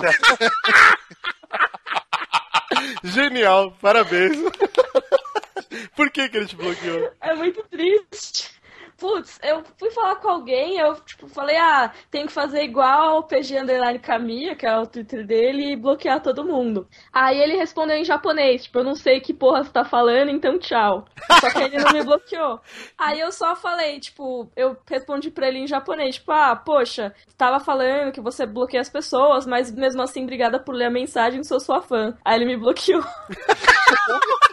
[3.04, 4.38] Genial, parabéns.
[5.96, 7.12] Por que, que ele te bloqueou?
[7.22, 8.54] É muito triste.
[8.98, 13.24] Putz, eu fui falar com alguém, eu tipo, falei, ah, tem que fazer igual o
[13.24, 16.88] PG Underline Camilla, que é o Twitter dele, e bloquear todo mundo.
[17.12, 20.60] Aí ele respondeu em japonês, tipo, eu não sei que porra você tá falando, então
[20.60, 21.06] tchau.
[21.42, 22.62] Só que ele não me bloqueou.
[22.98, 27.60] Aí eu só falei, tipo, eu respondi pra ele em japonês, tipo, ah, poxa, tava
[27.60, 31.60] falando que você bloqueia as pessoas, mas mesmo assim, obrigada por ler a mensagem, sou
[31.60, 32.16] sua fã.
[32.24, 33.04] Aí ele me bloqueou.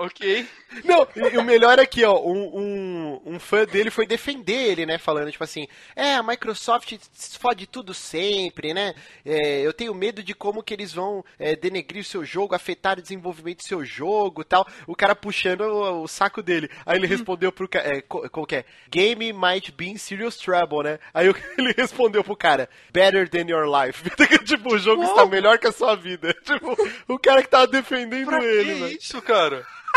[0.00, 0.46] Ok.
[0.82, 4.70] Não, e, e o melhor é que, ó, um, um, um fã dele foi defender
[4.70, 4.96] ele, né?
[4.96, 6.96] Falando, tipo assim, é, a Microsoft
[7.38, 8.94] fode tudo sempre, né?
[9.26, 12.98] É, eu tenho medo de como que eles vão é, denegrir o seu jogo, afetar
[12.98, 14.66] o desenvolvimento do seu jogo tal.
[14.86, 16.70] O cara puxando o, o saco dele.
[16.86, 18.64] Aí ele respondeu pro cara, é, como que é?
[18.90, 20.98] Game might be in serious trouble, né?
[21.12, 21.26] Aí
[21.58, 24.02] ele respondeu pro cara, better than your life.
[24.46, 26.34] tipo, o jogo está melhor que a sua vida.
[26.42, 26.74] Tipo,
[27.06, 28.96] o cara que tava defendendo Pra ele, que velho.
[28.96, 29.66] isso, cara?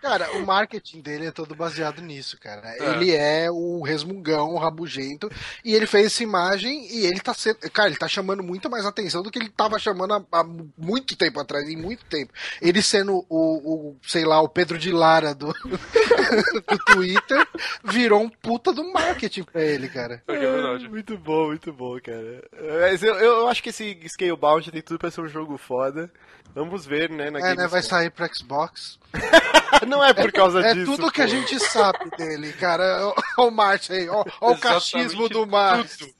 [0.00, 2.62] Cara, o marketing dele é todo baseado nisso, cara.
[2.64, 2.90] É.
[2.90, 5.30] Ele é o resmungão, o rabugento,
[5.64, 7.58] e ele fez essa imagem e ele tá sendo.
[7.70, 10.44] Cara, ele tá chamando muito mais atenção do que ele tava chamando há, há
[10.78, 12.32] muito tempo atrás, em muito tempo.
[12.62, 15.52] Ele sendo o, o sei lá, o Pedro de Lara do,
[16.68, 17.46] do Twitter,
[17.84, 20.22] virou um puta do marketing pra ele, cara.
[20.26, 20.88] É verdade.
[20.88, 22.42] Muito bom, muito bom, cara.
[22.80, 26.10] Mas eu, eu acho que esse Scalebound tem tudo pra ser um jogo foda.
[26.54, 27.30] Vamos ver, né?
[27.30, 27.68] Na É, né?
[27.68, 28.98] Vai sair pro Xbox.
[29.86, 30.86] Não é por causa É disso.
[30.96, 31.30] tudo que a pô.
[31.30, 33.12] gente sabe dele, cara.
[33.36, 36.14] Ó, o Marte aí, ó o cachismo do Marte.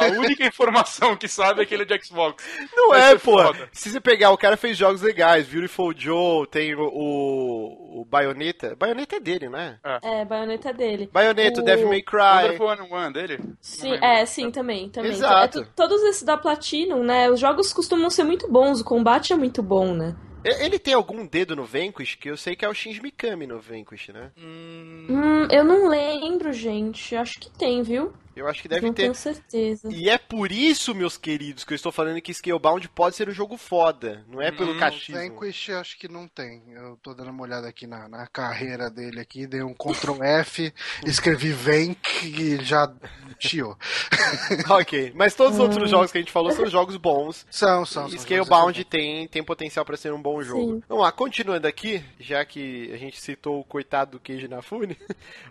[0.00, 2.44] A única informação que sabe é que ele é de Xbox.
[2.76, 3.38] Não Vai é, pô.
[3.38, 3.68] foda.
[3.72, 5.46] Se você pegar, o cara fez jogos legais.
[5.46, 8.74] Beautiful Joe, tem o, o, o Bayonetta.
[8.76, 9.78] Bayonetta é dele, né?
[10.02, 11.08] É, baioneta dele.
[11.12, 12.20] Bayonetta, O- Devil May Cry.
[12.42, 13.40] Wonderful One One dele?
[13.60, 15.10] Sim, é, sim, também, também.
[15.10, 15.60] Exato.
[15.60, 17.30] É, to- todos esses da Platinum, né?
[17.30, 20.14] Os jogos costumam ser muito bons, o combate é muito bom, né?
[20.42, 22.14] Ele tem algum dedo no Vanquish?
[22.16, 24.30] Que eu sei que é o Shinji Mikami no Vanquish, né?
[24.38, 27.14] Hum, Hum, eu não lembro, gente.
[27.14, 28.12] Acho que tem, viu?
[28.40, 29.02] Eu acho que deve Não ter.
[29.02, 29.88] tenho certeza.
[29.92, 33.32] E é por isso, meus queridos, que eu estou falando que Scalebound pode ser um
[33.32, 34.24] jogo foda.
[34.28, 35.20] Não é pelo Hum, cachismo.
[35.20, 36.62] Vanquish acho que não tem.
[36.72, 40.72] Eu tô dando uma olhada aqui na, na carreira dele aqui, dei um Ctrl F,
[41.04, 42.90] escrevi Vank e já
[43.38, 43.76] chiou.
[44.70, 45.64] ok, mas todos os Hum.
[45.64, 47.46] outros jogos que a gente falou são jogos bons.
[47.50, 48.06] São, são.
[48.06, 50.74] E são Scalebound tem, tem potencial pra ser um bom jogo.
[50.76, 50.82] Sim.
[50.88, 54.96] Vamos lá, continuando aqui, já que a gente citou o coitado do Keiji Nafune,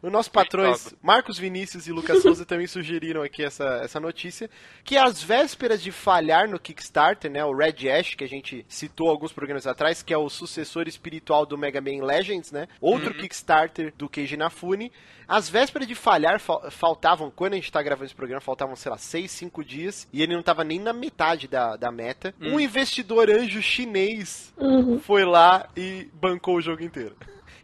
[0.02, 0.98] os nossos patrões Coitado.
[1.04, 2.79] Marcos Vinícius e Lucas Souza também sugeriram
[3.24, 4.50] aqui essa, essa notícia,
[4.84, 9.10] que às vésperas de falhar no Kickstarter, né, o Red Ash, que a gente citou
[9.10, 13.94] alguns programas atrás, que é o sucessor espiritual do Mega Man Legends, né, outro Kickstarter
[13.98, 14.92] do Keiji Nafune,
[15.28, 18.92] às vésperas de falhar, fal- faltavam, quando a gente tá gravando esse programa, faltavam, sei
[18.92, 22.34] lá, 6, 5 dias, e ele não tava nem na metade da, da meta.
[22.42, 25.00] Um investidor anjo chinês Uhum.
[25.00, 27.16] foi lá e bancou o jogo inteiro.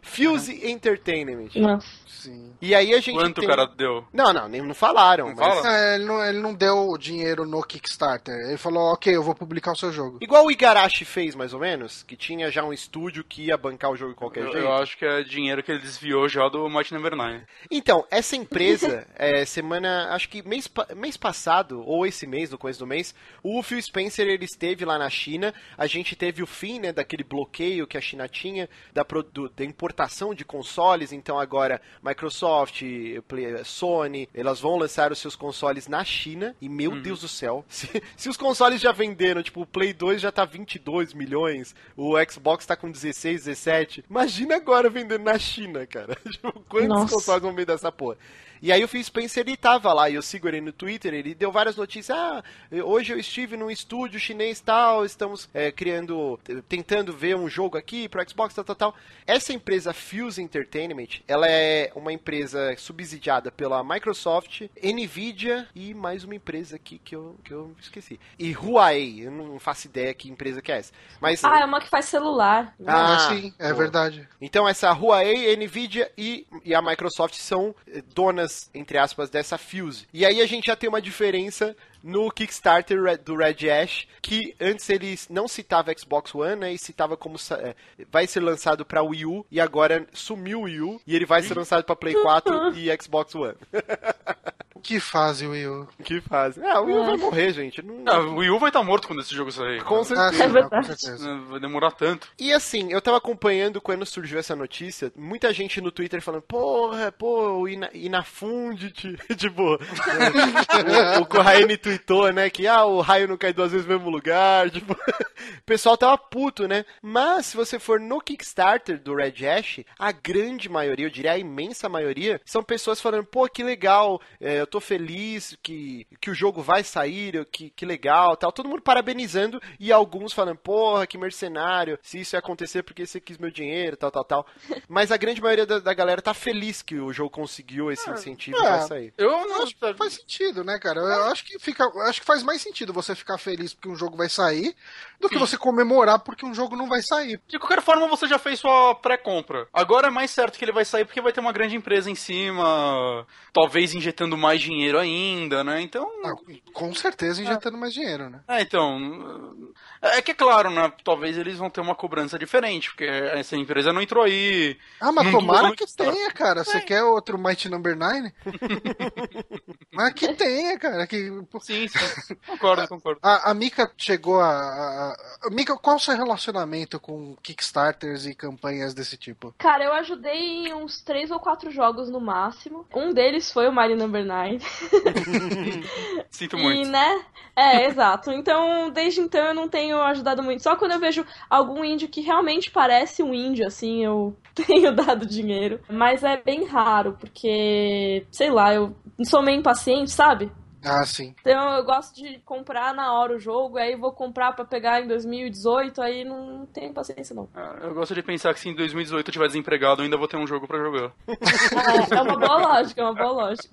[0.06, 1.48] Fuse Entertainment.
[1.56, 1.86] Nossa.
[2.06, 2.52] Sim.
[2.62, 3.44] E aí a gente Quanto tem...
[3.44, 4.04] o cara deu?
[4.12, 5.28] Não, não, nem não falaram.
[5.28, 5.76] Não mas- fala?
[5.76, 8.34] É, ele, não, ele não deu dinheiro no Kickstarter.
[8.48, 10.18] Ele falou, ok, eu vou publicar o seu jogo.
[10.20, 13.90] Igual o Igarashi fez, mais ou menos, que tinha já um estúdio que ia bancar
[13.90, 14.58] o jogo de qualquer Eu, jeito.
[14.58, 17.42] eu acho que é dinheiro que ele desviou já do Mighty Number 9.
[17.70, 22.78] Então, essa empresa, é, semana, acho que mês, mês passado, ou esse mês, no começo
[22.78, 26.80] do mês, o Phil Spencer, ele esteve lá na China, a gente teve o fim,
[26.80, 29.95] né, daquele bloqueio que a China tinha, da, produ- da importação
[30.34, 32.82] de consoles, então agora Microsoft,
[33.26, 37.64] Play- Sony, elas vão lançar os seus consoles na China, e meu Deus do céu,
[37.68, 42.14] se, se os consoles já venderam, tipo, o Play 2 já tá 22 milhões, o
[42.30, 47.14] Xbox tá com 16, 17, imagina agora vendendo na China, cara, tipo, quantos Nossa.
[47.14, 48.16] consoles vão vender dessa porra?
[48.62, 51.34] E aí o Phil Spencer, ele tava lá, e eu sigo ele no Twitter, ele
[51.34, 52.42] deu várias notícias, ah,
[52.84, 56.38] hoje eu estive num estúdio chinês tal, estamos é, criando,
[56.68, 58.94] tentando ver um jogo aqui pro Xbox, tal, tal, tal.
[59.26, 66.34] Essa empresa Fuse Entertainment, ela é uma empresa subsidiada pela Microsoft, Nvidia e mais uma
[66.34, 68.18] empresa aqui que eu, que eu esqueci.
[68.38, 70.92] E Huawei, eu não faço ideia que empresa que é essa.
[71.20, 72.74] Mas, Ah, é uma que faz celular.
[72.86, 73.74] Ah, Ah, sim, é boa.
[73.74, 74.28] verdade.
[74.40, 78.02] então essa Huawei, Nvidia e, e a Microsoft são eh,
[78.46, 80.06] donas, entre aspas, dessa Fuse.
[80.12, 84.88] E aí a gente já tem uma diferença no Kickstarter do Red Ash, que antes
[84.88, 87.74] ele não citava Xbox One, né, e citava como eh,
[88.10, 91.42] vai ser lançado para Wii U, e agora sumiu o Wii U, e ele vai
[91.42, 93.56] ser lançado para Play 4 e Xbox One.
[94.82, 94.98] Que
[95.46, 95.88] Wii U?
[96.04, 96.60] que fase?
[96.64, 97.82] Ah, o Wii U vai morrer, gente.
[97.82, 98.02] Não...
[98.06, 99.82] Ah, o Wii U vai estar morto quando esse jogo sair.
[99.84, 100.32] Com Ah, certeza.
[100.32, 100.86] sim, É não, verdade.
[100.88, 101.30] com certeza.
[101.30, 102.28] É, Vai demorar tanto.
[102.38, 107.12] E assim, eu tava acompanhando quando surgiu essa notícia, muita gente no Twitter falando, porra,
[107.12, 113.36] pô, o Ina Inafundit, tipo, o, o Corraine tweetou, né, que ah, o raio não
[113.36, 116.84] cai duas vezes no mesmo lugar, tipo, o pessoal tava puto, né?
[117.02, 121.38] Mas se você for no Kickstarter do Red Ash, a grande maioria, eu diria a
[121.38, 126.34] imensa maioria, são pessoas falando, pô, que legal, é, eu tô feliz que, que o
[126.34, 131.16] jogo vai sair, que, que legal, tal, todo mundo parabenizando e alguns falando, porra, que
[131.16, 134.46] mercenário, se isso ia acontecer porque você quis meu dinheiro, tal, tal, tal.
[134.88, 138.56] Mas a grande maioria da, da galera tá feliz que o jogo conseguiu esse incentivo
[138.56, 138.70] e é.
[138.70, 139.14] vai sair.
[139.16, 141.00] Eu não Acho que faz sentido, né, cara?
[141.00, 143.96] Eu acho que fica, eu acho que faz mais sentido você ficar feliz porque um
[143.96, 144.74] jogo vai sair
[145.20, 147.40] do que você comemorar porque um jogo não vai sair.
[147.48, 149.66] De qualquer forma, você já fez sua pré-compra.
[149.72, 152.14] Agora é mais certo que ele vai sair porque vai ter uma grande empresa em
[152.14, 155.80] cima, talvez injetando mais dinheiro ainda, né?
[155.80, 156.06] Então.
[156.24, 156.34] Ah,
[156.72, 158.40] com certeza injetando mais dinheiro, né?
[158.48, 159.74] É, então.
[160.02, 160.92] É que é claro, né?
[161.04, 164.76] Talvez eles vão ter uma cobrança diferente, porque essa empresa não entrou aí.
[165.00, 166.64] Ah, mas tomara que tenha, cara.
[166.64, 168.32] Você quer outro Mighty Number 9?
[169.92, 171.06] mas que tenha, cara.
[171.06, 171.30] Que...
[171.60, 172.36] Sim, sim.
[172.46, 173.20] Concordo, concordo.
[173.22, 175.50] A, a Mika chegou a, a, a.
[175.50, 179.54] Mika, qual o seu relacionamento com Kickstarters e campanhas desse tipo?
[179.58, 182.86] Cara, eu ajudei em uns três ou quatro jogos no máximo.
[182.94, 184.45] Um deles foi o Mario Number 9.
[186.30, 186.90] Sinto E, muito.
[186.90, 187.20] né?
[187.54, 188.30] É, exato.
[188.30, 190.62] Então, desde então eu não tenho ajudado muito.
[190.62, 195.26] Só quando eu vejo algum índio que realmente parece um índio, assim, eu tenho dado
[195.26, 195.80] dinheiro.
[195.88, 198.94] Mas é bem raro, porque, sei lá, eu
[199.24, 200.50] sou meio impaciente, sabe?
[200.86, 201.34] Ah, sim.
[201.40, 205.08] Então eu gosto de comprar na hora o jogo, aí vou comprar pra pegar em
[205.08, 207.48] 2018, aí não tenho paciência não.
[207.54, 210.28] Ah, Eu gosto de pensar que se em 2018 eu tiver desempregado, eu ainda vou
[210.28, 211.12] ter um jogo pra jogar.
[211.26, 213.68] É, é uma boa lógica, é uma boa lógica.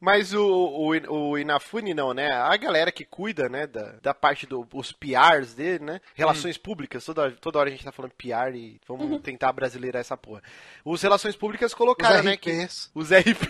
[0.00, 0.90] Mas o, o,
[1.30, 2.32] o Inafune não, né?
[2.32, 6.00] A galera que cuida, né, da, da parte dos os PRs dele, né?
[6.14, 10.16] Relações públicas, toda, toda hora a gente tá falando PR e vamos tentar brasileirar essa
[10.16, 10.42] porra.
[10.84, 12.90] Os relações públicas Os colocaram, né, que RPs.
[12.94, 13.42] os RP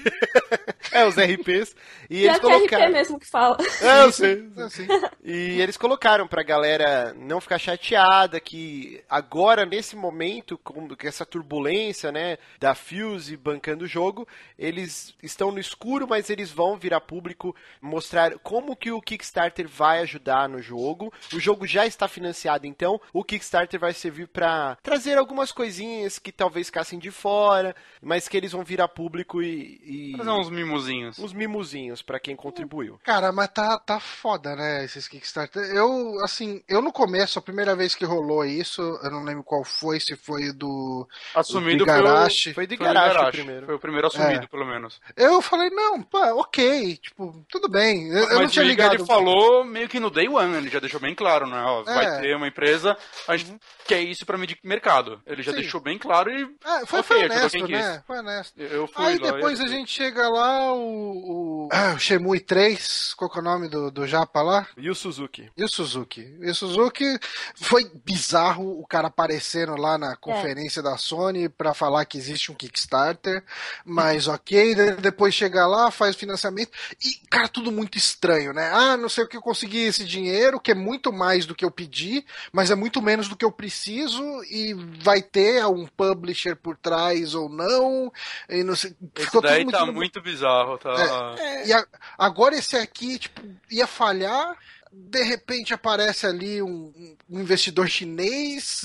[0.94, 1.74] É, os RPs.
[2.08, 2.84] E Pior eles é colocaram.
[2.86, 3.56] RP mesmo que fala.
[3.82, 4.48] É, eu sei.
[4.58, 4.86] Assim.
[5.24, 12.12] E eles colocaram pra galera não ficar chateada que agora, nesse momento, com essa turbulência,
[12.12, 14.26] né, da Fuse bancando o jogo,
[14.58, 20.00] eles estão no escuro, mas eles vão virar público, mostrar como que o Kickstarter vai
[20.00, 21.12] ajudar no jogo.
[21.32, 26.30] O jogo já está financiado, então o Kickstarter vai servir pra trazer algumas coisinhas que
[26.30, 30.12] talvez ficassem de fora, mas que eles vão virar público e...
[30.12, 30.16] e...
[30.16, 30.50] Fazer uns
[30.88, 31.18] mimozinhos.
[31.18, 32.98] Uns mimozinhos pra quem contribuiu.
[33.04, 35.62] Cara, mas tá, tá foda, né, esses Kickstarter.
[35.74, 39.64] Eu, assim, eu no começo, a primeira vez que rolou isso, eu não lembro qual
[39.64, 42.54] foi, se foi do, Assumido do Igarashi.
[42.54, 43.36] Foi de Foi o garagem Igarashi.
[43.38, 43.66] primeiro.
[43.66, 44.46] Foi o primeiro assumido, É.
[44.46, 45.00] pelo menos.
[45.16, 48.08] Eu falei, não, pô, ok, tipo, tudo bem.
[48.08, 48.94] Eu, eu Mas não tinha ligado.
[48.94, 51.62] ele falou meio que no day one, ele já deixou bem claro, né?
[51.62, 52.20] Ó, vai É.
[52.20, 52.96] ter uma empresa,
[53.28, 55.20] a gente quer isso pra medir mercado.
[55.26, 55.58] Ele já Sim.
[55.60, 57.92] deixou bem claro e É, foi, Ok, foi honesto, quem né?
[57.96, 58.06] quis.
[58.06, 58.60] Foi honesto.
[58.60, 59.30] eu fui Aí lá.
[59.32, 63.40] depois e- a gente chega lá, o, o, ah, o Shemui 3, qual que é
[63.40, 64.66] o nome do, do Japa lá?
[64.76, 65.50] E o Suzuki?
[65.56, 66.36] E o Suzuki?
[66.40, 67.18] E o Suzuki
[67.54, 72.54] foi bizarro o cara aparecendo lá na conferência da Sony pra falar que existe um
[72.54, 73.42] Kickstarter,
[73.84, 76.70] mas ok, de- depois chega lá, faz financiamento
[77.04, 78.70] e, cara, tudo muito estranho, né?
[78.72, 81.64] Ah, não sei o que eu consegui esse dinheiro, que é muito mais do que
[81.64, 86.56] eu pedi, mas é muito menos do que eu preciso e vai ter um publisher
[86.56, 88.12] por trás ou não,
[88.48, 89.78] e não sei, ficou tudo daí muito...
[89.78, 91.34] tá muito bizarro, tá?
[91.66, 91.86] E a-
[92.18, 93.40] agora esse aqui, tipo,
[93.70, 94.56] ia falhar.
[94.96, 98.82] De repente aparece ali um, um investidor chinês,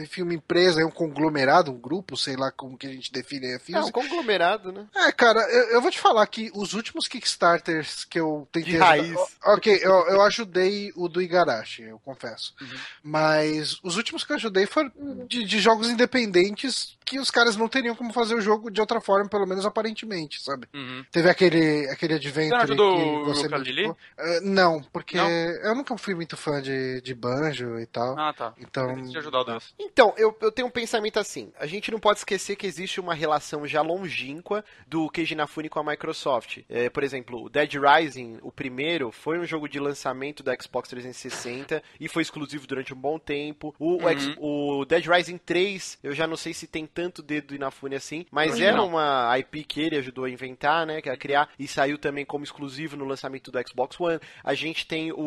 [0.00, 3.60] enfim, uma empresa, um conglomerado, um grupo, sei lá como que a gente define a
[3.76, 4.86] É um conglomerado, né?
[4.94, 8.72] É, cara, eu, eu vou te falar que os últimos Kickstarters que eu tentei.
[8.72, 9.04] De raiz.
[9.06, 12.54] ajudar- Ok, eu, eu ajudei o do Igarashi, eu confesso.
[13.02, 14.90] Mas os últimos que eu ajudei foram
[15.28, 19.00] de, de jogos independentes que os caras não teriam como fazer o jogo de outra
[19.00, 20.68] forma, pelo menos aparentemente, sabe?
[20.74, 21.02] Uhum.
[21.10, 23.84] Teve aquele, aquele Adventure Você não ajudou que o você me Yooka-Laylee?
[23.86, 23.96] indicou.
[24.18, 25.26] Ah, não, porque Não?
[25.62, 28.18] Eu nunca fui muito fã de, de Banjo e tal.
[28.18, 28.54] Ah, tá.
[28.58, 28.94] Então.
[28.96, 29.38] Que te ajudar.
[29.78, 31.52] Então, eu, eu tenho um pensamento assim.
[31.58, 35.78] A gente não pode esquecer que existe uma relação já longínqua do Keiji Inafune com
[35.78, 36.58] a Microsoft.
[36.68, 40.88] É, por exemplo, o Dead Rising, o primeiro, foi um jogo de lançamento da Xbox
[40.88, 43.74] 360 e foi exclusivo durante um bom tempo.
[43.78, 47.48] O, o X- o Dead Rising 3, eu já não sei se tem tanto dedo
[47.48, 48.88] do Inafune assim, mas era não.
[48.88, 52.44] uma IP que ele ajudou a inventar, né, que a criar, e saiu também como
[52.44, 54.18] exclusivo no lançamento do Xbox One.
[54.42, 55.18] A gente tem o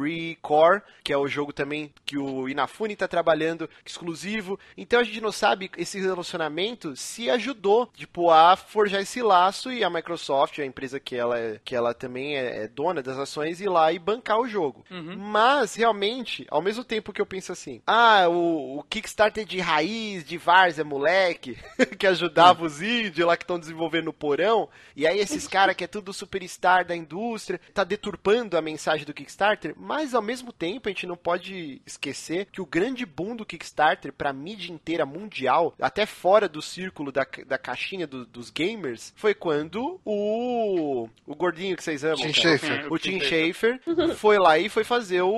[0.00, 4.58] Recore, que é o jogo também que o Inafune tá trabalhando, exclusivo.
[4.76, 9.82] Então a gente não sabe esse relacionamento se ajudou, tipo, a forjar esse laço e
[9.84, 13.60] a Microsoft, a empresa que ela, é- que ela também é, é dona das ações,
[13.60, 14.84] ir lá e bancar o jogo.
[15.16, 20.24] Mas, realmente, ao mesmo tempo que eu penso assim, ah, o, o Kickstarter de raiz,
[20.24, 21.56] de Várzea, moleque,
[21.98, 25.84] que ajudava os índios lá que estão desenvolvendo no porão, e aí esses caras que
[25.84, 29.43] é tudo superstar da indústria, tá deturpando a mensagem do Kickstarter,
[29.76, 34.12] mas ao mesmo tempo a gente não pode esquecer que o grande boom do Kickstarter
[34.12, 39.34] pra mídia inteira mundial, até fora do círculo da, da caixinha do- dos gamers, foi
[39.34, 43.80] quando o o gordinho que vocês amam, Tim cara, o Tim Schafer
[44.16, 45.28] foi lá e foi fazer o,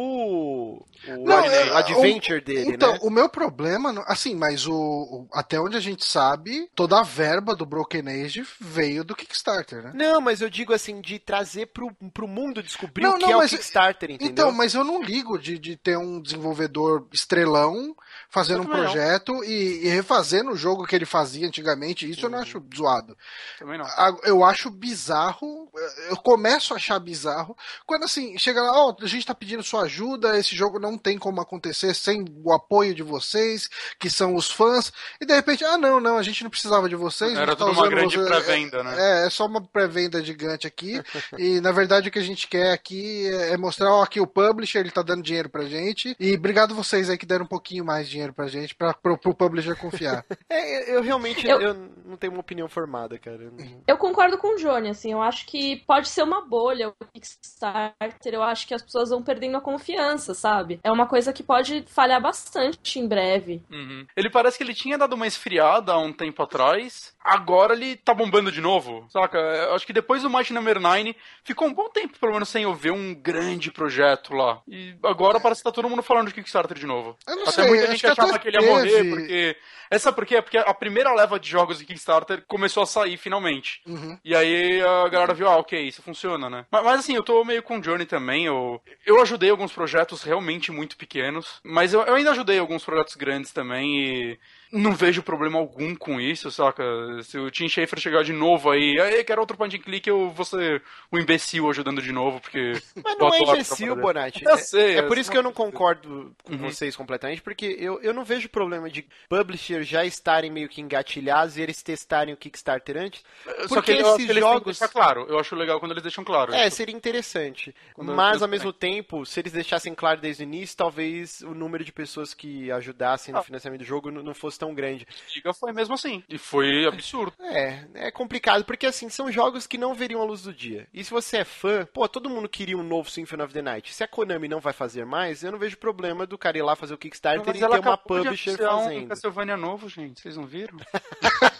[1.09, 2.99] o, Não, é, adventure o- dele, então, né?
[3.03, 7.03] o meu problema, não- assim, mas o, o- até onde a gente sabe, toda a
[7.03, 9.93] verba do Broken Age veio do Kickstarter, né?
[9.95, 13.33] Não, mas eu digo assim, de trazer pro, pro mundo descobrir Não, o que não,
[13.33, 14.31] é mas- o Kickstarter, entendeu?
[14.31, 17.95] Então, mas eu não ligo de, de ter um desenvolvedor estrelão
[18.29, 18.71] fazendo um não.
[18.71, 22.09] projeto e, e refazendo o jogo que ele fazia antigamente.
[22.09, 23.17] Isso eu não acho zoado.
[23.59, 23.87] Também não.
[24.25, 25.71] Eu acho bizarro,
[26.09, 27.57] eu começo a achar bizarro,
[27.87, 31.19] quando assim, chega lá, ó, a gente tá pedindo sua ajuda, esse jogo não tem
[31.19, 33.69] como acontecer sem o apoio de vocês,
[33.99, 36.97] que são os fãs, e de repente, ah, não, não, a gente não precisava de
[36.97, 37.37] vocês.
[37.37, 38.95] Era tá tudo uma grande você- pré-venda, né?
[38.99, 41.03] É, é só uma pré-venda gigante aqui,
[41.39, 44.27] e na verdade o que a gente quer aqui é é mostrar, ó, aqui o
[44.27, 47.85] publisher, ele tá dando dinheiro pra gente, e obrigado vocês aí que deram um pouquinho
[47.85, 50.25] mais de dinheiro pra gente, pra, pro, pro publisher confiar.
[50.49, 51.75] É, eu realmente Eu- eu...
[52.05, 53.51] não tenho uma opinião formada, cara.
[53.87, 58.33] Eu concordo com o Johnny, assim, eu acho que pode ser uma bolha o Kickstarter,
[58.35, 60.79] eu acho que as pessoas vão perdendo a confiança, sabe?
[60.85, 63.63] É uma coisa que pode falhar bastante em breve.
[63.71, 64.07] Uhum.
[64.17, 67.15] Ele parece que ele tinha dado uma esfriada há um tempo atrás.
[67.27, 69.37] Agora ele tá bombando de novo, saca?
[69.39, 72.63] Eu acho que depois do Mighty Number 9 ficou um bom tempo, pelo menos, sem
[72.63, 74.61] eu ver um grande projeto lá.
[74.69, 77.17] E agora parece que tá todo mundo falando de Kickstarter de novo.
[77.27, 79.57] Eu não Até sei, muita gente achava que ele ia morrer, teve- porque.
[79.89, 80.43] É sabe por quê?
[80.43, 83.81] Porque a primeira leva de jogos de Kickstarter começou a sair finalmente.
[83.87, 84.19] Uhum.
[84.25, 86.67] E aí a galera viu, ah, ok, isso funciona, né?
[86.71, 88.47] Mas, mas, assim, eu tô meio com o Johnny também.
[88.47, 93.15] Eu, eu ajudei alguns projetos realmente muito pequenos, mas eu, eu ainda ajudei alguns projetos
[93.15, 94.39] grandes também e
[94.73, 96.83] não vejo problema algum com isso, saca?
[97.23, 100.31] Se o Tim Schafer chegar de novo aí, aí quero outro point and click, eu
[100.31, 102.73] vou ser o um imbecil ajudando de novo, porque.
[103.03, 104.45] Mas não é imbecil, Bonatti.
[104.45, 104.97] Eu sei.
[104.97, 106.59] É, é por isso que eu não concordo com uhum.
[106.59, 111.57] vocês completamente, porque eu, eu não vejo problema de publishers já estarem meio que engatilhados
[111.57, 113.25] e eles testarem o Kickstarter antes.
[113.69, 114.81] Só que esses jogos.
[114.81, 115.27] Eles claro.
[115.29, 116.53] Eu acho legal quando eles deixam claro.
[116.53, 117.75] É, seria interessante.
[117.95, 121.85] Quando Mas, ao mesmo tempo, se eles deixassem claro desde o início, talvez o número
[121.85, 123.43] de pessoas que ajudassem no ah.
[123.43, 125.07] financiamento do jogo não fosse tão grande.
[125.33, 126.23] Giga foi mesmo assim.
[126.29, 127.33] E foi absurdo.
[127.41, 130.87] É, é complicado, porque assim, são jogos que não veriam a luz do dia.
[130.93, 133.95] E se você é fã, pô, todo mundo queria um novo Symphony of the Night.
[133.95, 136.77] Se a Konami não vai fazer mais, eu não vejo problema do cara ir lá
[136.77, 139.05] fazer o Kickstarter e ter uma publisher fazendo.
[139.05, 140.21] Um Castlevania novo, gente.
[140.21, 140.79] Vocês não viram?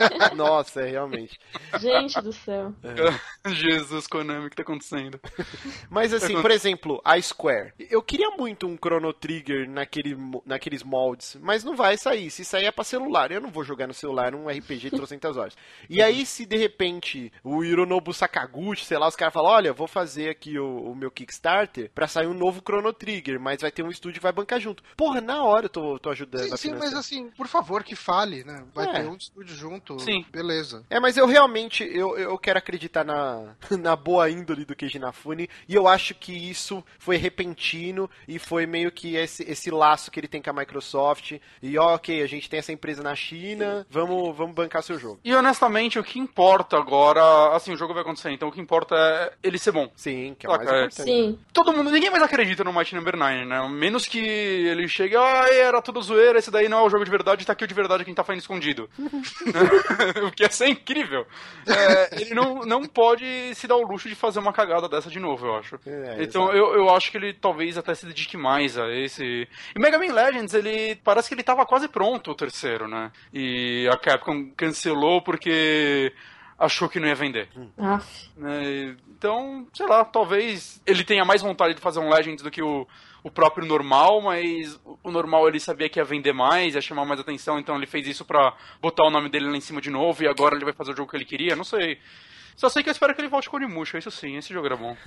[0.37, 1.39] Nossa, é realmente.
[1.79, 2.75] Gente do céu.
[2.83, 3.51] É.
[3.51, 5.21] Jesus, Konami, o que tá acontecendo?
[5.91, 7.73] Mas assim, por exemplo, a Square.
[7.79, 12.31] Eu queria muito um Chrono Trigger naquele, naqueles moldes, mas não vai sair.
[12.31, 13.31] Se sair é pra celular.
[13.31, 15.57] Eu não vou jogar no celular um RPG de 300 horas.
[15.89, 19.87] E aí, se de repente o Hironobu Sakaguchi, sei lá, os caras falam: olha, vou
[19.87, 23.83] fazer aqui o, o, meu Kickstarter pra sair um novo Chrono Trigger, mas vai ter
[23.83, 24.83] um estúdio que vai bancar junto.
[24.97, 26.49] Porra, na hora eu tô, tô ajudando.
[26.51, 28.65] Sim, sim mas assim, por favor, que fale, né?
[28.75, 28.93] Vai é.
[28.93, 29.99] ter um estúdio junto.
[29.99, 30.25] Sim.
[30.31, 30.85] Beleza.
[30.89, 35.49] É, mas eu realmente eu, eu quero acreditar na, na boa índole do Keiji Inafune
[35.69, 40.21] e eu acho que isso foi repentino e foi meio que esse, esse laço que
[40.21, 41.39] ele tem com a Microsoft.
[41.63, 45.21] E ó, ok, a gente tem essa empresa na China, vamos, vamos bancar seu jogo.
[45.25, 48.95] E honestamente, o que importa agora, assim, o jogo vai acontecer, então o que importa
[48.95, 49.91] é ele ser bom.
[49.97, 51.03] Sim, que é o mais é, importante.
[51.03, 51.39] Sim.
[51.53, 53.69] Todo mundo, ninguém mais acredita no Mighty Number 9, né?
[53.69, 57.11] Menos que ele chegue, ah, era tudo zoeira, esse daí não é o jogo de
[57.11, 58.89] verdade, tá aqui o de verdade quem tá fazendo escondido.
[60.27, 61.27] o que ia ser incrível.
[61.67, 65.19] É, ele não, não pode se dar o luxo de fazer uma cagada dessa de
[65.19, 65.79] novo, eu acho.
[65.87, 69.49] É, então eu, eu acho que ele talvez até se dedique mais a esse.
[69.75, 73.11] E Mega Man Legends, ele parece que ele tava quase pronto o terceiro, né?
[73.33, 76.13] E a Capcom cancelou porque
[76.59, 77.49] achou que não ia vender.
[78.37, 78.97] Né?
[79.17, 82.87] Então, sei lá, talvez ele tenha mais vontade de fazer um Legends do que o,
[83.23, 87.21] o próprio normal, mas o normal ele sabia que ia vender mais, ia chamar mais
[87.21, 90.23] atenção, então ele fez isso pra botar o nome dele lá em cima de novo
[90.23, 91.99] e agora ele vai fazer o jogo que ele queria, não sei.
[92.57, 94.65] Só sei que eu espero que ele volte com o Onimusha, isso sim, esse jogo
[94.65, 94.97] era bom.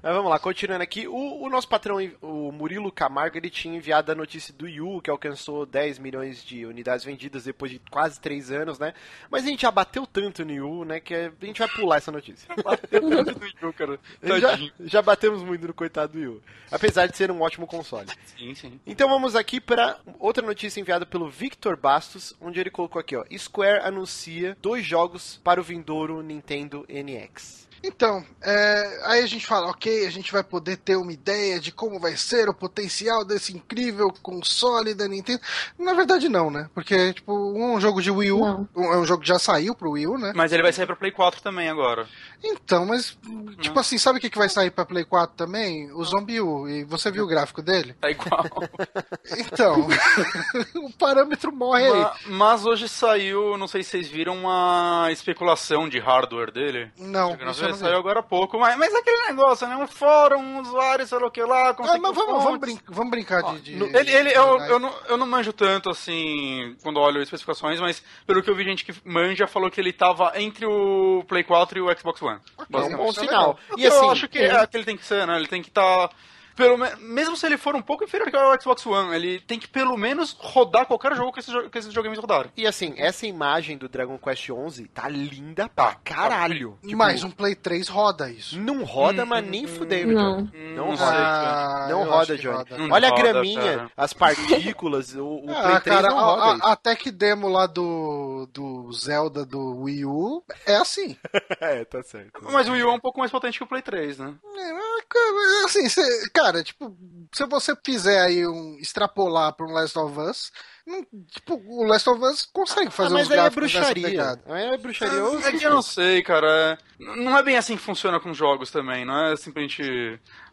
[0.00, 1.08] Mas vamos lá, continuando aqui.
[1.08, 5.10] O, o, nosso patrão, o Murilo Camargo, ele tinha enviado a notícia do Yu, que
[5.10, 8.94] alcançou 10 milhões de unidades vendidas depois de quase 3 anos, né?
[9.28, 12.12] Mas a gente já bateu tanto no Yu, né, que a gente vai pular essa
[12.12, 12.48] notícia.
[12.62, 13.98] bateu tanto no Yu, cara.
[14.22, 16.42] Já, já batemos muito no coitado do Yu.
[16.70, 18.06] Apesar de ser um ótimo console.
[18.38, 18.80] Sim, sim.
[18.86, 23.24] Então vamos aqui para outra notícia enviada pelo Victor Bastos, onde ele colocou aqui, ó.
[23.36, 27.65] Square anuncia dois jogos para o vindouro Nintendo NX.
[27.82, 31.72] Então, é, aí a gente fala, ok, a gente vai poder ter uma ideia de
[31.72, 35.40] como vai ser o potencial desse incrível console da Nintendo.
[35.78, 36.68] Na verdade, não, né?
[36.74, 39.92] Porque, tipo, um jogo de Wii U um, é um jogo que já saiu pro
[39.92, 40.32] Wii U, né?
[40.34, 42.06] Mas ele vai sair pra Play 4 também agora.
[42.42, 43.16] Então, mas,
[43.60, 45.90] tipo assim, sabe o que, que vai sair pra Play 4 também?
[45.92, 46.68] O Zombie U.
[46.68, 47.94] E você viu o gráfico dele?
[48.02, 48.44] É igual.
[49.38, 49.86] então,
[50.76, 52.06] o parâmetro morre aí.
[52.26, 56.90] Mas hoje saiu, não sei se vocês viram, uma especulação de hardware dele.
[56.98, 59.76] Não, não saiu agora há pouco, mas, mas é aquele negócio, né?
[59.76, 61.70] Um fórum, um usuário, sei lá o que lá.
[61.70, 63.60] Ah, mas vamos, vamos, brin vamos, brincar de.
[63.60, 68.02] de ele, ele, eu, eu, não, eu não manjo tanto assim quando olho especificações, mas
[68.26, 71.78] pelo que eu vi gente que manja falou que ele tava entre o Play 4
[71.78, 72.40] e o Xbox One.
[72.56, 73.58] Okay, é um bom sinal.
[73.76, 75.36] E assim, eu acho que é, é que ele tem que ser, né?
[75.36, 76.08] Ele tem que estar.
[76.08, 76.14] Tá
[76.56, 79.96] pelo mesmo se ele for um pouco inferior ao Xbox One, ele tem que pelo
[79.96, 82.50] menos rodar qualquer jogo que esses, que esses joguinhos rodarem.
[82.56, 86.00] E assim, essa imagem do Dragon Quest 11 tá linda pra tá.
[86.02, 86.78] caralho.
[86.82, 88.58] Tipo, mas um Play 3 roda isso.
[88.58, 90.40] Não roda, hum, mas hum, nem hum, fudeu, não.
[90.40, 91.04] Não, não roda.
[91.04, 92.56] Ah, não roda, Johnny.
[92.56, 92.76] Roda.
[92.90, 93.90] Olha roda, a graminha, cara.
[93.96, 97.48] as partículas, o, o ah, Play 3 cara, não roda a, a, Até que demo
[97.48, 101.16] lá do, do Zelda do Wii U é assim.
[101.60, 102.40] é, tá certo.
[102.42, 104.34] Mas o Wii U é um pouco mais potente que o Play 3, né?
[104.56, 106.96] É, assim, cê, cara, tipo,
[107.34, 110.50] se você fizer aí um extrapolar para um Last of Us,
[110.86, 114.40] não, tipo, o Last of Us consegue fazer ah, mas uns aí é bruxaria.
[114.46, 115.20] Aí é bruxaria.
[115.20, 116.78] Ah, é que eu não sei, cara.
[116.98, 119.82] Não é bem assim que funciona com jogos também, não é simplesmente.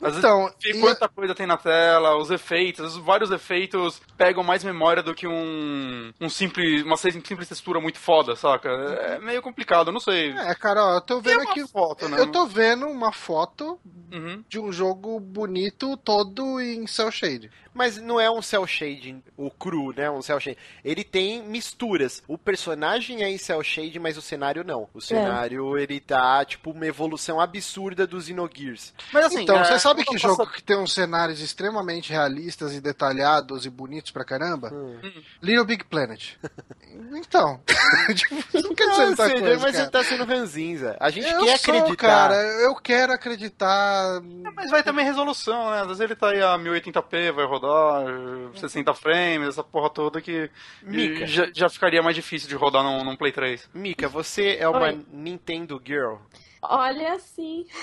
[0.01, 1.09] Às então, vezes, quanta e...
[1.09, 6.27] coisa tem na tela, os efeitos, vários efeitos pegam mais memória do que um, um
[6.27, 8.69] simples, uma simples textura muito foda, saca?
[8.69, 10.31] É meio complicado, eu não sei.
[10.31, 11.63] É, cara, ó, eu tô vendo aqui.
[11.67, 12.19] Foto, né?
[12.19, 13.79] Eu tô vendo uma foto
[14.11, 14.43] uhum.
[14.49, 17.51] de um jogo bonito todo em cel shade.
[17.73, 20.09] Mas não é um cel shading, o cru, né?
[20.09, 20.59] Um cel shading.
[20.83, 22.21] Ele tem misturas.
[22.27, 24.89] O personagem é em cel shading, mas o cenário não.
[24.93, 25.83] O cenário, é.
[25.83, 28.93] ele tá, tipo, uma evolução absurda dos Xenogears.
[29.11, 32.81] Mas assim, então, é, você sabe que jogo que tem uns cenários extremamente realistas e
[32.81, 34.71] detalhados e bonitos pra caramba?
[34.73, 34.99] Hum.
[35.41, 36.35] Little Big Planet.
[37.15, 37.61] então,
[38.15, 39.85] tipo, não quer dizer muita coisa, Mas cara.
[39.85, 40.97] você tá sendo ranzinza.
[40.99, 42.07] A gente eu quer sou, acreditar.
[42.07, 44.21] cara, eu quero acreditar.
[44.45, 45.81] É, mas vai também resolução, né?
[45.81, 47.62] Às vezes ele tá aí a 1080p, vai rodar
[48.55, 50.49] 60 frames, essa porra toda que
[50.81, 51.25] Mika.
[51.27, 53.69] Já, já ficaria mais difícil de rodar num, num Play 3.
[53.73, 55.05] Mika, você é uma Oi.
[55.11, 56.15] Nintendo Girl.
[56.63, 57.65] Olha, sim.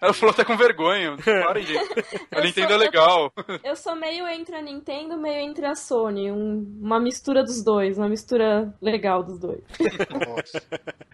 [0.00, 1.16] Ela falou até com vergonha.
[1.16, 1.82] Parem, gente.
[2.30, 3.32] A eu Nintendo sou, é legal.
[3.36, 6.30] Eu, eu, sou meio entre a Nintendo, meio entre a Sony.
[6.30, 9.60] Um, uma mistura dos dois, uma mistura legal dos dois.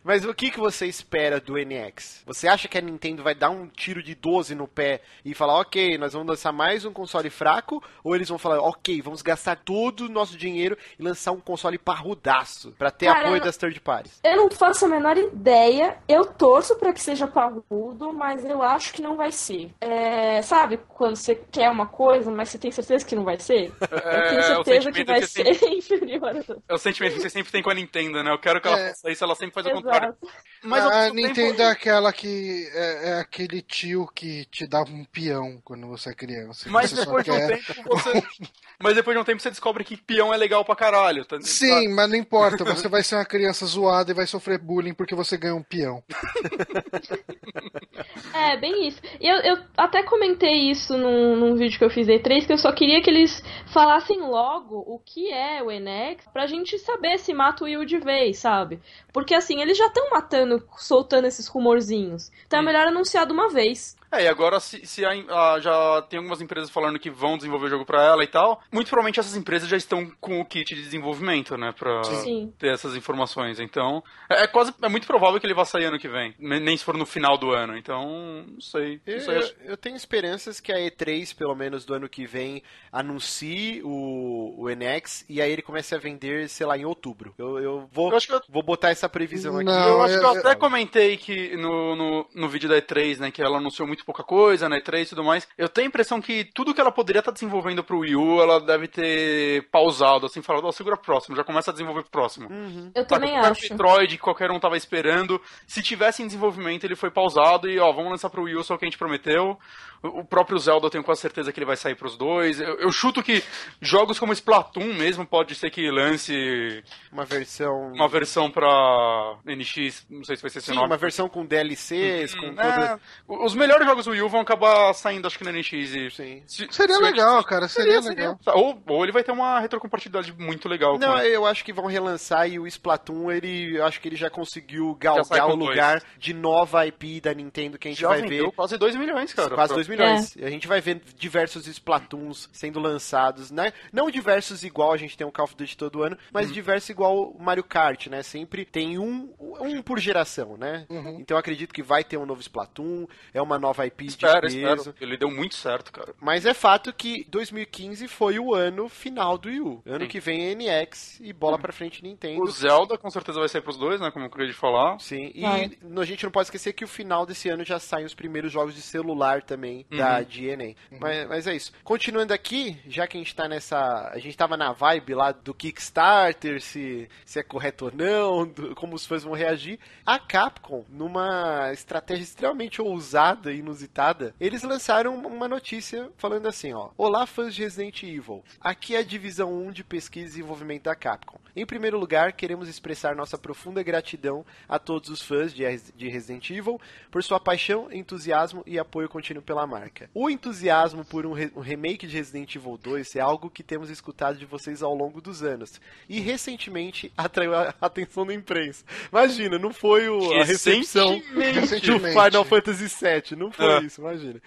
[0.04, 2.22] Mas o que, que você espera do NX?
[2.26, 5.60] Você acha que a Nintendo vai dar um tiro de 12 no pé e falar,
[5.60, 7.82] ok, nós vamos lançar mais um console fraco?
[8.04, 11.78] Ou eles vão falar, ok, vamos gastar todo o nosso dinheiro e lançar um console
[11.78, 14.20] parrudaço pra ter Cara, apoio das third parties?
[14.22, 15.96] Eu não faço a menor ideia ideia.
[16.08, 19.70] Eu torço para que seja parrudo, mas eu acho que não vai ser.
[19.80, 23.72] É, sabe quando você quer uma coisa, mas você tem certeza que não vai ser?
[23.80, 25.74] É, eu tenho é certeza que vai que ser sempre...
[25.78, 26.44] inferior.
[26.68, 28.32] É o sentimento que você sempre tem com a Nintendo, né?
[28.32, 28.88] Eu quero que ela é.
[28.88, 30.16] faça isso, ela sempre faz o contrário.
[30.62, 31.62] Mas a Nintendo tempo...
[31.62, 36.14] é aquela que é, é, aquele tio que te dá um peão quando você é
[36.14, 36.68] criança.
[36.68, 38.22] Mas depois de um tempo você.
[38.80, 41.24] Mas depois de um tempo você descobre que peão é legal pra caralho.
[41.24, 41.36] Tá?
[41.40, 42.64] Sim, mas não importa.
[42.64, 46.02] Você vai ser uma criança zoada e vai sofrer bullying porque você ganha um peão.
[48.34, 49.00] é, bem isso.
[49.20, 52.58] E eu, eu até comentei isso num, num, vídeo que eu fiz E3, que eu
[52.58, 57.34] só queria que eles falassem logo o que é o Enex pra gente saber se
[57.34, 58.80] mata o Will de vez, sabe?
[59.12, 62.30] Porque assim, eles já estão matando, soltando esses rumorzinhos.
[62.46, 63.97] Então é melhor anunciar de uma vez.
[64.10, 67.66] É, e agora se, se a, a, já tem algumas empresas falando que vão desenvolver
[67.66, 70.74] o jogo para ela e tal, muito provavelmente essas empresas já estão com o kit
[70.74, 72.52] de desenvolvimento, né, pra Sim.
[72.58, 73.60] ter essas informações.
[73.60, 76.76] Então, é, é, quase, é muito provável que ele vá sair ano que vem, nem
[76.76, 77.76] se for no final do ano.
[77.76, 79.00] Então, não sei.
[79.06, 79.36] Não sei.
[79.36, 84.54] Eu, eu, tenho esperanças que a E3, pelo menos do ano que vem, anuncie o,
[84.58, 87.34] o NX e aí ele comece a vender, sei lá, em outubro.
[87.38, 88.42] Eu, eu vou, eu eu...
[88.48, 89.64] vou botar essa previsão aqui.
[89.64, 93.30] Não, eu acho que eu até comentei que no, no, no vídeo da E3, né,
[93.30, 94.80] que ela anunciou muito muito pouca coisa, né?
[94.80, 95.46] 3 e tudo mais.
[95.56, 98.40] Eu tenho a impressão que tudo que ela poderia estar tá desenvolvendo pro Wii U,
[98.40, 102.10] ela deve ter pausado, assim, falando, ó, oh, segura próximo, já começa a desenvolver pro
[102.10, 102.48] próximo.
[102.48, 102.90] Uhum.
[102.94, 103.60] Eu também acho.
[103.70, 105.40] Metroid, que qualquer um tava esperando.
[105.66, 108.74] Se tivesse em desenvolvimento, ele foi pausado e, ó, vamos lançar pro Wii U só
[108.74, 109.58] o que a gente prometeu.
[110.02, 112.60] O próprio Zelda, eu tenho quase certeza que ele vai sair pros dois.
[112.60, 113.42] Eu, eu chuto que
[113.80, 120.24] jogos como Splatoon mesmo pode ser que lance uma versão uma versão pra NX, não
[120.24, 120.86] sei se vai ser esse Sim, nome.
[120.86, 125.26] uma versão com DLCs, com é, Os melhores jogos do Wii U vão acabar saindo,
[125.26, 125.72] acho que no NX.
[125.72, 126.10] E...
[126.10, 126.42] Sim.
[126.46, 128.38] Se, seria se legal, cara, seria, seria legal.
[128.42, 128.58] Seria.
[128.58, 130.98] Ou, ou ele vai ter uma retrocompatibilidade muito legal.
[130.98, 134.94] Não, eu acho que vão relançar e o Splatoon, ele, acho que ele já conseguiu
[134.94, 136.12] galgar o lugar dois.
[136.18, 138.50] de nova IP da Nintendo que a gente já vai ver.
[138.52, 139.54] quase 2 milhões, cara.
[139.54, 140.36] Quase 2 milhões.
[140.36, 140.46] É.
[140.46, 143.72] A gente vai ver diversos Splatoons sendo lançados, né?
[143.92, 146.52] Não diversos igual a gente tem um Call of Duty todo ano, mas uhum.
[146.52, 148.22] diversos igual o Mario Kart, né?
[148.22, 150.86] Sempre tem um, um por geração, né?
[150.88, 151.18] Uhum.
[151.20, 154.90] Então acredito que vai ter um novo Splatoon, é uma nova IP espero, de peso.
[154.90, 154.96] Espero.
[155.00, 156.14] Ele deu muito certo, cara.
[156.20, 159.82] Mas é fato que 2015 foi o ano final do Wii U.
[159.86, 160.08] Ano Sim.
[160.08, 161.62] que vem é NX e bola uhum.
[161.62, 162.42] pra frente Nintendo.
[162.42, 164.10] O Zelda com certeza vai sair pros dois, né?
[164.10, 164.98] Como eu queria falar.
[164.98, 168.14] Sim, e a gente não pode esquecer que o final desse ano já saem os
[168.14, 170.66] primeiros jogos de celular também da da DNA.
[170.90, 170.98] Uhum.
[171.00, 171.72] Mas, mas, é isso.
[171.84, 174.10] Continuando aqui, já que a gente tá nessa.
[174.12, 178.74] A gente tava na vibe lá do Kickstarter, se, se é correto ou não, do,
[178.74, 179.78] como os fãs vão reagir.
[180.04, 186.90] A Capcom, numa estratégia extremamente ousada e inusitada, eles lançaram uma notícia falando assim: ó.
[186.96, 188.42] Olá, fãs de Resident Evil.
[188.60, 191.38] Aqui é a divisão 1 de pesquisa e desenvolvimento da Capcom.
[191.54, 195.64] Em primeiro lugar, queremos expressar nossa profunda gratidão a todos os fãs de,
[195.96, 200.10] de Resident Evil por sua paixão, entusiasmo e apoio contínuo pela marca.
[200.14, 203.90] O entusiasmo por um, re um, remake de Resident Evil 2 é algo que temos
[203.90, 205.80] escutado de vocês ao longo dos anos.
[206.08, 208.84] E recentemente atraiu a atenção da imprensa.
[209.12, 213.38] Imagina, não foi o, a recepção do Final Fantasy VII.
[213.38, 213.80] Não foi ah.
[213.80, 214.40] isso, imagina.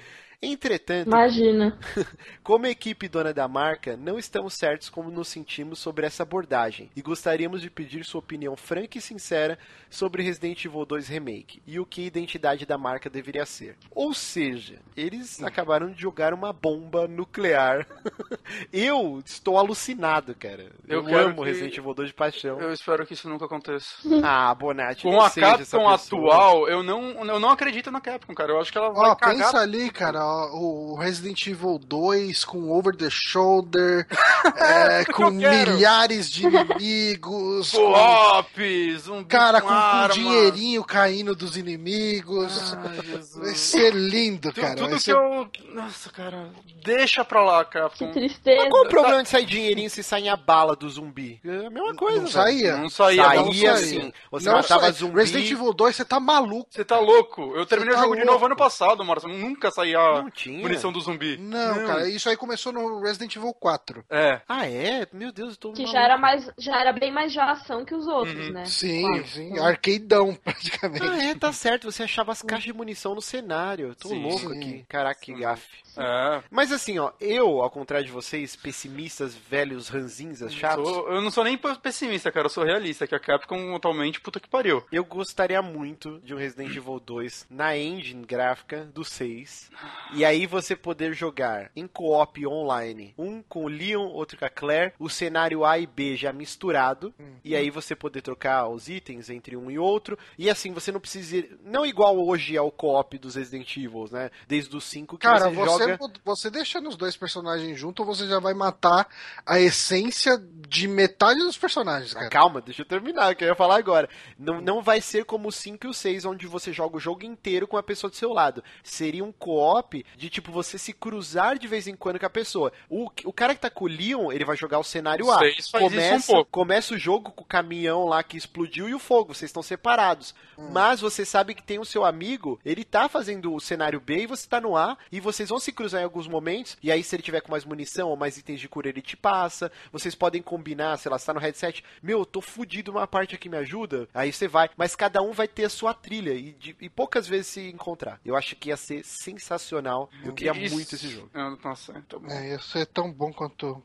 [0.43, 1.77] Entretanto, Imagina.
[2.43, 7.01] como equipe dona da marca, não estamos certos como nos sentimos sobre essa abordagem e
[7.01, 11.85] gostaríamos de pedir sua opinião franca e sincera sobre Resident Evil 2 Remake e o
[11.85, 13.77] que a identidade da marca deveria ser.
[13.91, 17.85] Ou seja, eles acabaram de jogar uma bomba nuclear.
[18.73, 20.71] eu estou alucinado, cara.
[20.87, 21.49] Eu, eu amo que...
[21.49, 22.59] Resident Evil 2 de paixão.
[22.59, 23.95] Eu espero que isso nunca aconteça.
[24.25, 28.53] ah, Bonatti, com a Capcom atual, eu não, eu não acredito na Capcom, cara.
[28.53, 32.95] Eu acho que ela vai Ó, pensa ali, cara, o Resident Evil 2 com over
[32.95, 34.07] the shoulder,
[34.57, 37.71] é, com milhares de inimigos.
[37.75, 40.13] Co-op, zumbi Cara, com, com, arma.
[40.13, 42.73] dinheirinho caindo dos inimigos.
[42.73, 43.35] Ai, Jesus.
[43.45, 44.75] Vai ser lindo, cara.
[44.75, 45.49] Tudo vai que ser- eu.
[45.73, 46.49] Nossa, cara.
[46.83, 48.11] Deixa pra lá, Que Capcom.
[48.11, 48.67] tristeza.
[48.69, 51.39] Qual o problema de sair dinheirinho se sair a bala do zumbi?
[51.45, 52.77] É a mesma coisa, Não saía?
[52.77, 53.77] Não saía, Saía, não saía.
[53.77, 54.13] sim.
[54.31, 54.91] Você Não matava sai.
[54.93, 55.15] zumbi.
[55.15, 56.67] Resident Evil 2, você tá maluco.
[56.71, 57.53] Você tá louco?
[57.55, 58.33] Eu terminei Você o tá jogo de louco.
[58.33, 59.29] novo ano passado, Marcos.
[59.31, 60.59] Nunca saía Não tinha.
[60.61, 61.37] munição do zumbi.
[61.37, 64.03] Não, cara, isso aí começou no Resident Evil 4.
[64.09, 64.41] É.
[64.47, 65.07] Ah, é?
[65.13, 65.93] Meu Deus, eu tô Que maluco.
[65.97, 68.53] já era, mais, já era bem mais de ação que os outros, Uhum.
[68.53, 68.65] né?
[68.65, 69.27] Sim, Claro.
[69.27, 71.05] sim, arcadeão, praticamente.
[71.07, 71.91] Ah, é, tá certo.
[71.91, 73.89] Você achava as caixas de munição no cenário.
[73.89, 74.21] Eu tô Sim.
[74.21, 74.57] louco Sim.
[74.57, 74.85] aqui.
[74.87, 75.81] Caraca, que gafe.
[75.97, 76.41] É.
[76.49, 81.29] Mas assim, ó, eu, ao contrário de vocês, pessimistas, velhos, ranzinzas, chatos, Sou- eu não
[81.29, 82.45] sou nem pessimista, cara.
[82.45, 83.05] Eu sou realista.
[83.05, 84.83] Que a Capcom atualmente, puta que pariu.
[84.91, 89.69] eu gostaria muito de um Resident Evil 2 na engine gráfica do 6.
[90.13, 94.49] E aí você poder jogar em co-op online, um com o Leon, outro com a
[94.49, 97.13] Claire, o cenário A e B já misturado.
[97.43, 100.17] E aí você poder trocar os itens entre um e outro.
[100.37, 104.07] E assim, você não precisa ir, não igual hoje é o co-op dos Resident Evil,
[104.11, 104.29] né?
[104.47, 106.11] Desde os 5 que Cara, você, você, joga...
[106.25, 109.07] você deixando os dois personagens juntos, você já vai matar
[109.45, 110.37] a essência
[110.67, 112.29] de metade dos personagens, Ah, cara.
[112.29, 114.09] calma, deixa eu terminar, que eu ia falar agora.
[114.37, 117.23] Não, não vai ser como o 5 e o 6, onde você joga o jogo
[117.23, 118.63] inteiro com a pessoa do seu lado.
[118.83, 122.71] Seria um co-op de tipo você se cruzar de vez em quando com a pessoa.
[122.89, 125.39] O, o cara que tá com o Leon, ele vai jogar o cenário A.
[125.47, 126.51] isso Começa, um pouco.
[126.51, 130.33] começa o jogo com o caminhão lá que explodiu e o fogo, vocês estão separados.
[130.71, 134.27] Mas você sabe que tem o seu amigo, ele tá fazendo o cenário B e
[134.27, 137.15] você tá no A, e vocês vão se cruzar em alguns momentos, e aí se
[137.15, 139.71] ele tiver com mais munição ou mais itens de cura, ele te passa.
[139.91, 143.33] Vocês podem combinar, sei lá, você tá no headset, meu, eu tô fudido, uma parte
[143.33, 144.07] aqui me ajuda.
[144.13, 147.27] Aí você vai, mas cada um vai ter a sua trilha e, de- e poucas
[147.27, 148.19] vezes se encontrar.
[148.23, 149.90] Eu acho que ia ser sensacional.
[150.23, 150.75] Eu queria Isso.
[150.75, 151.29] muito esse jogo.
[151.33, 152.27] Ah, Nossa, tá bom.
[152.29, 153.81] É, isso é tão bom quanto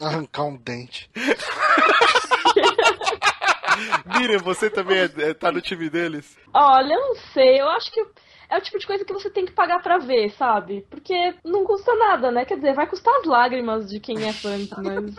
[0.00, 1.10] arrancar um dente.
[4.18, 6.36] Miriam, você também é- é- tá no time deles?
[6.52, 8.00] Olha, eu não sei, eu acho que
[8.48, 10.84] é o tipo de coisa que você tem que pagar pra ver, sabe?
[10.90, 12.44] Porque não custa nada, né?
[12.44, 15.14] Quer dizer, vai custar as lágrimas de quem é fã, mas.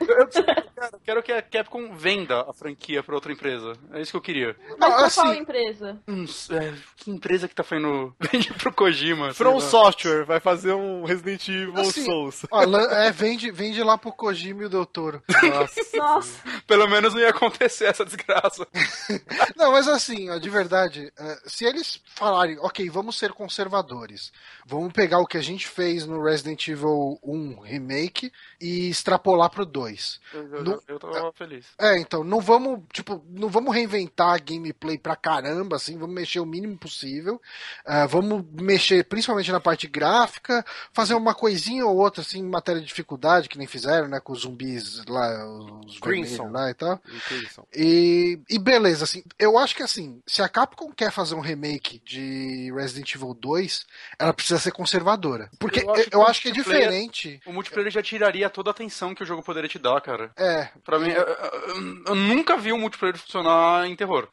[0.00, 3.74] Eu quero que a Capcom venda a franquia pra outra empresa.
[3.92, 4.56] É isso que eu queria.
[4.78, 5.98] Mas pra assim- qual empresa?
[6.08, 9.34] Hum, é, que empresa que tá fazendo vende pro Kojima?
[9.34, 9.60] From.
[9.60, 12.46] Software vai fazer um Resident Evil Assim, Souls.
[12.50, 15.22] Ó, é, vende, vende lá pro Kojima e o Del Toro.
[15.42, 15.96] Nossa.
[15.96, 18.66] Nossa, Pelo menos não ia acontecer essa desgraça.
[19.56, 24.32] Não, mas assim, ó, de verdade, é, se eles falarem, ok, vamos ser conservadores,
[24.64, 29.66] vamos pegar o que a gente fez no Resident Evil 1 Remake e extrapolar pro
[29.66, 30.20] 2.
[30.32, 31.66] Eu, eu, Não- eu tava feliz.
[31.78, 36.40] É, então, não vamos, tipo, não vamos reinventar a gameplay pra caramba, assim, vamos mexer
[36.40, 37.40] o mínimo possível.
[37.84, 42.80] Ah, vamos mexer principalmente na parte gráfica, fazer uma coisinha ou outra, assim, em matéria
[42.80, 45.46] de dificuldade, que nem fizeram, né, com os zumbis lá,
[45.86, 46.44] os Crimson.
[46.44, 47.00] vermelhos lá e tal.
[47.08, 47.66] Incrível.
[47.86, 52.00] E, e beleza, assim, eu acho que assim, se a Capcom quer fazer um remake
[52.04, 53.86] de Resident Evil 2,
[54.18, 55.48] ela precisa ser conservadora.
[55.58, 57.40] Porque eu Eu acho, acho que é diferente.
[57.46, 60.32] O multiplayer já tiraria toda a atenção que o jogo poderia te dar, cara.
[60.36, 64.28] É, Pra mim, eu, eu- eu nunca vi um multiplayer funcionar em terror.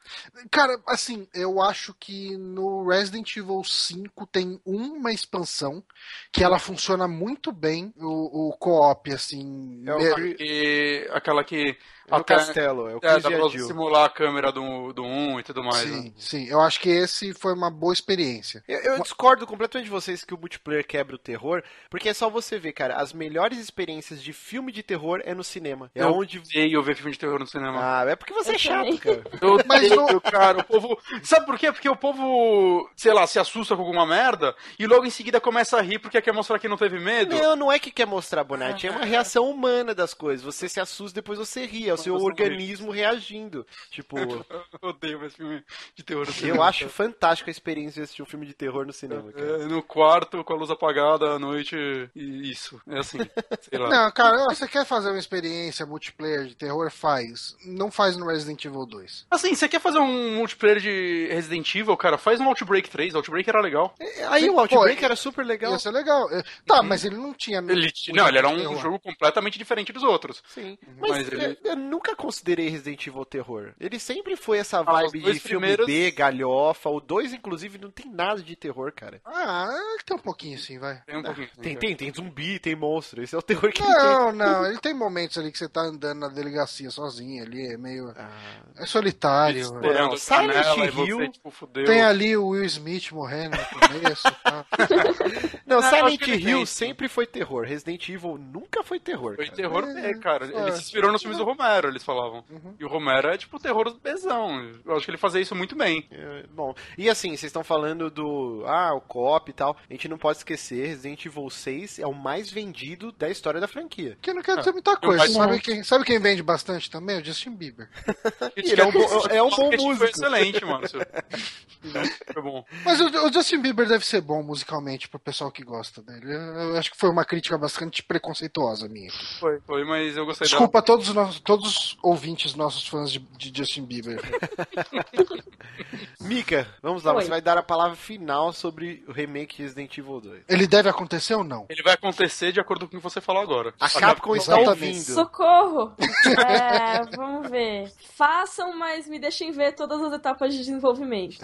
[0.51, 5.83] Cara, assim, eu acho que no Resident Evil 5 tem uma expansão
[6.31, 9.83] que ela funciona muito bem, o, o co-op, assim.
[9.87, 11.77] É E aquela que.
[12.07, 14.51] É no até- castelo, é o É, Chris dá e a pra simular a câmera
[14.51, 15.85] do, do 1 e tudo mais.
[15.85, 16.01] né?
[16.01, 16.47] Sim, sim.
[16.49, 18.63] Eu acho que esse foi uma boa experiência.
[18.67, 22.29] Eu, eu discordo completamente de vocês que o multiplayer quebra o terror, porque é só
[22.29, 25.89] você ver, cara, as melhores experiências de filme de terror é no cinema.
[25.95, 26.39] É Eu onde.
[26.39, 27.79] odeio ver filme de terror no cinema.
[27.81, 29.23] Ah, é porque você é chato, cara.
[29.41, 30.59] Eu Mas odeio, cara.
[30.59, 30.97] O povo.
[31.23, 31.71] Sabe por quê?
[31.71, 35.77] Porque o povo, sei lá, se assusta com alguma merda e logo em seguida começa
[35.77, 37.35] a rir porque quer mostrar que não teve medo.
[37.35, 40.43] Não, não é que quer mostrar Bonatti, é uma reação humana das coisas.
[40.43, 43.65] Você se assusta depois você ri, é o seu organismo reagindo.
[43.89, 44.17] Tipo,
[44.81, 45.63] Eu odeio ver filme
[45.95, 46.57] de terror no cinema.
[46.57, 49.63] eu acho fantástico a experiência de assistir um filme de terror no cinema, cara.
[49.63, 51.75] É, no quarto, com a luz apagada à noite,
[52.15, 52.81] e isso.
[52.87, 53.17] É assim,
[53.61, 53.89] sei lá.
[53.89, 56.91] Não, cara, você quer fazer uma experiência multiplayer de terror?
[56.91, 57.55] Faz.
[57.65, 59.25] Não faz no Resident Evil 2.
[59.31, 62.17] Assim, você quer fazer um multiplayer de Resident Evil, cara?
[62.17, 63.15] Faz um Outbreak 3.
[63.15, 63.93] Outbreak era legal.
[63.99, 65.71] É, Aí Sim, o Outbreak pô, era super legal.
[65.73, 66.29] Ia ser legal.
[66.31, 67.59] É, Tá, mas ele não tinha.
[67.59, 68.77] Ele, não, ele era um terror.
[68.79, 70.43] jogo completamente diferente dos outros.
[70.47, 70.77] Sim.
[70.99, 73.73] Mas Mas, ele- eu nunca considerei Resident Evil terror.
[73.79, 76.89] Ele sempre foi essa Ah, vibe de dois filme primeiros- B, galhofa.
[76.89, 79.21] O 2, inclusive, não tem nada de terror, cara.
[79.25, 79.69] Ah,
[80.05, 81.01] tem um pouquinho sim, vai.
[81.05, 81.49] Tem um pouquinho.
[81.61, 83.21] Tem, tem, tem zumbi, tem monstro.
[83.21, 84.03] Esse é o terror que ele tem.
[84.03, 87.77] Não, não, ele tem momentos ali que você tá andando na delegacia sozinho ali, é
[87.77, 88.13] meio.
[88.17, 88.29] Ah,
[88.77, 89.71] É solitário.
[89.73, 91.67] Não, a Silent você, Hill tipo.
[91.85, 94.23] Tem ali o Will Smith morrendo no começo.
[94.43, 94.65] Tá?
[95.81, 97.65] Não, não Silent Hill sempre foi terror.
[97.65, 99.35] Resident Evil nunca foi terror.
[99.35, 99.55] Foi cara.
[99.55, 100.45] terror é, cara.
[100.45, 102.43] Ele se inspirou nos filmes do Romero, eles falavam.
[102.49, 102.75] Uhum.
[102.79, 104.71] E o Romero é tipo terror bezão.
[104.85, 106.07] Eu acho que ele fazia isso muito bem.
[106.11, 108.63] É, bom, e assim, vocês estão falando do.
[108.67, 109.75] Ah, o co-op e tal.
[109.89, 113.67] A gente não pode esquecer: Resident Evil 6 é o mais vendido da história da
[113.67, 114.17] franquia.
[114.21, 115.27] Que não quer dizer muita coisa.
[115.27, 117.19] Sabe quem, sabe quem vende bastante também?
[117.19, 117.89] O Justin Bieber.
[118.55, 119.95] ele é um, bo, é um bom músico.
[119.95, 120.83] Foi excelente, mano.
[122.33, 122.65] Foi bom.
[122.85, 126.33] Mas o, o, Justin Bieber deve ser bom musicalmente pro pessoal que gosta dele.
[126.33, 129.11] Eu acho que foi uma crítica bastante preconceituosa minha.
[129.39, 130.85] Foi, foi, mas eu gostei Desculpa dela.
[130.85, 134.19] todos os nossos, todos os ouvintes nossos fãs de, de Justin Bieber.
[136.21, 137.23] Mika, vamos lá, Oi.
[137.23, 140.43] você vai dar a palavra final sobre o remake Resident Evil 2.
[140.47, 141.65] Ele deve acontecer ou não?
[141.69, 143.73] Ele vai acontecer de acordo com o que você falou agora.
[143.79, 145.01] A Capcom está ouvindo.
[145.01, 145.93] Socorro!
[145.99, 147.91] É, vamos ver.
[148.15, 151.37] Façam, mas me deixem ver todas as etapas de desenvolvimento.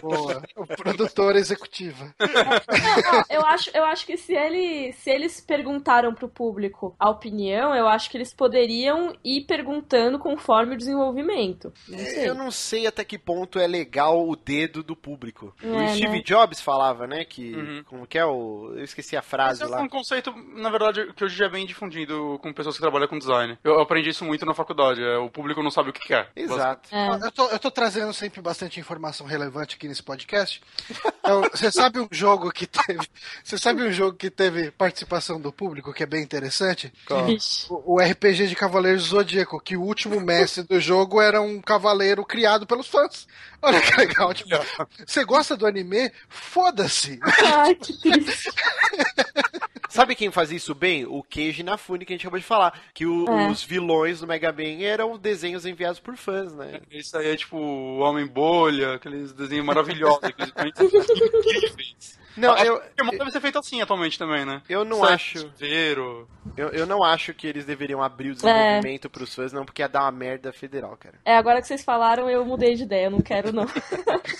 [0.00, 0.42] Boa.
[0.56, 2.14] O produtor executiva.
[2.18, 2.26] É,
[3.12, 7.10] não, não, eu, acho, eu acho que se, ele, se eles perguntaram pro público a
[7.10, 11.72] opinião, eu acho que eles poderiam ir perguntando conforme o desenvolvimento.
[11.88, 15.54] Não eu não sei até que ponto é legal o dedo do público.
[15.62, 16.22] É, o Steve né?
[16.22, 17.84] Jobs falava, né, que uhum.
[17.84, 19.80] como que é o, eu esqueci a frase Mas é lá.
[19.80, 23.18] É um conceito, na verdade, que hoje já vem difundido com pessoas que trabalham com
[23.18, 23.58] design.
[23.62, 25.02] Eu aprendi isso muito na faculdade.
[25.02, 26.30] É, o público não sabe o que quer.
[26.34, 26.88] Exato.
[26.94, 27.08] É.
[27.26, 30.60] Eu, tô, eu tô trazendo sempre bastante informação relevante aqui nesse podcast.
[31.20, 33.06] Então, você sabe um jogo que teve,
[33.42, 36.92] você sabe um jogo que teve participação do público que é bem interessante?
[37.70, 42.24] O, o RPG de Cavaleiros Zodíaco, que o último mestre do jogo era um cavaleiro
[42.24, 43.26] criado pelos fãs.
[43.60, 44.32] Olha que legal.
[44.32, 44.50] Tipo,
[45.06, 46.10] você gosta do anime?
[46.28, 47.18] Foda-se.
[47.22, 48.50] Ai, que triste.
[49.88, 51.06] Sabe quem fazia isso bem?
[51.06, 52.78] O Keiji Inafune, que a gente acabou de falar.
[52.92, 53.50] Que o, é.
[53.50, 56.80] os vilões do Mega Man eram desenhos enviados por fãs, né?
[56.90, 60.20] Isso aí é tipo o Homem Bolha, aqueles desenhos maravilhosos.
[60.22, 60.52] aqueles
[62.38, 62.80] Não, a, eu.
[62.80, 64.62] Pokémon deve ser feito assim atualmente também, né?
[64.68, 65.50] Eu não acho.
[66.56, 69.08] Eu, eu não acho que eles deveriam abrir o desenvolvimento é.
[69.08, 71.16] pros fãs, não, porque ia dar uma merda federal, cara.
[71.24, 73.66] É, agora que vocês falaram, eu mudei de ideia, eu não quero, não.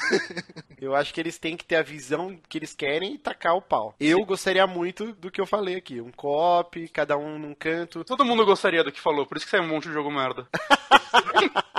[0.80, 3.62] eu acho que eles têm que ter a visão que eles querem e tacar o
[3.62, 3.94] pau.
[4.00, 6.00] Eu gostaria muito do que eu falei aqui.
[6.00, 8.04] Um co-op, cada um num canto.
[8.04, 10.46] Todo mundo gostaria do que falou, por isso que sai um monte de jogo merda.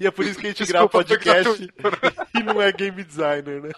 [0.00, 1.72] E é por isso que a gente Desculpa, grava podcast
[2.34, 3.70] e não é game designer, né?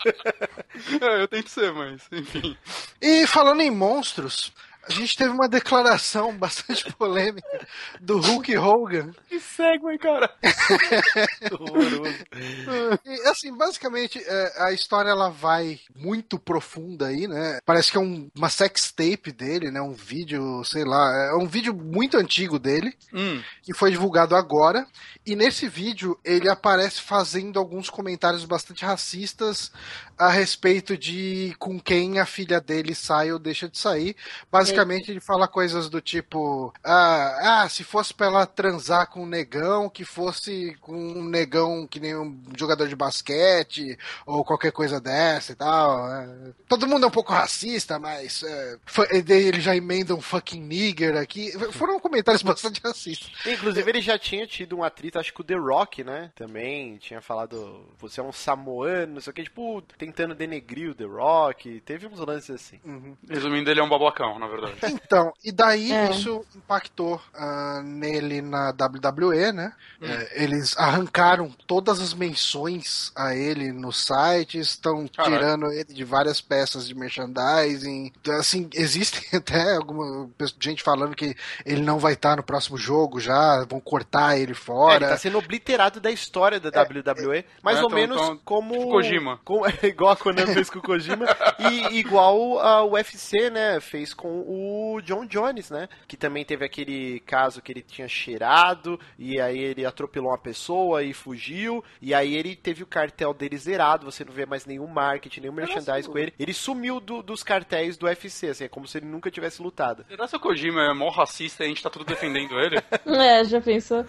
[1.00, 2.56] É, eu tento ser, mas enfim.
[3.00, 4.52] E falando em monstros,
[4.88, 7.66] a gente teve uma declaração bastante polêmica
[8.00, 9.10] do Hulk Hogan.
[9.28, 10.32] Que segue, cara.
[13.04, 17.58] e, assim, basicamente, é, a história ela vai muito profunda aí, né?
[17.64, 19.80] Parece que é um, uma sex tape dele, né?
[19.80, 23.42] Um vídeo, sei lá, é um vídeo muito antigo dele, hum.
[23.62, 24.86] que foi divulgado agora.
[25.26, 29.72] E nesse vídeo ele aparece fazendo alguns comentários bastante racistas
[30.18, 34.16] a respeito de com quem a filha dele sai ou deixa de sair.
[34.50, 39.22] Basicamente, basicamente ele fala coisas do tipo: ah, ah, se fosse pra ela transar com
[39.22, 44.72] um negão, que fosse com um negão que nem um jogador de basquete, ou qualquer
[44.72, 46.10] coisa dessa e tal.
[46.12, 46.52] É.
[46.68, 48.78] Todo mundo é um pouco racista, mas é,
[49.12, 51.52] ele já emenda um fucking nigger aqui.
[51.72, 53.30] Foram comentários bastante racistas.
[53.46, 56.30] Inclusive, ele já tinha tido um atrito, acho que o The Rock, né?
[56.34, 60.94] Também tinha falado, você é um samoano, não sei o que, tipo, tentando denegrir o
[60.94, 61.80] The Rock.
[61.80, 62.80] Teve uns lances assim.
[62.84, 63.16] Uhum.
[63.28, 64.76] Resumindo, ele é um babacão, na verdade.
[65.06, 66.10] Então, e daí é.
[66.10, 69.72] isso impactou uh, nele na WWE, né?
[70.02, 70.06] Hum.
[70.06, 76.40] É, eles arrancaram todas as menções a ele no site, estão tirando ele de várias
[76.40, 78.12] peças de merchandising.
[78.20, 80.28] Então, assim, existem até alguma
[80.58, 85.04] gente falando que ele não vai estar no próximo jogo já, vão cortar ele fora.
[85.04, 88.40] É, ele tá sendo obliterado da história da é, WWE, mais é, ou menos então,
[88.44, 88.88] como.
[88.88, 89.40] Kojima.
[89.44, 89.62] Com,
[89.96, 91.26] igual a Konami fez com o Kojima,
[91.58, 93.80] e igual a UFC, né?
[93.80, 94.66] Fez com o
[94.96, 95.88] o John Jones, né?
[96.06, 101.02] Que também teve aquele caso que ele tinha cheirado e aí ele atropelou uma pessoa
[101.02, 101.84] e fugiu.
[102.00, 104.10] E aí ele teve o cartel dele zerado.
[104.10, 106.34] Você não vê mais nenhum marketing, nenhum merchandise com ele.
[106.38, 110.04] Ele sumiu do, dos cartéis do UFC, assim, é como se ele nunca tivesse lutado.
[110.08, 112.76] Será que o Kojima é mó racista e a gente tá tudo defendendo ele?
[113.06, 114.04] é, já pensou?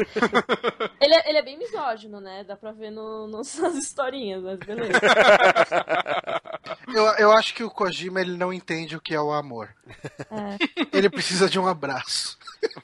[1.02, 2.44] ele, é, ele é bem misógino, né?
[2.44, 5.00] Dá pra ver no, nas historinhas, mas beleza.
[6.94, 9.70] eu, eu acho que o Kojima ele não entende o que é o amor.
[9.90, 10.98] É.
[10.98, 12.38] Ele precisa de um abraço.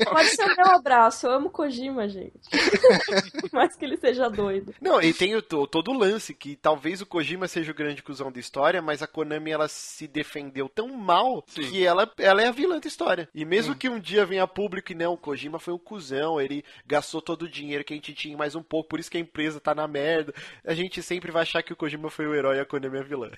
[0.03, 1.27] Pode ser o meu abraço.
[1.27, 2.33] Eu amo Kojima, gente.
[3.51, 4.73] Mais que ele seja doido.
[4.81, 8.31] Não, e tem o, todo o lance que talvez o Kojima seja o grande cuzão
[8.31, 11.69] da história, mas a Konami ela se defendeu tão mal Sim.
[11.69, 13.29] que ela, ela é a vilã da história.
[13.33, 13.79] E mesmo Sim.
[13.79, 17.43] que um dia venha público e não, o Kojima foi um cuzão, ele gastou todo
[17.43, 19.75] o dinheiro que a gente tinha mais um pouco, por isso que a empresa tá
[19.75, 20.33] na merda.
[20.65, 23.01] A gente sempre vai achar que o Kojima foi o herói e a Konami é
[23.01, 23.31] a vilã.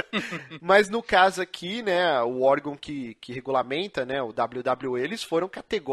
[0.60, 5.48] mas no caso aqui, né, o órgão que, que regulamenta, né, o WWE, eles foram
[5.48, 5.89] categóricos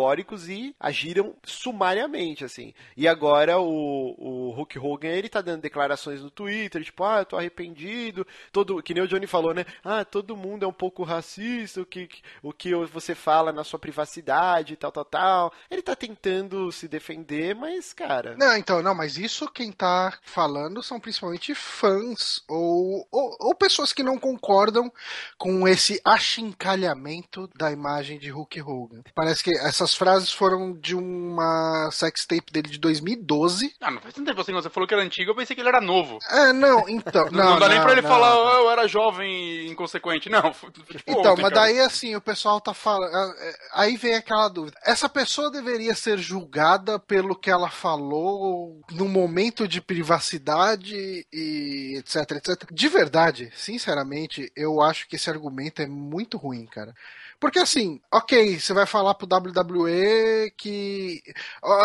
[0.50, 2.74] e agiram sumariamente, assim.
[2.96, 7.26] E agora o, o Hulk Hogan, ele tá dando declarações no Twitter, tipo, ah, eu
[7.26, 11.04] tô arrependido, todo, que nem o Johnny falou, né, ah, todo mundo é um pouco
[11.04, 12.10] racista, o que,
[12.42, 15.54] o que você fala na sua privacidade, tal, tal, tal.
[15.70, 18.36] Ele tá tentando se defender, mas, cara...
[18.38, 23.94] Não, então, não, mas isso quem tá falando são principalmente fãs ou, ou, ou pessoas
[23.94, 24.92] que não concordam
[25.38, 29.02] com esse achincalhamento da imagem de Hulk Hogan.
[29.16, 33.76] Parece que essas frases foram de uma sextape dele de 2012.
[33.80, 35.70] Ah, não faz tanto tempo assim, você falou que era antigo, eu pensei que ele
[35.70, 36.18] era novo.
[36.30, 37.26] É, não, então.
[37.26, 40.30] não, não, não dá nem pra ele não, falar, oh, eu era jovem e inconsequente.
[40.30, 41.68] Não, tipo, Então, ontem, mas cara.
[41.68, 43.14] daí assim, o pessoal tá falando.
[43.14, 44.78] É, é, aí vem aquela dúvida.
[44.84, 52.32] Essa pessoa deveria ser julgada pelo que ela falou no momento de privacidade e etc,
[52.32, 52.72] etc.
[52.72, 56.94] De verdade, sinceramente, eu acho que esse argumento é muito ruim, cara.
[57.40, 61.22] Porque assim, ok, você vai falar pro WWE que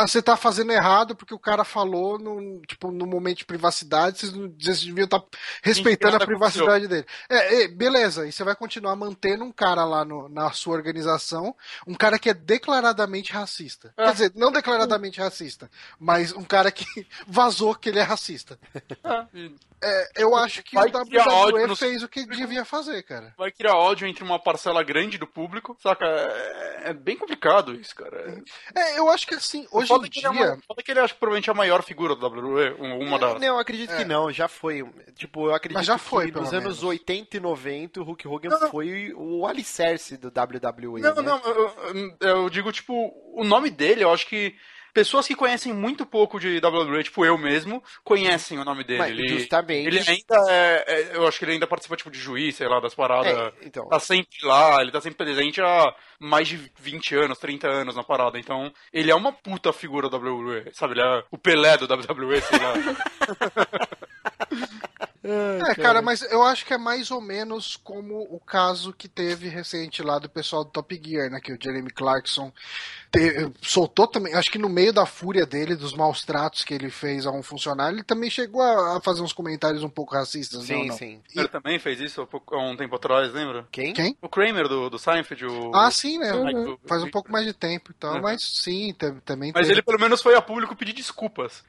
[0.00, 4.32] você tá fazendo errado porque o cara falou no, tipo, no momento de privacidade, vocês,
[4.32, 5.26] não, vocês deviam estar tá
[5.62, 7.06] respeitando a privacidade dele.
[7.28, 11.54] É, é, beleza, e você vai continuar mantendo um cara lá no, na sua organização,
[11.86, 13.92] um cara que é declaradamente racista.
[13.96, 14.06] É.
[14.06, 16.86] Quer dizer, não declaradamente racista, mas um cara que
[17.26, 18.58] vazou que ele é racista.
[19.04, 19.50] É,
[20.16, 23.34] eu acho que vai o WWE fez o que devia fazer, cara.
[23.36, 26.04] Vai criar ódio entre uma parcela grande do público saca?
[26.04, 28.42] É, é bem complicado isso, cara.
[28.74, 30.28] É, eu acho que assim, hoje em que dia...
[30.28, 30.42] Ele
[30.78, 33.40] é que ele acho que provavelmente é a maior figura do WWE, uma das...
[33.40, 34.04] Não, eu acredito que é.
[34.04, 34.84] não, já foi.
[35.16, 38.48] Tipo, eu acredito Mas já foi, que nos anos 80 e 90 o Hulk Hogan
[38.48, 41.00] não, foi o alicerce do WWE.
[41.00, 41.22] Não, né?
[41.22, 44.56] não, eu, eu digo, tipo, o nome dele, eu acho que
[44.92, 48.98] pessoas que conhecem muito pouco de WWE, tipo eu mesmo, conhecem o nome dele.
[48.98, 49.86] Mas, ele, justamente.
[49.86, 52.80] Ele ainda é, é, Eu acho que ele ainda participa tipo de juiz, sei lá,
[52.80, 53.32] das paradas.
[53.32, 53.88] É, então.
[53.88, 58.04] Tá sempre lá, ele tá sempre presente há mais de 20 anos, 30 anos na
[58.04, 58.38] parada.
[58.38, 60.94] Então, ele é uma puta figura da WWE, sabe?
[60.94, 62.74] Ele é o Pelé do WWE, sei lá.
[65.24, 69.48] É, cara, mas eu acho que é mais ou menos como o caso que teve
[69.48, 71.40] recente lá do pessoal do Top Gear, né?
[71.40, 72.52] Que o Jeremy Clarkson
[73.12, 76.90] te, soltou também, acho que no meio da fúria dele, dos maus tratos que ele
[76.90, 80.64] fez a um funcionário, ele também chegou a, a fazer uns comentários um pouco racistas,
[80.64, 80.96] sim, não?
[80.96, 81.40] Sim, sim.
[81.40, 83.66] Ele também fez isso há um tempo atrás, lembra?
[83.70, 83.92] Quem?
[83.92, 84.16] Quem?
[84.20, 85.44] O Kramer do, do Seinfeld.
[85.46, 85.70] O...
[85.72, 86.32] Ah, sim, né?
[86.32, 86.76] Uhum.
[86.86, 88.92] Faz um pouco mais de tempo e então, tal, mas sim,
[89.24, 89.52] também.
[89.54, 89.74] Mas teve...
[89.74, 91.62] ele pelo menos foi a público pedir desculpas.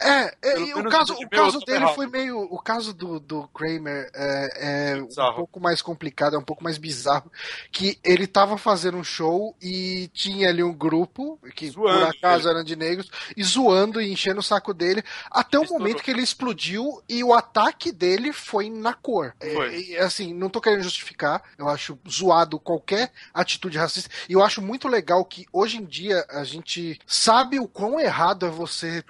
[0.00, 2.40] É, é o caso, o caso dele foi meio.
[2.40, 6.78] O caso do, do Kramer é, é um pouco mais complicado, é um pouco mais
[6.78, 7.30] bizarro.
[7.70, 12.48] Que ele tava fazendo um show e tinha ali um grupo, que zoando, por acaso
[12.48, 12.54] ele.
[12.54, 16.22] eram de negros, e zoando e enchendo o saco dele, até o momento que ele
[16.22, 19.34] explodiu e o ataque dele foi na cor.
[19.38, 19.92] Foi.
[19.92, 24.08] É, assim, não tô querendo justificar, eu acho zoado qualquer atitude racista.
[24.28, 28.46] E eu acho muito legal que hoje em dia a gente sabe o quão errado
[28.46, 29.04] é você.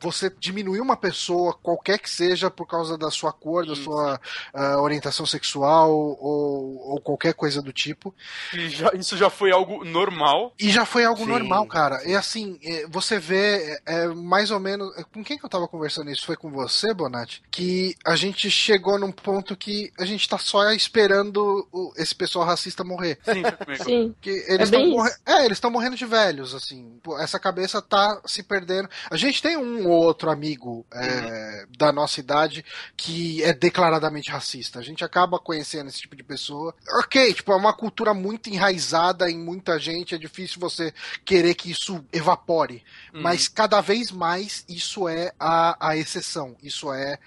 [0.00, 4.20] você diminuir uma pessoa, qualquer que seja, por causa da sua cor, da sua
[4.54, 8.14] uh, orientação sexual ou, ou, qualquer coisa do tipo.
[8.52, 10.52] Já, isso já foi algo normal.
[10.58, 11.30] E já foi algo Sim.
[11.30, 12.02] normal, cara.
[12.06, 14.96] E assim, é, você vê, é, é, mais ou menos.
[14.96, 16.26] É, com quem que eu tava conversando isso?
[16.26, 17.42] Foi com você, Bonatti?
[17.50, 22.44] Que a gente chegou num ponto que a gente tá só esperando o, esse pessoal
[22.44, 23.18] racista morrer.
[23.24, 23.42] Sim,
[23.84, 24.14] Sim.
[24.20, 25.10] Que eles é, morre...
[25.26, 27.00] é, eles estão morrendo de velhos, assim.
[27.18, 28.88] Essa cabeça tá se perdendo.
[29.10, 31.66] A gente tem um ou outro amigo é, uhum.
[31.76, 32.64] da nossa idade
[32.96, 34.78] que é declaradamente racista.
[34.78, 36.74] A gente acaba conhecendo esse tipo de pessoa.
[36.98, 40.92] Ok, tipo, é uma cultura muito enraizada em muita gente, é difícil você
[41.24, 42.84] querer que isso evapore.
[43.14, 43.22] Uhum.
[43.22, 46.56] Mas cada vez mais isso é a, a exceção.
[46.62, 47.18] Isso é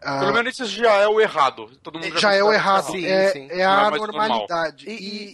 [0.00, 1.70] ah, Pelo menos isso já é o errado.
[1.82, 2.92] Todo mundo já, já é o errado.
[2.92, 3.48] Sim, é, sim.
[3.50, 4.88] é a é normalidade.
[4.88, 4.92] E,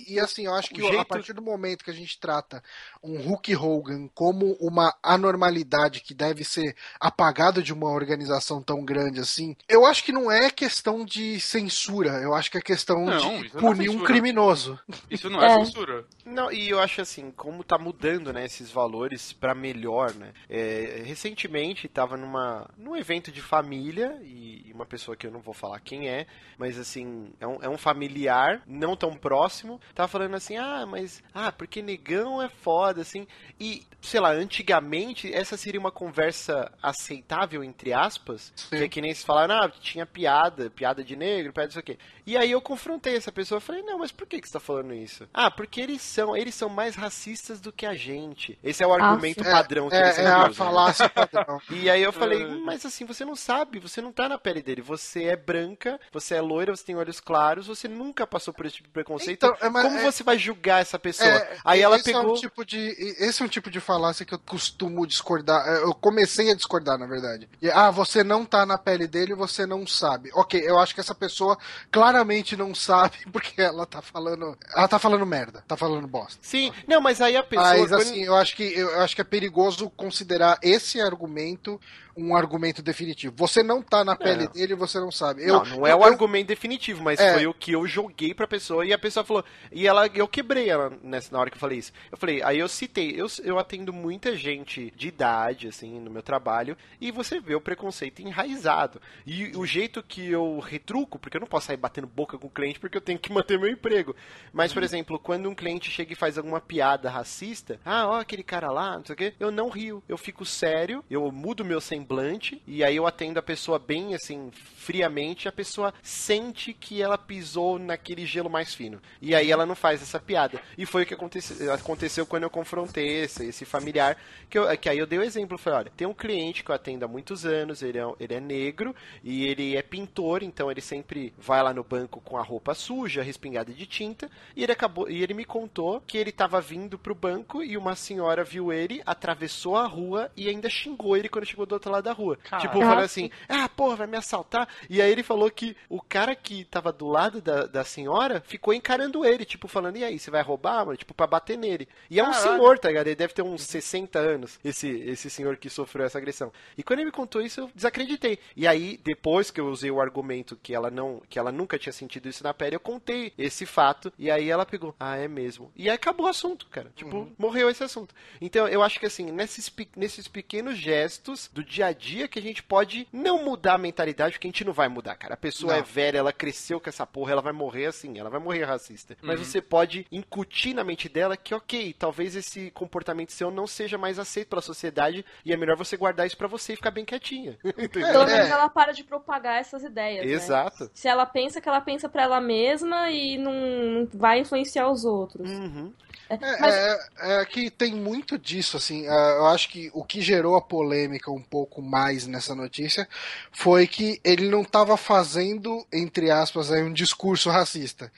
[0.08, 0.98] e, e, assim, eu acho que jeito...
[0.98, 2.62] a partir do momento que a gente trata
[3.04, 9.20] um Hulk Hogan como uma anormalidade que deve ser apagada de uma organização tão grande
[9.20, 12.20] assim, eu acho que não é questão de censura.
[12.22, 14.78] Eu acho que é questão não, de é punir é um criminoso.
[15.10, 16.04] Isso não é, é, censura.
[16.24, 20.32] Não, e eu acho assim, como tá mudando, né, esses valores para melhor, né?
[20.48, 25.40] É, recentemente tava numa num evento de família e e uma pessoa que eu não
[25.40, 26.26] vou falar quem é,
[26.58, 31.22] mas assim, é um, é um familiar, não tão próximo, tava falando assim, ah, mas,
[31.32, 33.26] ah, porque negão é foda foda, assim.
[33.58, 38.52] E, sei lá, antigamente essa seria uma conversa aceitável, entre aspas.
[38.54, 38.76] Sim.
[38.76, 41.98] Que é que nem se falaram, ah, tinha piada, piada de negro, piada disso aqui.
[42.26, 44.94] E aí eu confrontei essa pessoa, falei, não, mas por que, que você tá falando
[44.94, 45.28] isso?
[45.34, 48.58] Ah, porque eles são, eles são mais racistas do que a gente.
[48.62, 51.60] Esse é o argumento ah, padrão é, que eles é, é a falácia padrão.
[51.70, 54.80] E aí eu falei, mas assim, você não sabe, você não tá na pele dele.
[54.80, 58.76] Você é branca, você é loira, você tem olhos claros, você nunca passou por esse
[58.76, 59.44] tipo de preconceito.
[59.44, 61.28] Então, é, Como é, você vai julgar essa pessoa?
[61.28, 62.22] É, aí ela pegou.
[62.22, 62.83] É um tipo de,
[63.18, 65.66] esse é um tipo de falácia que eu costumo discordar.
[65.66, 67.48] Eu comecei a discordar, na verdade.
[67.60, 70.30] E, ah, você não tá na pele dele, você não sabe.
[70.34, 71.58] Ok, eu acho que essa pessoa
[71.90, 74.56] claramente não sabe, porque ela tá falando.
[74.74, 76.38] Ela tá falando merda, tá falando bosta.
[76.42, 77.68] Sim, não, mas aí a pessoa.
[77.68, 81.80] Mas assim, eu acho que eu acho que é perigoso considerar esse argumento
[82.16, 83.34] um argumento definitivo.
[83.36, 84.48] Você não tá na pele é.
[84.48, 85.42] dele, você não sabe.
[85.42, 87.34] Eu, não, não é eu, o argumento definitivo, mas é.
[87.34, 89.44] foi o que eu joguei pra pessoa e a pessoa falou.
[89.72, 91.92] E ela, eu quebrei ela nessa, na hora que eu falei isso.
[92.10, 96.22] Eu falei, aí eu citei, eu, eu atendo muita gente de idade, assim, no meu
[96.22, 99.00] trabalho, e você vê o preconceito enraizado.
[99.26, 102.50] E o jeito que eu retruco, porque eu não posso sair batendo boca com o
[102.50, 104.14] cliente porque eu tenho que manter meu emprego.
[104.52, 104.84] Mas, por uhum.
[104.84, 108.96] exemplo, quando um cliente chega e faz alguma piada racista, ah, ó, aquele cara lá,
[108.96, 110.02] não sei o quê, eu não rio.
[110.08, 114.14] Eu fico sério, eu mudo meu semblante semblante, e aí eu atendo a pessoa bem
[114.14, 119.00] assim, friamente, a pessoa sente que ela pisou naquele gelo mais fino.
[119.20, 120.60] E aí ela não faz essa piada.
[120.76, 124.16] E foi o que aconteceu, aconteceu quando eu confrontei esse, esse familiar,
[124.50, 126.70] que, eu, que aí eu dei o um exemplo, falei, olha, tem um cliente que
[126.70, 130.70] eu atendo há muitos anos, ele é, ele é negro, e ele é pintor, então
[130.70, 134.72] ele sempre vai lá no banco com a roupa suja, respingada de tinta, e ele
[134.72, 138.72] acabou, e ele me contou que ele estava vindo pro banco e uma senhora viu
[138.72, 142.36] ele, atravessou a rua e ainda xingou ele quando chegou do outro lado da rua.
[142.36, 142.68] Caramba.
[142.68, 144.68] Tipo, falou assim, ah, porra, vai me assaltar.
[144.88, 148.74] E aí ele falou que o cara que tava do lado da, da senhora ficou
[148.74, 150.96] encarando ele, tipo, falando, e aí, você vai roubar, mano?
[150.96, 151.88] Tipo, pra bater nele.
[152.10, 153.06] E é um senhor, tá ligado?
[153.06, 156.52] Ele deve ter uns 60 anos, esse, esse senhor que sofreu essa agressão.
[156.76, 158.38] E quando ele me contou isso, eu desacreditei.
[158.56, 161.92] E aí, depois que eu usei o argumento que ela não, que ela nunca tinha
[161.92, 164.12] sentido isso na pele, eu contei esse fato.
[164.18, 165.72] E aí ela pegou, ah, é mesmo.
[165.76, 166.92] E aí acabou o assunto, cara.
[166.94, 167.32] Tipo, uhum.
[167.38, 168.14] morreu esse assunto.
[168.40, 172.42] Então, eu acho que assim, nesses, nesses pequenos gestos do dia a dia que a
[172.42, 175.34] gente pode não mudar a mentalidade, porque a gente não vai mudar, cara.
[175.34, 175.80] A pessoa não.
[175.80, 179.14] é velha, ela cresceu com essa porra, ela vai morrer assim, ela vai morrer racista.
[179.14, 179.28] Uhum.
[179.28, 183.98] Mas você pode incutir na mente dela que, ok, talvez esse comportamento seu não seja
[183.98, 187.04] mais aceito pela sociedade e é melhor você guardar isso para você e ficar bem
[187.04, 187.58] quietinha.
[187.62, 188.50] Pelo menos é.
[188.50, 190.24] ela para de propagar essas ideias.
[190.24, 190.32] Né?
[190.32, 190.84] Exato.
[190.84, 190.90] Né?
[190.94, 195.50] Se ela pensa que ela pensa para ela mesma e não vai influenciar os outros.
[195.50, 195.92] Uhum.
[196.28, 196.74] É, Mas...
[196.74, 199.06] é, é, que tem muito disso, assim.
[199.06, 203.08] É, eu acho que o que gerou a polêmica um pouco mais nessa notícia
[203.52, 208.10] foi que ele não estava fazendo, entre aspas, aí, um discurso racista.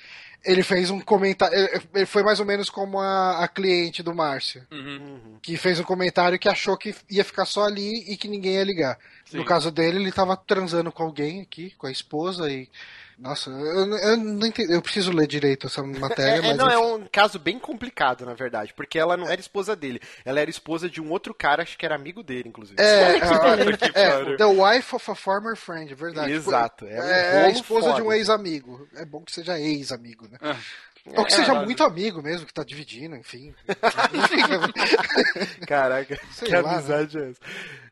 [0.44, 1.56] Ele fez um comentário.
[1.93, 4.64] Ele foi mais ou menos como a, a cliente do Márcio.
[4.70, 5.39] Uhum.
[5.43, 8.64] Que fez um comentário que achou que ia ficar só ali e que ninguém ia
[8.64, 8.98] ligar.
[9.24, 9.39] Sim.
[9.39, 12.68] No caso dele, ele estava transando com alguém aqui, com a esposa, e
[13.18, 16.48] nossa, eu, eu não entendi, eu preciso ler direito essa matéria.
[16.48, 19.74] É, é não, é um caso bem complicado, na verdade, porque ela não era esposa
[19.74, 22.76] dele, ela era esposa de um outro cara, acho que era amigo dele, inclusive.
[22.78, 23.16] É,
[23.94, 26.32] é, é The Wife of a Former Friend, é verdade.
[26.32, 27.97] Exato, é, um é a esposa foda.
[27.97, 28.86] de um ex-amigo.
[28.94, 30.36] É bom que seja ex-amigo, né?
[30.43, 30.56] Ah.
[31.14, 33.54] Ou que é, seja muito amigo mesmo, que tá dividindo, enfim.
[35.66, 36.74] Caraca, Sei que lá, né?
[36.74, 37.26] amizade né?
[37.26, 37.40] é essa?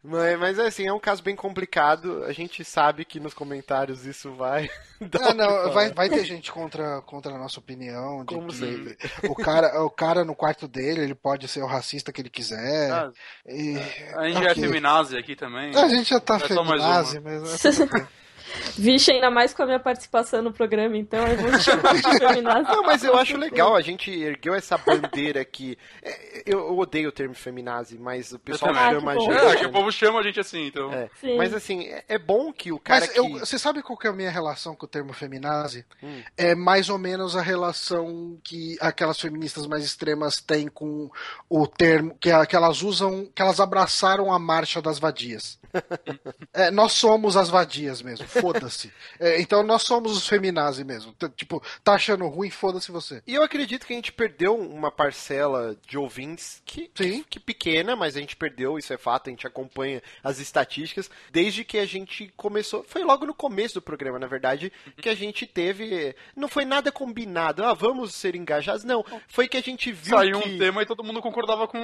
[0.02, 2.24] Mas, mas assim, é um caso bem complicado.
[2.24, 4.68] A gente sabe que nos comentários isso vai.
[5.20, 8.24] Ah, não, vai, vai ter gente contra, contra a nossa opinião.
[8.24, 8.96] Como sempre.
[9.28, 12.90] O cara, o cara no quarto dele, ele pode ser o racista que ele quiser.
[12.90, 13.12] Ah,
[13.46, 13.76] e...
[14.16, 14.48] A gente okay.
[14.48, 15.76] é feminazi aqui também.
[15.76, 17.60] A gente já tá é feminazi, mas.
[18.50, 22.18] É Vixe, ainda mais com a minha participação no programa, então eu vou chamar de
[22.18, 22.70] feminazi.
[22.70, 25.78] Não, mas eu acho legal, a gente ergueu essa bandeira aqui.
[26.02, 29.32] É, eu odeio o termo feminazi, mas o pessoal ah, chama a gente.
[29.32, 30.92] É, que o povo chama a gente assim, então.
[30.92, 31.08] É.
[31.36, 33.00] Mas assim, é, é bom que o cara.
[33.00, 33.18] Mas que...
[33.18, 35.84] eu, você sabe qual que é a minha relação com o termo feminazi?
[36.02, 36.22] Hum.
[36.36, 41.10] É mais ou menos a relação que aquelas feministas mais extremas têm com
[41.48, 45.58] o termo que, que elas usam, que elas abraçaram a marcha das vadias.
[46.52, 48.92] é, nós somos as vadias mesmo foda-se.
[49.18, 51.14] É, então nós somos os feminazi mesmo.
[51.36, 53.22] Tipo, tá achando ruim, foda-se você.
[53.26, 57.94] E eu acredito que a gente perdeu uma parcela de ouvintes que, que, que, pequena,
[57.94, 61.86] mas a gente perdeu, isso é fato, a gente acompanha as estatísticas, desde que a
[61.86, 62.84] gente começou.
[62.84, 66.14] Foi logo no começo do programa, na verdade, que a gente teve.
[66.36, 68.84] Não foi nada combinado, ah, vamos ser engajados.
[68.84, 70.16] Não, foi que a gente viu.
[70.16, 70.48] Saiu que...
[70.48, 71.78] um tema e todo mundo concordava com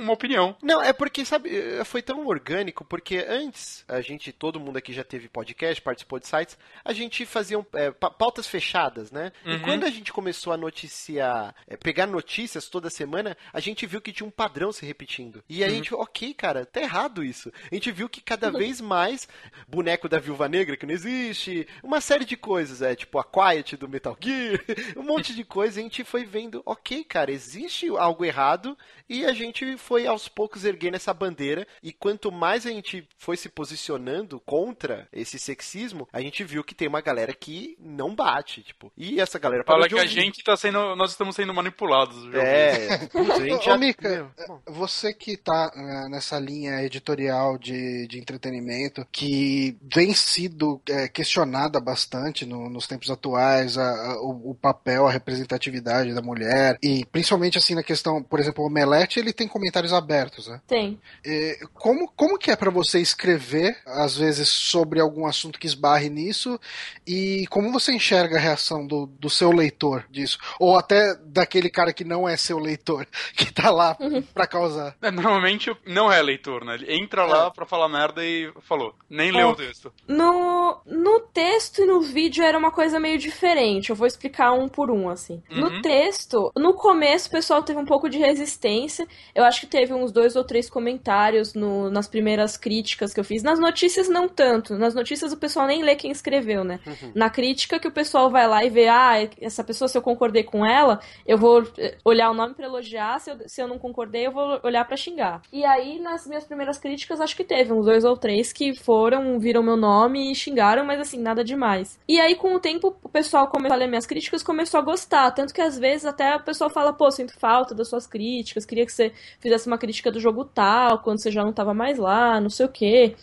[0.00, 0.56] uma opinião.
[0.62, 1.50] Não, é porque, sabe,
[1.84, 6.18] foi tão orgânico, porque porque antes, a gente, todo mundo aqui já teve podcast, participou
[6.18, 9.32] de sites, a gente fazia é, pautas fechadas, né?
[9.44, 9.54] Uhum.
[9.54, 14.00] E quando a gente começou a noticiar, é, pegar notícias toda semana, a gente viu
[14.00, 15.42] que tinha um padrão se repetindo.
[15.48, 15.74] E aí uhum.
[15.74, 17.52] a gente, ok, cara, tá errado isso.
[17.70, 19.28] A gente viu que cada vez mais
[19.68, 23.76] boneco da Viúva Negra, que não existe, uma série de coisas, é tipo a Quiet
[23.76, 24.60] do Metal Gear,
[24.96, 28.76] um monte de coisa, a gente foi vendo, ok, cara, existe algo errado
[29.08, 33.36] e a gente foi aos poucos erguendo essa bandeira e quanto mais a gente foi
[33.36, 38.62] se posicionando contra esse sexismo, a gente viu que tem uma galera que não bate,
[38.62, 38.90] tipo.
[38.96, 40.06] E essa galera fala que ouvir.
[40.06, 42.32] a gente tá sendo, nós estamos sendo manipulados.
[42.34, 43.06] É.
[43.12, 43.78] Putz, a gente Ô, já...
[43.78, 44.30] Mika,
[44.66, 51.80] você que tá né, nessa linha editorial de, de entretenimento que vem sido é, questionada
[51.80, 57.04] bastante no, nos tempos atuais, a, a, o, o, papel, a representatividade da mulher e
[57.06, 60.60] principalmente assim na questão, por exemplo, o Omelete, ele tem comentários abertos, né?
[60.66, 60.98] Tem.
[61.24, 66.08] É, como, como que é para você escrever, às vezes, sobre algum assunto que esbarre
[66.08, 66.60] nisso
[67.06, 70.38] e como você enxerga a reação do, do seu leitor disso?
[70.58, 74.22] Ou até daquele cara que não é seu leitor, que tá lá uhum.
[74.22, 74.96] pra causar?
[75.02, 76.74] É, normalmente não é leitor, né?
[76.74, 77.50] Ele entra lá é.
[77.50, 78.94] pra falar merda e falou.
[79.08, 79.92] Nem leu o texto.
[80.06, 83.90] No, no texto e no vídeo era uma coisa meio diferente.
[83.90, 85.42] Eu vou explicar um por um, assim.
[85.50, 85.60] Uhum.
[85.60, 89.06] No texto, no começo o pessoal teve um pouco de resistência.
[89.34, 93.24] Eu acho que teve uns dois ou três comentários no, nas primeiras críticas que eu
[93.24, 93.42] fiz.
[93.42, 94.76] Nas notícias, não tanto.
[94.76, 96.80] Nas notícias o pessoal nem lê quem escreveu, né?
[96.86, 97.12] Uhum.
[97.14, 100.42] Na crítica que o pessoal vai lá e vê, ah, essa pessoa, se eu concordei
[100.42, 103.18] com ela, eu vou eh, olhar o nome para elogiar.
[103.20, 105.42] Se eu, se eu não concordei, eu vou olhar para xingar.
[105.52, 109.38] E aí, nas minhas primeiras críticas, acho que teve uns dois ou três que foram,
[109.38, 111.98] viram meu nome e xingaram, mas assim, nada demais.
[112.08, 115.30] E aí, com o tempo, o pessoal começou a ler minhas críticas começou a gostar.
[115.30, 118.84] Tanto que às vezes até o pessoal fala, pô, sinto falta das suas críticas, queria
[118.84, 122.40] que você fizesse uma crítica do jogo tal, quando você já não tava mais lá,
[122.40, 123.16] não sei o quê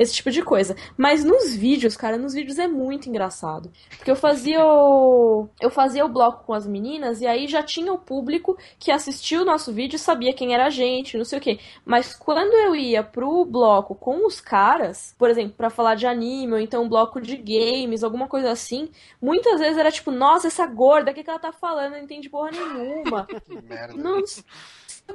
[0.00, 0.74] esse tipo de coisa.
[0.96, 3.70] Mas nos vídeos, cara, nos vídeos é muito engraçado.
[3.98, 5.46] Porque eu fazia o.
[5.60, 9.42] Eu fazia o bloco com as meninas e aí já tinha o público que assistiu
[9.42, 11.60] o nosso vídeo sabia quem era a gente, não sei o quê.
[11.84, 16.54] Mas quando eu ia pro bloco com os caras, por exemplo, para falar de anime,
[16.54, 18.90] ou então um bloco de games, alguma coisa assim,
[19.20, 21.92] muitas vezes era tipo, nossa, essa gorda, o que, que ela tá falando?
[21.92, 23.26] Não entende porra nenhuma.
[23.44, 23.92] que merda.
[23.94, 24.22] Não,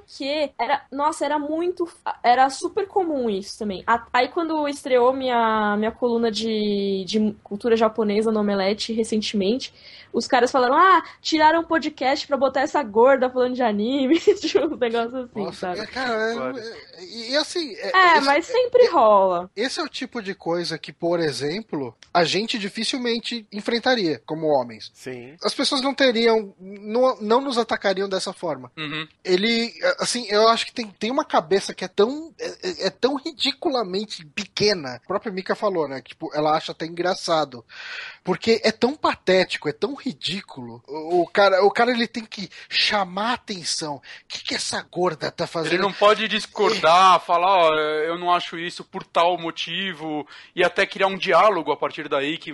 [0.06, 1.88] que era, nossa, era muito,
[2.24, 3.84] era super comum isso também.
[4.12, 9.74] Aí quando estreou minha, minha coluna de, de cultura japonesa no Omelete recentemente,
[10.16, 14.74] os caras falaram, ah, tiraram um podcast pra botar essa gorda falando de anime, tipo,
[14.74, 15.80] um negócio assim, Nossa, sabe?
[15.82, 17.76] É, cara, é, e assim...
[17.76, 19.52] É, é esse, mas sempre rola.
[19.54, 24.90] Esse é o tipo de coisa que, por exemplo, a gente dificilmente enfrentaria como homens.
[24.94, 25.36] Sim.
[25.44, 28.72] As pessoas não teriam, não, não nos atacariam dessa forma.
[28.78, 29.06] Uhum.
[29.22, 33.16] Ele, assim, eu acho que tem, tem uma cabeça que é tão, é, é tão
[33.16, 34.96] ridiculamente pequena.
[34.96, 36.02] A própria Mika falou, né?
[36.02, 37.66] Tipo, ela acha até engraçado.
[38.24, 40.84] Porque é tão patético, é tão ridículo.
[40.88, 43.96] O, o cara, o cara ele tem que chamar a atenção.
[43.96, 45.74] O que, que essa gorda tá fazendo?
[45.74, 50.86] Ele não pode discordar, falar, ó, eu não acho isso por tal motivo, e até
[50.86, 52.52] criar um diálogo a partir daí, que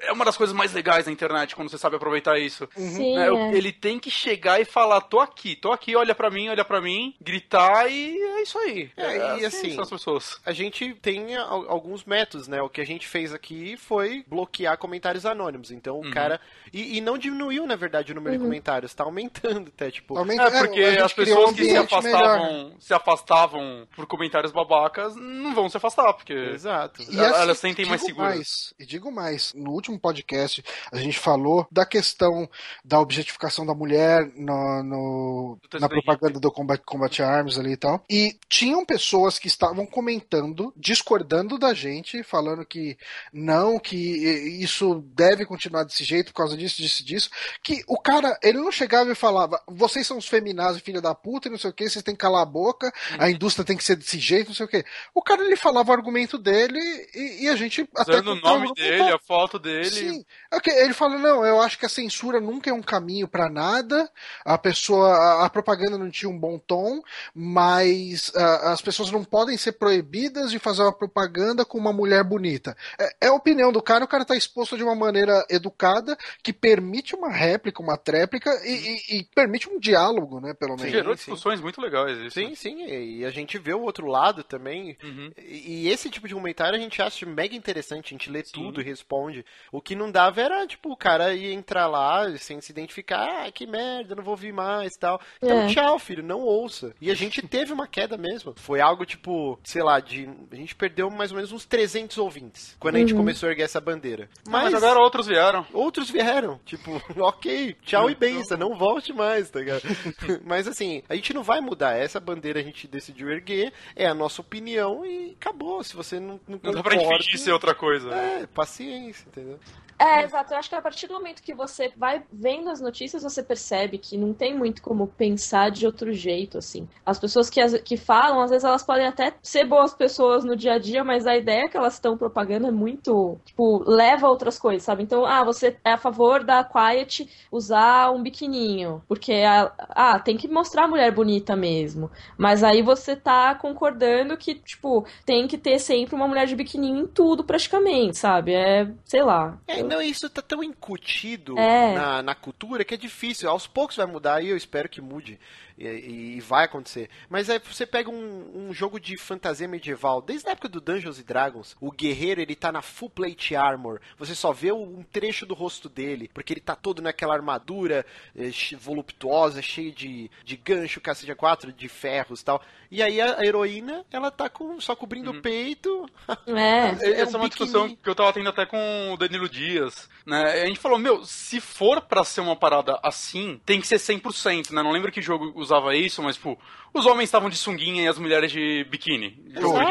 [0.00, 2.68] é uma das coisas mais legais da internet, quando você sabe aproveitar isso.
[2.76, 2.96] Uhum.
[2.96, 3.56] Sim, é, é.
[3.56, 6.80] Ele tem que chegar e falar, tô aqui, tô aqui, olha para mim, olha para
[6.80, 8.90] mim, gritar e é isso aí.
[8.96, 10.40] É, é e assim, assim, são as pessoas.
[10.44, 12.60] A gente tem alguns métodos, né?
[12.62, 15.70] O que a gente fez aqui foi bloquear comentários anônimos.
[15.70, 16.10] Então o uhum.
[16.10, 16.40] cara.
[16.72, 18.42] E, e, não diminuiu, na verdade, o número uhum.
[18.42, 20.16] de comentários, tá aumentando até, tipo.
[20.16, 25.54] Aumenta, é, porque as pessoas um que se afastavam, se afastavam por comentários babacas não
[25.54, 26.32] vão se afastar, porque.
[26.32, 27.02] Exato.
[27.02, 28.34] E elas, assim, elas sentem mais seguras.
[28.34, 30.62] Mais, e digo mais, no último podcast
[30.92, 32.48] a gente falou da questão
[32.84, 38.04] da objetificação da mulher no, no na propaganda do Combat, Combat Arms ali e tal.
[38.08, 42.96] E tinham pessoas que estavam comentando, discordando da gente, falando que
[43.32, 47.30] não, que isso deve continuar desse jeito por causa disso, disso, disso.
[47.62, 51.48] Que o cara, ele não chegava e falava, vocês são os feminazes, filha da puta,
[51.48, 53.30] e não sei o que, vocês têm que calar a boca, a uhum.
[53.30, 54.84] indústria tem que ser desse jeito, não sei o que.
[55.14, 56.78] O cara, ele falava o argumento dele
[57.14, 58.30] e, e a gente Usando até...
[58.30, 59.90] o nome dele, a foto dele.
[59.90, 60.24] Sim.
[60.52, 64.10] Okay, ele fala, não, eu acho que a censura nunca é um caminho para nada,
[64.44, 67.02] a pessoa, a, a, propaganda não tinha um bom tom,
[67.34, 72.24] mas uh, as pessoas não podem ser proibidas de fazer uma propaganda com uma mulher
[72.24, 72.76] bonita.
[72.98, 76.52] É, é a opinião do cara, o cara tá exposto de uma maneira educada, que
[76.52, 80.90] permite uma réplica, uma tréplica e, e, e permite um diálogo, né, pelo menos.
[80.90, 81.62] Gerou discussões sim.
[81.62, 82.40] muito legais isso.
[82.40, 85.30] Sim, sim, e a gente vê o outro lado também, uhum.
[85.38, 88.52] e, esse tipo de comentário a gente acha mega interessante, a gente lê sim.
[88.52, 89.44] tudo e responde.
[89.72, 93.52] O que não dava era, tipo, o cara ia entrar lá sem se identificar, ah,
[93.52, 95.20] que merda, não vou ouvir mais tal.
[95.42, 95.66] Então, é.
[95.68, 96.94] tchau, filho Não ouça.
[97.00, 98.54] E a gente teve uma queda mesmo.
[98.56, 102.76] Foi algo tipo, sei lá, de a gente perdeu mais ou menos uns 300 ouvintes
[102.78, 103.18] quando a gente Uhum.
[103.20, 104.28] começou a erguer essa bandeira.
[104.48, 105.66] Mas, Mas, agora outros vieram.
[105.72, 109.82] outros vieram, tipo, ok, tchau e benção, não volte mais, tá ligado?
[110.44, 111.96] Mas assim, a gente não vai mudar.
[111.96, 115.82] Essa bandeira a gente decidiu erguer, é a nossa opinião e acabou.
[115.82, 118.10] Se você não, não Não dá pra gente concorda, fingir ser outra coisa.
[118.14, 119.58] É, paciência, entendeu?
[120.02, 120.54] É, exato.
[120.54, 123.98] Eu acho que a partir do momento que você vai vendo as notícias, você percebe
[123.98, 126.88] que não tem muito como pensar de outro jeito, assim.
[127.04, 130.72] As pessoas que, que falam, às vezes elas podem até ser boas pessoas no dia
[130.74, 134.58] a dia, mas a ideia que elas estão propagando é muito, tipo, leva a outras
[134.58, 135.02] coisas, sabe?
[135.02, 140.34] Então, ah, você é a favor da Quiet usar um biquininho, porque, a- ah, tem
[140.38, 142.10] que mostrar a mulher bonita mesmo.
[142.38, 147.00] Mas aí você tá concordando que, tipo, tem que ter sempre uma mulher de biquininho
[147.00, 148.54] em tudo, praticamente, sabe?
[148.54, 149.58] É, sei lá.
[149.66, 151.94] É, não, isso tá tão incutido É.
[151.94, 153.48] na, na cultura que é difícil.
[153.50, 155.38] Aos poucos vai mudar e eu espero que mude.
[155.80, 157.08] E, e vai acontecer.
[157.28, 161.18] Mas aí você pega um, um jogo de fantasia medieval, desde a época do Dungeons
[161.18, 164.00] and Dragons, o guerreiro ele tá na full plate armor.
[164.18, 168.04] Você só vê um trecho do rosto dele, porque ele tá todo naquela armadura
[168.36, 172.62] eh, voluptuosa, cheio de, de gancho, cacete a quatro, de ferros e tal.
[172.90, 176.08] E aí a, a heroína, ela tá com, só cobrindo o peito.
[176.46, 176.88] É.
[177.00, 178.00] É Essa é um uma discussão biquíni.
[178.02, 180.62] que eu tava tendo até com o Danilo Dias, né?
[180.62, 184.70] A gente falou, meu, se for pra ser uma parada assim, tem que ser 100%,
[184.70, 184.82] né?
[184.82, 186.58] Não lembro que jogo usava isso, mas, tipo,
[186.92, 189.38] os homens estavam de sunguinha e as mulheres de biquíni.
[189.60, 189.86] Golden,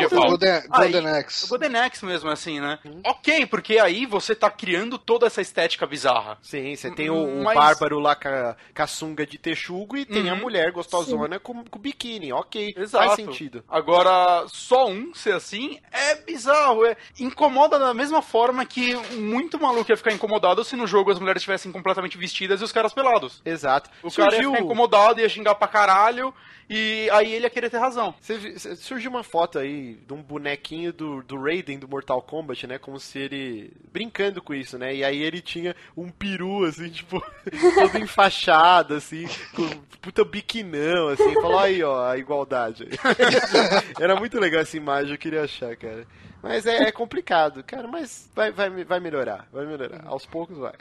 [0.71, 1.45] Aí, Golden Axe.
[1.45, 2.77] O Golden Axe mesmo, assim, né?
[3.05, 6.37] Ok, porque aí você tá criando toda essa estética bizarra.
[6.41, 9.95] Sim, você tem o, o Mas- bárbaro lá com a, com a sunga de texugo
[9.95, 10.39] e tem a Uhum.
[10.41, 12.33] mulher gostosona com, com biquíni.
[12.33, 13.05] Ok, Exato.
[13.05, 13.63] faz sentido.
[13.69, 16.85] Agora, só um ser assim é bizarro.
[16.85, 21.19] É, incomoda da mesma forma que muito maluco ia ficar incomodado se no jogo as
[21.19, 23.41] mulheres estivessem completamente vestidas e os caras pelados.
[23.45, 23.89] Exato.
[24.03, 26.33] O cara ia surgiu, ficar incomodado, ia xingar pra caralho,
[26.69, 28.13] e aí ele ia querer ter razão.
[28.77, 32.77] surgiu uma foto aí de um bonequinho do, do Raiden do Mortal Kombat, né?
[32.77, 33.73] Como se ele.
[33.91, 34.93] brincando com isso, né?
[34.93, 37.19] E aí ele tinha um peru, assim, tipo,
[37.73, 39.67] todo enfaixado, assim, com
[39.99, 41.33] puta biquinão, assim.
[41.41, 42.87] Falou aí, ó, a igualdade.
[43.99, 46.05] Era muito legal essa imagem, eu queria achar, cara.
[46.41, 50.03] Mas é, é complicado, cara, mas vai, vai, vai melhorar, vai melhorar.
[50.05, 50.73] Aos poucos vai.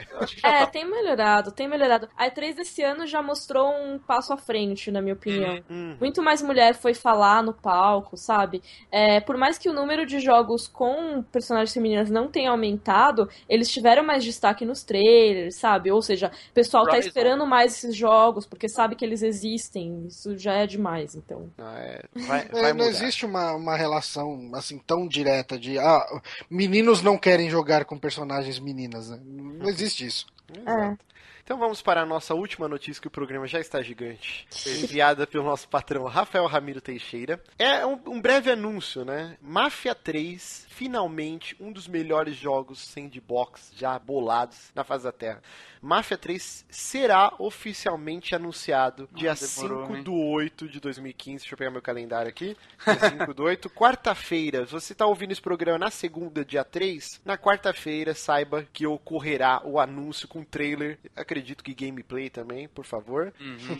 [0.43, 0.67] É, tá.
[0.67, 2.07] tem melhorado, tem melhorado.
[2.17, 5.61] A E3 desse ano já mostrou um passo à frente, na minha opinião.
[5.69, 5.97] Hum.
[5.99, 8.61] Muito mais mulher foi falar no palco, sabe?
[8.91, 13.69] É, por mais que o número de jogos com personagens femininas não tenha aumentado, eles
[13.69, 15.91] tiveram mais destaque nos trailers, sabe?
[15.91, 17.07] Ou seja, o pessoal tá Horizon.
[17.07, 20.05] esperando mais esses jogos, porque sabe que eles existem.
[20.07, 21.49] Isso já é demais, então.
[21.57, 26.21] Não, é, vai, É, vai não existe uma, uma relação assim tão direta de ah,
[26.49, 29.09] meninos não querem jogar com personagens meninas.
[29.09, 29.19] Né?
[29.23, 30.27] Não existe isso.
[30.53, 31.09] Exato.
[31.49, 34.47] Então vamos para a nossa última notícia que o programa já está gigante.
[34.83, 37.41] Enviada pelo nosso patrão Rafael Ramiro Teixeira.
[37.57, 39.35] É um, um breve anúncio, né?
[39.41, 45.41] Mafia 3, finalmente um dos melhores jogos sandbox já bolados na face da Terra.
[45.81, 50.03] Mafia 3 será oficialmente anunciado dia demorou, 5 hein?
[50.03, 51.39] do 8 de 2015.
[51.39, 52.55] Deixa eu pegar meu calendário aqui.
[52.85, 53.69] Dia 5 do 8.
[53.69, 54.65] Quarta-feira.
[54.65, 59.79] Você está ouvindo esse programa na segunda, dia 3, na quarta-feira, saiba que ocorrerá o
[59.79, 60.97] anúncio com trailer.
[61.15, 63.33] Acredito que gameplay também, por favor.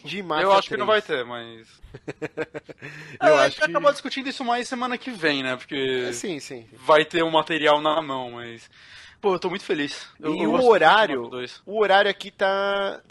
[0.04, 0.52] De Mafia Uhum.
[0.52, 0.80] Eu acho que 3.
[0.80, 1.68] não vai ter, mas.
[3.22, 5.56] Eu É, a acho gente vai que- acabar discutindo isso mais semana que vem, né?
[5.58, 6.66] Porque É, Sim, sim.
[6.90, 8.68] Vai ter o material na mão, mas.
[9.22, 10.08] Pô, eu tô muito feliz.
[10.18, 11.62] Eu- e eu o horário, do Mafia 2.
[11.66, 13.02] o horário aqui tá.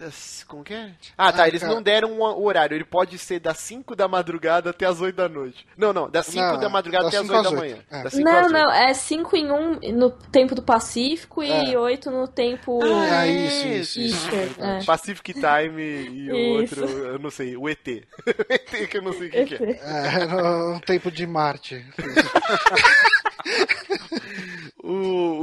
[0.47, 0.91] Como que é?
[1.19, 1.43] Ah, tá.
[1.43, 1.75] Ah, Eles cara.
[1.75, 2.75] não deram um horário.
[2.75, 5.67] Ele pode ser das 5 da madrugada até as 8 da noite.
[5.77, 6.09] Não, não.
[6.09, 7.77] Das 5 Não, da madrugada das até as cinco 8 da manhã.
[7.91, 8.03] É.
[8.05, 11.79] Das cinco Não, não, é 5 em 1 um no tempo do Pacífico e É.
[11.79, 12.81] 8 no tempo.
[12.83, 14.35] Ah, Ah, isso, isso, isso.
[14.35, 14.85] Easter, é.
[14.85, 16.81] Pacific Time e o Isso.
[16.81, 17.87] outro, eu não sei, o ET.
[17.87, 19.81] o ET que eu não sei o que, que é.
[19.83, 21.85] É, no, no tempo de Marte.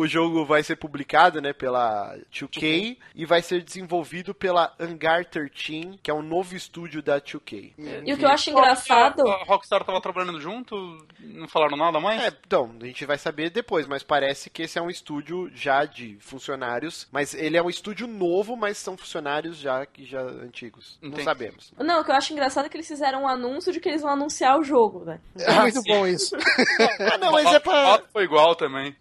[0.06, 6.00] O, jogo vai ser publicado, né, pela 2K e vai ser desenvolvido pela Hangar 13,
[6.02, 7.74] que é um novo estúdio da 2K.
[8.06, 9.28] E o que eu acho engraçado.
[9.28, 10.76] A Rockstar tava trabalhando junto,
[11.20, 12.22] não falaram nada mais?
[12.22, 15.86] É, então, a gente vai saber depois, mas parece que esse é um estúdio já
[15.86, 21.00] de funcionários, mas ele é um estúdio novo, mas são funcionários já que já antigos.
[21.02, 21.24] Não Entendi.
[21.24, 21.74] sabemos.
[21.78, 24.02] Não, o que eu acho engraçado é que eles fizeram um anúncio de que eles
[24.02, 25.20] vão anunciar o jogo, né?
[25.40, 26.36] É muito bom isso.
[27.12, 28.96] Ah, não, mas é pra Foi igual também.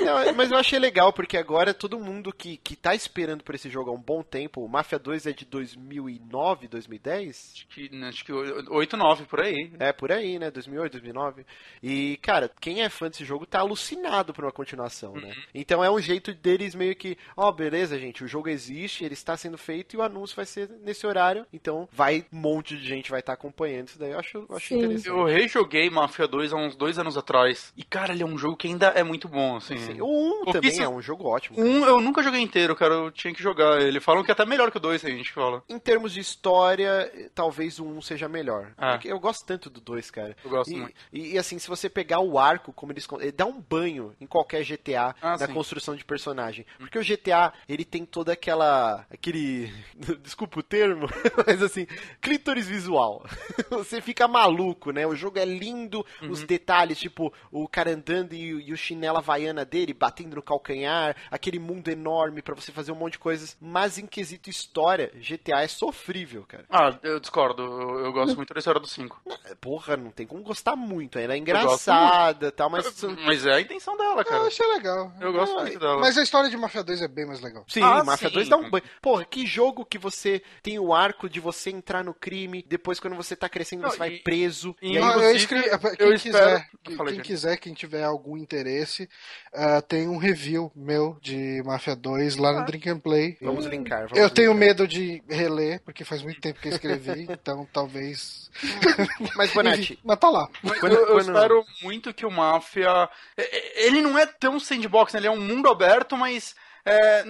[0.00, 3.54] Não, mas mas eu achei legal, porque agora todo mundo que, que tá esperando por
[3.54, 7.52] esse jogo há um bom tempo, o Mafia 2 é de 2009, 2010?
[7.54, 9.70] Acho que, acho que 8, 9, por aí.
[9.78, 10.50] É, por aí, né?
[10.50, 11.44] 2008, 2009.
[11.82, 15.28] E, cara, quem é fã desse jogo tá alucinado por uma continuação, né?
[15.28, 15.42] Uhum.
[15.54, 19.36] Então é um jeito deles meio que, ó, beleza, gente, o jogo existe, ele está
[19.36, 23.10] sendo feito e o anúncio vai ser nesse horário, então vai, um monte de gente
[23.10, 24.78] vai estar acompanhando isso daí, eu acho, eu acho Sim.
[24.78, 25.08] interessante.
[25.08, 27.72] Eu rejoguei Mafia 2 há uns dois anos atrás.
[27.76, 29.76] E, cara, ele é um jogo que ainda é muito bom, assim.
[29.76, 31.60] Sim, O 1 também Pouquíssimo- é um jogo ótimo.
[31.60, 32.94] Um eu nunca joguei inteiro, cara.
[32.94, 34.00] Eu tinha que jogar ele.
[34.00, 35.62] Falam que é até melhor que o 2, a gente fala.
[35.68, 38.72] Em termos de história, talvez o 1 seja melhor.
[38.76, 38.98] Ah.
[39.04, 40.36] Eu gosto tanto do 2, cara.
[40.44, 40.94] Eu gosto e, muito.
[41.12, 43.06] E, e, assim, se você pegar o arco, como eles.
[43.20, 45.52] Ele dá um banho em qualquer GTA Ah, na sim.
[45.54, 46.64] construção de personagem.
[46.78, 49.06] Porque o GTA, ele tem toda aquela.
[49.10, 49.72] aquele.
[50.22, 51.06] Desculpa o termo,
[51.46, 51.86] mas assim,
[52.20, 53.24] clítoris visual.
[53.70, 55.06] você fica maluco, né?
[55.06, 56.30] O jogo é lindo, Uhum.
[56.30, 60.42] os detalhes, tipo, o cara andando e, o- e o chinelo havaiana dele batendo no
[60.42, 63.56] calcanhar, aquele mundo enorme pra você fazer um monte de coisas.
[63.60, 66.64] Mas em quesito história, GTA é sofrível, cara.
[66.70, 67.62] Ah, eu discordo.
[67.62, 69.20] Eu, eu gosto muito da história do 5.
[69.60, 71.18] Porra, não tem como gostar muito.
[71.18, 73.02] Ela é engraçada e tal, mas.
[73.24, 74.44] Mas é a intenção dela, Eu cara.
[74.46, 75.12] achei legal.
[75.20, 75.98] Eu gosto Ah, muito dela.
[76.00, 77.64] Mas a história de Mafia 2 é bem mais legal.
[77.68, 78.34] Sim, Ah, Mafia sim.
[78.34, 78.84] 2 dá um banho.
[79.00, 83.16] Porra, que jogo que você tem o arco de você entrar no crime, depois quando
[83.16, 84.76] você tá crescendo Não, você vai e- preso.
[84.82, 88.02] e- E aí eu escrevi, quem eu quiser, espero- quem, Falei, quem quiser, quem tiver
[88.04, 89.08] algum interesse,
[89.52, 93.38] ah, tem um review meu de Mafia 2 lá no Drink and Play.
[93.40, 94.02] Vamos linkar.
[94.08, 94.68] Vamos Eu tenho linkar.
[94.68, 98.50] medo de reler, porque faz muito tempo que eu escrevi, então talvez.
[99.36, 100.48] Mas, Bonatti, Enfim, mas tá lá.
[100.62, 103.08] Mas Quando- eu, eu quando- espero muito que o Mafia.
[103.36, 105.20] é- é- Ele não é tão sandbox, né?
[105.20, 106.54] Ele é um mundo aberto, mas.
[106.88, 107.24] É,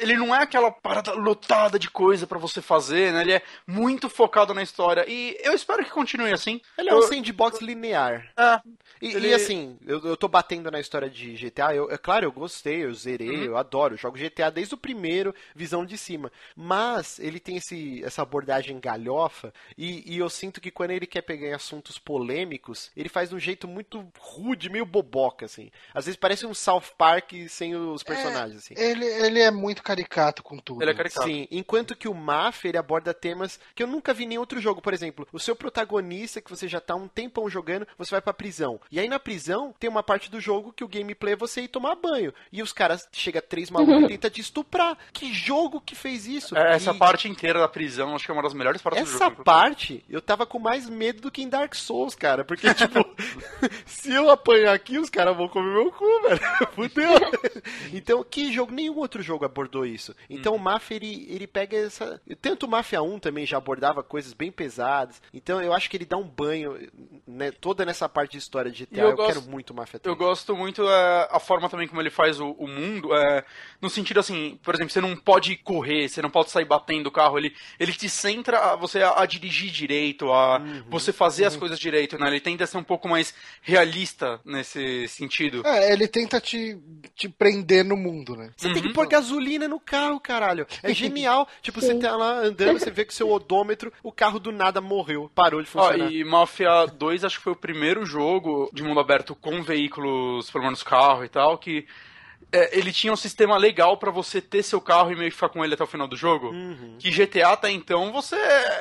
[0.00, 3.20] ele não é aquela parada lotada de coisa pra você fazer, né?
[3.22, 5.04] Ele é muito focado na história.
[5.08, 6.60] E eu espero que continue assim.
[6.78, 8.30] ele é um Eu- sandbox linear.
[8.36, 8.60] É,
[9.02, 11.74] E, Ele- e, assim, eu, eu tô batendo na história de GTA.
[11.74, 13.44] Eu, é claro, eu gostei, eu zerei, Uhum.
[13.44, 13.94] eu adoro.
[13.94, 16.32] Eu jogo GTA desde o primeiro, visão de cima.
[16.56, 19.52] Mas ele tem esse, essa abordagem galhofa.
[19.76, 23.34] E, e eu sinto que quando ele quer pegar em assuntos polêmicos, ele faz de
[23.34, 25.70] um jeito muito rude, meio boboca, assim.
[25.92, 28.74] Às vezes parece um South Park sem os personagens, assim.
[28.76, 30.82] Ele, ele é muito caricato com tudo.
[30.82, 31.26] ele é caricato.
[31.26, 34.60] Sim, enquanto que o Mafia ele aborda temas que eu nunca vi em nenhum outro
[34.60, 34.80] jogo.
[34.82, 38.32] Por exemplo, o seu protagonista, que você já tá um tempão jogando, você vai pra
[38.32, 38.80] prisão.
[38.90, 41.68] E aí na prisão tem uma parte do jogo que o gameplay é você ir
[41.68, 42.32] tomar banho.
[42.52, 44.96] E os caras chega três malucos e tenta te estuprar.
[45.12, 46.56] Que jogo que fez isso?
[46.56, 49.14] É, essa E parte inteira da prisão, acho que é uma das melhores partes do
[49.16, 49.44] essa jogo.
[49.44, 52.44] parte, eu tava com mais medo do que em Dark Souls, cara.
[52.44, 52.98] Porque, tipo,
[53.86, 56.40] se eu apanhar aqui, os caras vão comer meu cu, velho.
[56.74, 57.14] Fudeu.
[57.92, 60.14] Então, que jogo, nenhum outro jogo abordou isso.
[60.28, 62.20] Então, o Mafia, ele, ele pega essa.
[62.40, 65.20] Tanto o Mafia 1 também já abordava coisas bem pesadas.
[65.32, 66.78] Então, eu acho que ele dá um banho,
[67.26, 69.00] né, toda nessa parte de história de GTA.
[69.02, 70.12] Eu Eu, gosto- quero muito Mafia 3.
[70.12, 73.44] Eu gosto muito é, a forma também como ele faz o, o mundo, é,
[73.80, 77.12] no sentido assim, por exemplo, você não pode correr, você não pode sair batendo o
[77.12, 80.84] carro, ele, ele te centra a você a, a dirigir direito, a Uhum.
[80.88, 82.26] você fazer as coisas direito, né?
[82.28, 85.62] Ele tenta ser um pouco mais realista nesse sentido.
[85.66, 86.78] É, ele tenta te,
[87.14, 88.50] te prender no mundo, né?
[88.56, 88.94] Você tem que Uhum.
[88.94, 90.66] pôr gasolina no carro, caralho.
[90.82, 91.48] É genial.
[91.62, 91.98] tipo, você Sim.
[92.00, 95.68] tá lá andando, você vê que seu odômetro, o carro do nada morreu, parou de
[95.74, 96.12] Ó, funcionar.
[96.12, 100.64] e Mafia 2 acho que foi o primeiro jogo de mundo aberto com veículos, pelo
[100.64, 101.86] menos carro e tal, que
[102.54, 105.48] é, ele tinha um sistema legal pra você ter seu carro e meio que ficar
[105.48, 106.50] com ele até o final do jogo.
[106.50, 106.94] Uhum.
[107.00, 108.36] Que GTA até então você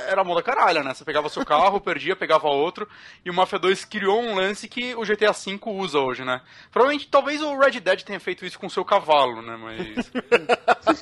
[0.08, 0.94] era mão da caralho, né?
[0.94, 2.88] Você pegava seu carro, perdia, pegava outro.
[3.26, 6.42] E o Mafia 2 criou um lance que o GTA V usa hoje, né?
[6.72, 9.58] Provavelmente, talvez o Red Dead tenha feito isso com o seu cavalo, né?
[9.58, 10.12] Mas.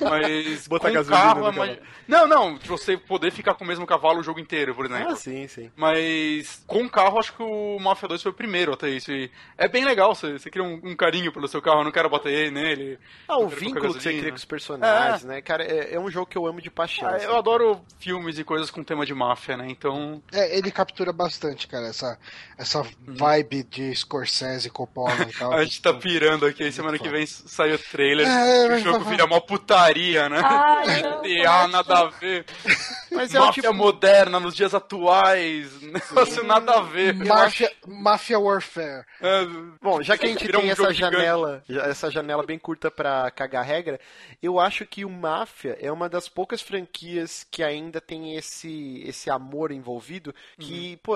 [0.00, 0.66] Mas.
[0.66, 1.78] Botar com carro é mais...
[2.08, 2.56] Não, não.
[2.64, 5.12] Você poder ficar com o mesmo cavalo o jogo inteiro, por exemplo.
[5.12, 5.70] Ah, sim, sim.
[5.76, 9.12] Mas com carro, acho que o Mafia 2 foi o primeiro até isso.
[9.12, 11.92] E é bem legal, você, você cria um, um carinho pelo seu carro, eu não
[11.92, 12.98] quero bater nele.
[13.28, 15.40] Ah, o vínculo que você cria com os personagens, né?
[15.42, 17.08] Cara, é, é um jogo que eu amo de paixão.
[17.08, 17.26] Ah, assim.
[17.26, 19.66] eu adoro filmes e coisas com tema de máfia, né?
[19.68, 20.22] Então.
[20.32, 22.18] É, ele captura bastante, cara, essa,
[22.58, 25.52] essa vibe de Scorsese, Coppola e tal.
[25.54, 29.00] A gente tá pirando aqui, aí semana que vem sai o trailer, É, o jogo
[29.00, 30.40] vai- vira mó putaria, né?
[30.42, 32.44] Ai, não, GTA, nada a ver.
[33.10, 33.74] Mas é Máfia tipo.
[33.74, 37.14] moderna nos dias atuais, negócio nada a ver.
[37.14, 39.04] Máfia, Mafia Warfare.
[39.20, 39.44] É,
[39.80, 41.16] Bom, já que a gente tem um essa gigante.
[41.16, 43.98] janela, essa janela bem curta pra cagar regra,
[44.42, 49.30] eu acho que o Mafia é uma das poucas franquias que ainda tem esse, esse
[49.30, 51.14] amor envolvido, que, pô,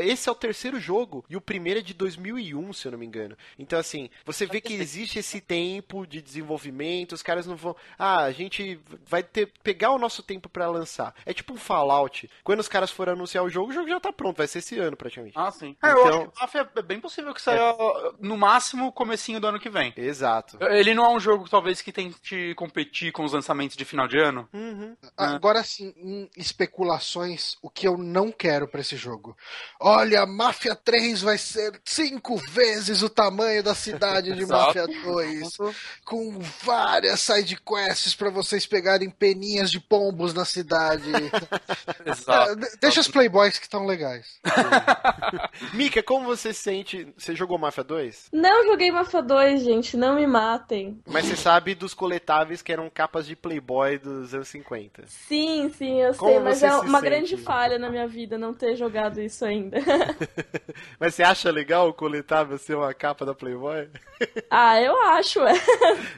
[0.00, 3.06] esse é o terceiro jogo e o primeiro é de 2001, se eu não me
[3.06, 3.36] engano.
[3.58, 8.22] Então, assim, você vê que existe esse tempo de desenvolvimento, os caras não vão, ah,
[8.22, 11.14] a gente vai ter, pegar o nosso tempo pra lançar.
[11.26, 12.30] É tipo um Fallout.
[12.44, 14.78] Quando os caras forem anunciar o jogo, o jogo já tá pronto, vai ser esse
[14.78, 15.34] ano praticamente.
[15.36, 15.76] Ah, sim.
[15.82, 17.74] É, eu Então- acho que Máfia é bem possível que saia
[18.20, 19.92] no máximo comecinho do ano que vem.
[19.96, 20.56] Exato.
[20.60, 24.18] Ele não é um jogo, talvez, que tente competir com os lançamentos de final de
[24.18, 24.48] ano?
[24.52, 24.94] Uhum.
[25.16, 29.36] Agora sim, em especulações, o que eu não quero pra esse jogo.
[29.80, 34.44] Olha, Máfia 3 vai ser cinco vezes o tamanho da cidade de.
[34.50, 35.56] Máfia 2.
[36.04, 41.10] Com várias sidequests pra vocês pegarem peninhas de pombos na cidade.
[42.04, 42.50] Exato.
[42.52, 44.38] É, de- Deixa os playboys que estão legais.
[45.74, 47.12] Mika, como você se sente?
[47.16, 48.28] Você jogou Mafia 2?
[48.32, 51.02] Não joguei Mafia 2, gente, não me matem.
[51.06, 55.04] Mas você sabe dos coletáveis que eram capas de Playboy dos anos 50.
[55.06, 57.10] Sim, sim, eu Como sei, mas é se uma sente?
[57.10, 59.78] grande falha na minha vida não ter jogado isso ainda.
[60.98, 63.88] Mas você acha legal o coletável ser uma capa da Playboy?
[64.50, 65.54] ah, eu acho, é.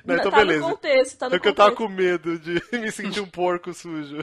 [0.04, 0.60] Não, então tá beleza.
[0.60, 1.76] no contexto, tá no É que eu tava contexto.
[1.76, 4.18] com medo de me sentir um porco sujo.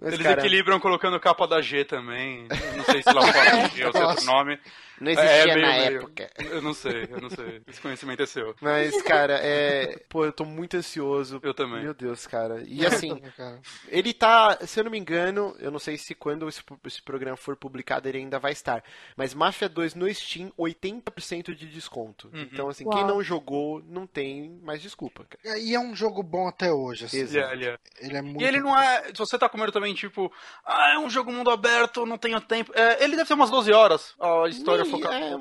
[0.00, 2.46] Mas, Eles cara, equilibram colocando capa da G também.
[2.50, 3.48] Eu não sei se lá fora
[3.80, 4.24] é outro Nossa.
[4.26, 4.58] nome.
[5.00, 5.96] não existia É, meio, na meio.
[5.98, 6.30] época.
[6.38, 7.62] Eu não sei, eu não sei.
[7.66, 8.54] Esse conhecimento é seu.
[8.60, 9.98] Mas, cara, é.
[10.08, 11.40] Pô, eu tô muito ansioso.
[11.42, 11.82] Eu também.
[11.82, 12.62] Meu Deus, cara.
[12.66, 13.60] E assim, Cara.
[13.88, 17.36] ele tá, se eu não me engano, eu não sei se quando esse, esse programa
[17.36, 18.84] for publicado ele ainda vai estar.
[19.16, 22.28] Mas Mafia 2 no Steam, 80% de desconto.
[22.32, 22.42] Uhum.
[22.52, 22.94] Então, assim, Uau.
[22.96, 25.24] quem não jogou, não tem mais desculpa.
[25.24, 25.58] cara.
[25.58, 27.06] E é um jogo bom até hoje.
[27.06, 27.18] Assim.
[27.18, 27.52] Exato.
[27.52, 28.18] Ele é- ele é.
[28.18, 29.04] É muito E ele não é.
[29.08, 30.32] Se você tá com medo também, tipo,
[30.64, 32.72] ah, é um jogo mundo aberto, não tenho tempo.
[32.74, 35.14] É, ele deve ter umas 12 horas, a história focada.
[35.14, 35.34] é,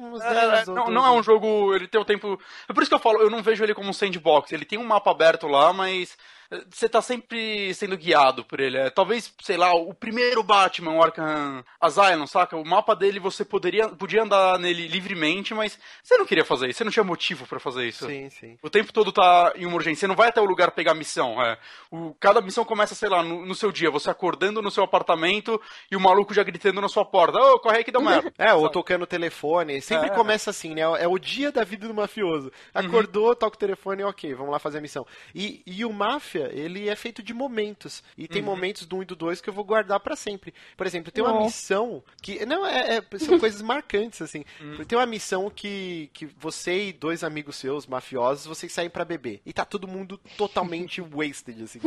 [0.45, 0.95] É, 10 ou não, 12.
[0.95, 1.76] não é um jogo.
[1.76, 2.40] Ele tem o tempo.
[2.68, 4.52] É por isso que eu falo, eu não vejo ele como um sandbox.
[4.52, 6.18] Ele tem um mapa aberto lá, mas.
[6.69, 8.78] Você tá sempre sendo guiado por ele.
[8.78, 12.56] É, talvez, sei lá, o primeiro Batman, o Arkham Asylum, saca?
[12.56, 16.78] O mapa dele você poderia, podia andar nele livremente, mas você não queria fazer isso.
[16.78, 18.06] Você não tinha motivo pra fazer isso.
[18.06, 18.57] Sim, sim.
[18.61, 20.02] O tempo todo tá em uma urgência.
[20.02, 21.41] Você não vai até o lugar pegar missão.
[21.41, 21.57] É.
[21.91, 23.91] O, cada missão começa, sei lá, no, no seu dia.
[23.91, 25.60] Você acordando no seu apartamento
[25.91, 27.38] e o maluco já gritando na sua porta.
[27.40, 28.32] Ô, corre aí que deu merda.
[28.38, 29.82] É, ou tocando o telefone.
[29.82, 30.14] Sempre É.
[30.14, 30.82] começa assim, né?
[30.82, 32.52] É o dia da vida do mafioso.
[32.74, 35.06] Acordou, toca o telefone, ok, vamos lá fazer a missão.
[35.34, 38.03] E, e o Máfia, ele é feito de momentos.
[38.18, 40.53] E tem momentos do 1 e do 2 que eu vou guardar pra sempre.
[40.76, 42.45] Por exemplo, tem uma missão que.
[42.45, 44.43] Não, é, é- são coisas marcantes, assim.
[44.88, 49.41] Tem uma missão que, que você e dois amigos seus, mafiosos, vocês saem pra beber.
[49.45, 51.80] E tá todo mundo totalmente wasted, assim.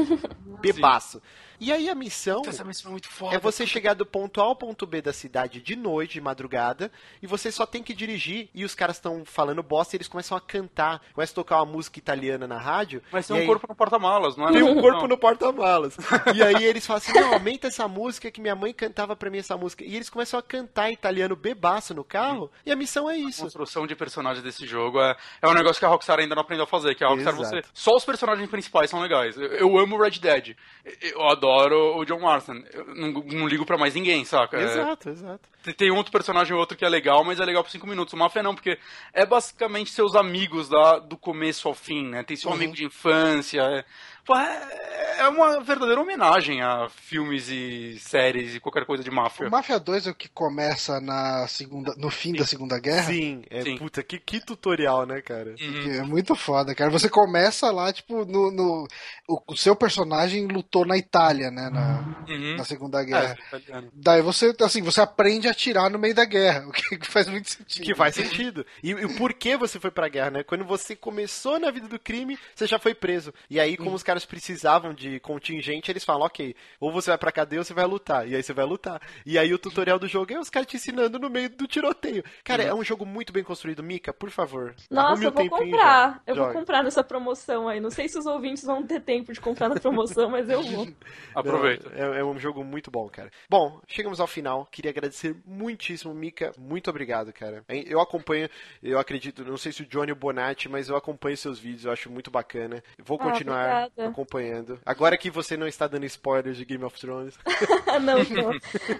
[0.61, 1.23] Bebaço.
[1.61, 2.43] E aí a missão.
[2.47, 3.37] Essa missão é muito foda.
[3.37, 6.91] É você chegar do ponto A ao ponto B da cidade de noite, de madrugada,
[7.23, 10.37] e você só tem que dirigir, e os caras estão falando bosta e eles começam
[10.37, 13.03] a cantar, começam a tocar uma música italiana na rádio.
[13.13, 14.53] Mas tem um aí- corpo no porta-malas, não é?
[14.53, 15.09] Tem um corpo Não.
[15.09, 15.97] no porta-malas.
[16.35, 19.39] E aí eles falam assim: não, aumenta essa música que minha mãe cantava pra mim
[19.39, 19.85] essa música.
[19.85, 23.43] E eles começam a cantar italiano bebaço no carro, e a missão é A isso.
[23.43, 26.65] construção de personagem desse jogo é, é um negócio que a Rockstar ainda não aprendeu
[26.65, 27.49] a fazer, que a Rockstar Exato.
[27.51, 27.63] você.
[27.75, 29.37] Só os personagens principais são legais.
[29.37, 30.57] Eu, eu amo Red Dead.
[31.03, 31.50] Eu adoro
[31.99, 32.63] o John Marston.
[32.73, 34.59] Eu não, não ligo pra mais ninguém, saca?
[34.59, 35.49] É, Exato, exato.
[35.77, 38.15] Tem- outro personagem ou outro que é legal, mas é legal por 5 minutos.
[38.15, 38.79] O Mafia não, porque
[39.13, 42.23] é basicamente seus amigos da, do começo ao fim, né?
[42.23, 43.61] Tem seu amigo de infância.
[43.63, 43.85] É,
[44.29, 49.47] é, é uma verdadeira homenagem a filmes e séries e qualquer coisa de máfia.
[49.47, 53.05] O Mafia 2 é o que começa na segunda, no fim da Segunda Guerra.
[53.13, 53.77] Sim, é Sim.
[53.77, 55.51] puta, que, que tutorial, né, cara?
[55.51, 55.57] Uhum.
[55.83, 56.91] Que é muito foda, cara.
[56.91, 58.51] Você começa lá, tipo, no.
[58.51, 58.87] no-
[59.29, 61.69] o, o seu personagem lutou na Itália, né?
[61.71, 62.57] Na, Uhum.
[62.57, 63.39] na Segunda É, Guerra.
[63.49, 63.91] italiano.
[63.93, 67.51] Daí você, assim, você aprende a atirar no meio da guerra, o que faz muito
[67.51, 67.85] sentido.
[67.85, 68.65] Que faz sentido.
[68.83, 70.43] E, e o porquê você foi pra guerra, né?
[70.45, 73.33] Quando você começou na vida do crime, você já foi preso.
[73.49, 77.31] E aí, como os caras precisavam de contingente, eles falam, ok, ou você vai pra
[77.31, 78.27] cadeia ou você vai lutar.
[78.27, 79.01] E aí você vai lutar.
[79.25, 82.25] E aí o tutorial do jogo é os caras te ensinando no meio do tiroteio.
[82.43, 83.85] Cara, é um jogo muito bem construído.
[83.85, 84.75] Mika, por favor.
[84.91, 86.21] Nossa, eu um vou comprar.
[86.27, 87.79] Eu vou comprar nessa promoção aí.
[87.79, 90.89] Não sei se os ouvintes vão ter tempo de comprar na promoção, mas eu vou.
[91.33, 91.93] Aproveita.
[91.95, 93.31] É, é um jogo muito bom, cara.
[93.49, 94.67] Bom, chegamos ao final.
[94.73, 96.53] Queria agradecer muitíssimo, Mika.
[96.59, 97.63] Muito obrigado, cara.
[97.69, 98.49] Hein, Eu acompanho,
[98.83, 102.11] eu acredito, não sei se o Johnny Bonatti, mas eu acompanho seus vídeos, eu acho
[102.11, 102.83] muito bacana.
[102.99, 104.00] Vou Ah, continuar obrigada.
[104.07, 104.79] Acompanhando.
[104.85, 107.39] Agora que você não está dando spoilers de Game of Thrones.
[108.03, 108.53] não, não.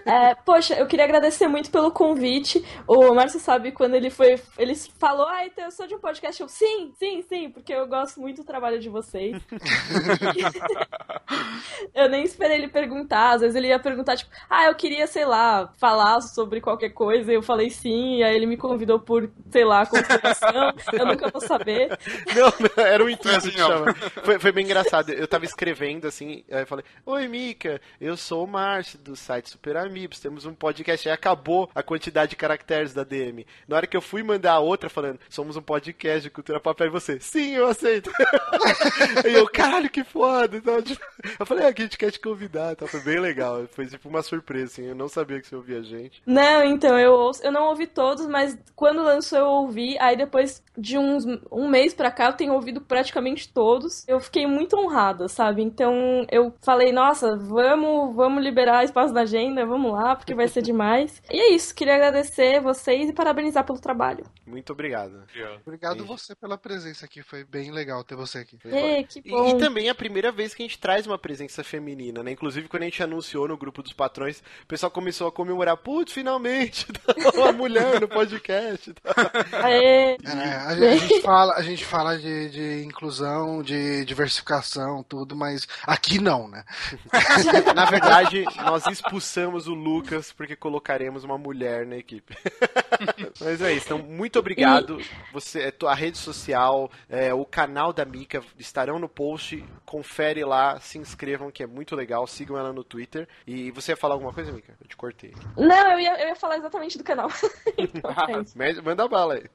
[0.05, 2.63] É, poxa, eu queria agradecer muito pelo convite.
[2.87, 4.39] O Márcio sabe quando ele foi.
[4.57, 6.41] Ele falou, ah, então eu sou de um podcast.
[6.41, 9.41] Eu, sim, sim, sim, porque eu gosto muito do trabalho de vocês.
[11.93, 13.31] eu nem esperei ele perguntar.
[13.31, 17.31] Às vezes ele ia perguntar, tipo, ah, eu queria, sei lá, falar sobre qualquer coisa.
[17.31, 20.73] Eu falei sim, e aí ele me convidou por, sei lá, consideração.
[20.93, 21.97] eu nunca vou saber.
[22.35, 23.67] Não, não, era um intuito assim, ó.
[23.67, 23.95] chamar.
[23.95, 24.90] Foi, foi bem engraçado.
[25.07, 29.49] Eu tava escrevendo assim, aí eu falei: Oi, Mika, eu sou o Márcio do site
[29.49, 31.07] Super Amigos, temos um podcast.
[31.07, 33.45] Aí acabou a quantidade de caracteres da DM.
[33.67, 36.81] Na hora que eu fui mandar a outra falando: Somos um podcast de cultura pop,
[36.83, 38.11] aí você, sim, eu aceito.
[39.25, 40.57] e eu, caralho, que foda.
[40.57, 41.01] Então, tipo,
[41.39, 42.87] Eu falei, ah, a gente quer te convidar, tá?
[42.87, 43.67] Foi bem legal.
[43.71, 44.85] Foi tipo uma surpresa, assim.
[44.85, 46.21] Eu não sabia que você ouvia a gente.
[46.25, 49.97] Não, então, eu, ouço, eu não ouvi todos, mas quando lançou eu ouvi.
[49.99, 54.07] Aí depois de uns um mês pra cá eu tenho ouvido praticamente todos.
[54.07, 55.61] Eu fiquei muito honrada, sabe?
[55.61, 60.61] Então eu falei, nossa, vamos, vamos liberar espaço na agenda, vamos lá, porque vai ser
[60.61, 61.21] demais.
[61.31, 64.25] E é isso, queria agradecer vocês e parabenizar pelo trabalho.
[64.45, 65.23] Muito obrigado.
[65.65, 68.59] Obrigado você pela presença aqui, foi bem legal ter você aqui.
[68.65, 69.47] É, que bom.
[69.47, 72.31] E, e também é a primeira vez que a gente traz uma presença feminina, né?
[72.31, 76.11] Inclusive, quando a gente anunciou no grupo dos patrões, o pessoal começou a comemorar, putz,
[76.11, 76.85] finalmente,
[77.33, 78.93] uma mulher no podcast.
[79.63, 80.17] Aê.
[80.17, 84.70] É, a, a gente fala, a gente fala de, de inclusão, de diversificação,
[85.07, 86.63] tudo, mas aqui não, né?
[87.75, 92.37] Na verdade, nós expulsamos o Lucas porque colocaremos uma mulher na equipe.
[93.39, 93.85] Mas é isso.
[93.85, 94.99] Então, muito obrigado.
[95.33, 99.63] Você, a rede social, é, o canal da Mika estarão no post.
[99.85, 102.25] Confere lá, se inscrevam, que é muito legal.
[102.27, 103.27] Sigam ela no Twitter.
[103.45, 104.75] E você ia falar alguma coisa, Mika?
[104.79, 105.33] Eu te cortei.
[105.57, 107.29] Não, eu ia, eu ia falar exatamente do canal.
[107.77, 109.49] então, é Manda bala aí.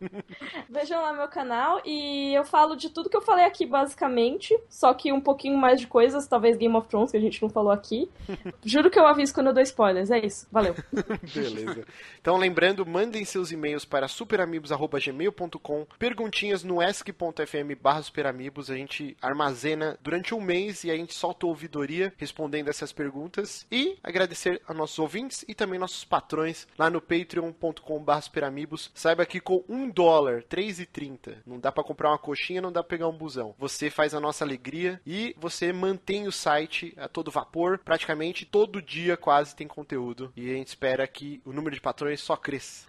[0.68, 4.58] Vejam lá meu canal e eu falo de tudo que eu falei aqui, basicamente.
[4.68, 7.48] Só que um pouquinho mais de coisas, talvez Game of Thrones, que a gente não
[7.48, 8.08] falou aqui.
[8.64, 10.10] Juro que eu aviso quando eu dou spoilers.
[10.10, 10.46] É isso.
[10.50, 10.74] Valeu.
[11.34, 11.84] Beleza.
[12.20, 19.98] Então, lembrando, mandem seus e-mails para superamigos.gmail.com, perguntinhas no esc.fm barra superamigos, a gente armazena
[20.02, 24.98] durante um mês e a gente solta ouvidoria respondendo essas perguntas e agradecer a nossos
[24.98, 28.90] ouvintes e também nossos patrões lá no patreon.com barra superamigos.
[28.94, 32.96] Saiba que com um dólar, 3,30, não dá para comprar uma coxinha, não dá pra
[32.96, 33.54] pegar um busão.
[33.58, 38.80] Você faz a nossa alegria e você mantém o site a todo vapor, praticamente todo
[38.82, 42.86] dia quase tem conteúdo e a gente espera que o número de patrões só cresça.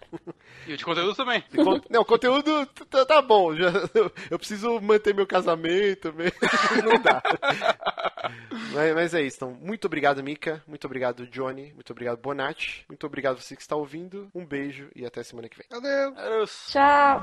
[0.67, 1.43] E o de conteúdo também.
[1.53, 3.55] E con- Não, conteúdo tá, tá bom.
[3.55, 3.71] já-
[4.31, 6.13] eu preciso manter meu casamento.
[6.13, 6.31] meu-
[6.83, 7.21] Não dá.
[8.73, 9.37] Mas, mas é isso.
[9.37, 10.63] Então, muito obrigado, Mika.
[10.67, 11.73] Muito obrigado, Johnny.
[11.73, 12.85] Muito obrigado, Bonatti.
[12.87, 14.29] Muito obrigado você que está ouvindo.
[14.33, 15.65] Um beijo e até semana que vem.
[15.71, 16.17] Adeus.
[16.17, 16.67] Adeus.
[16.71, 17.21] Tchau.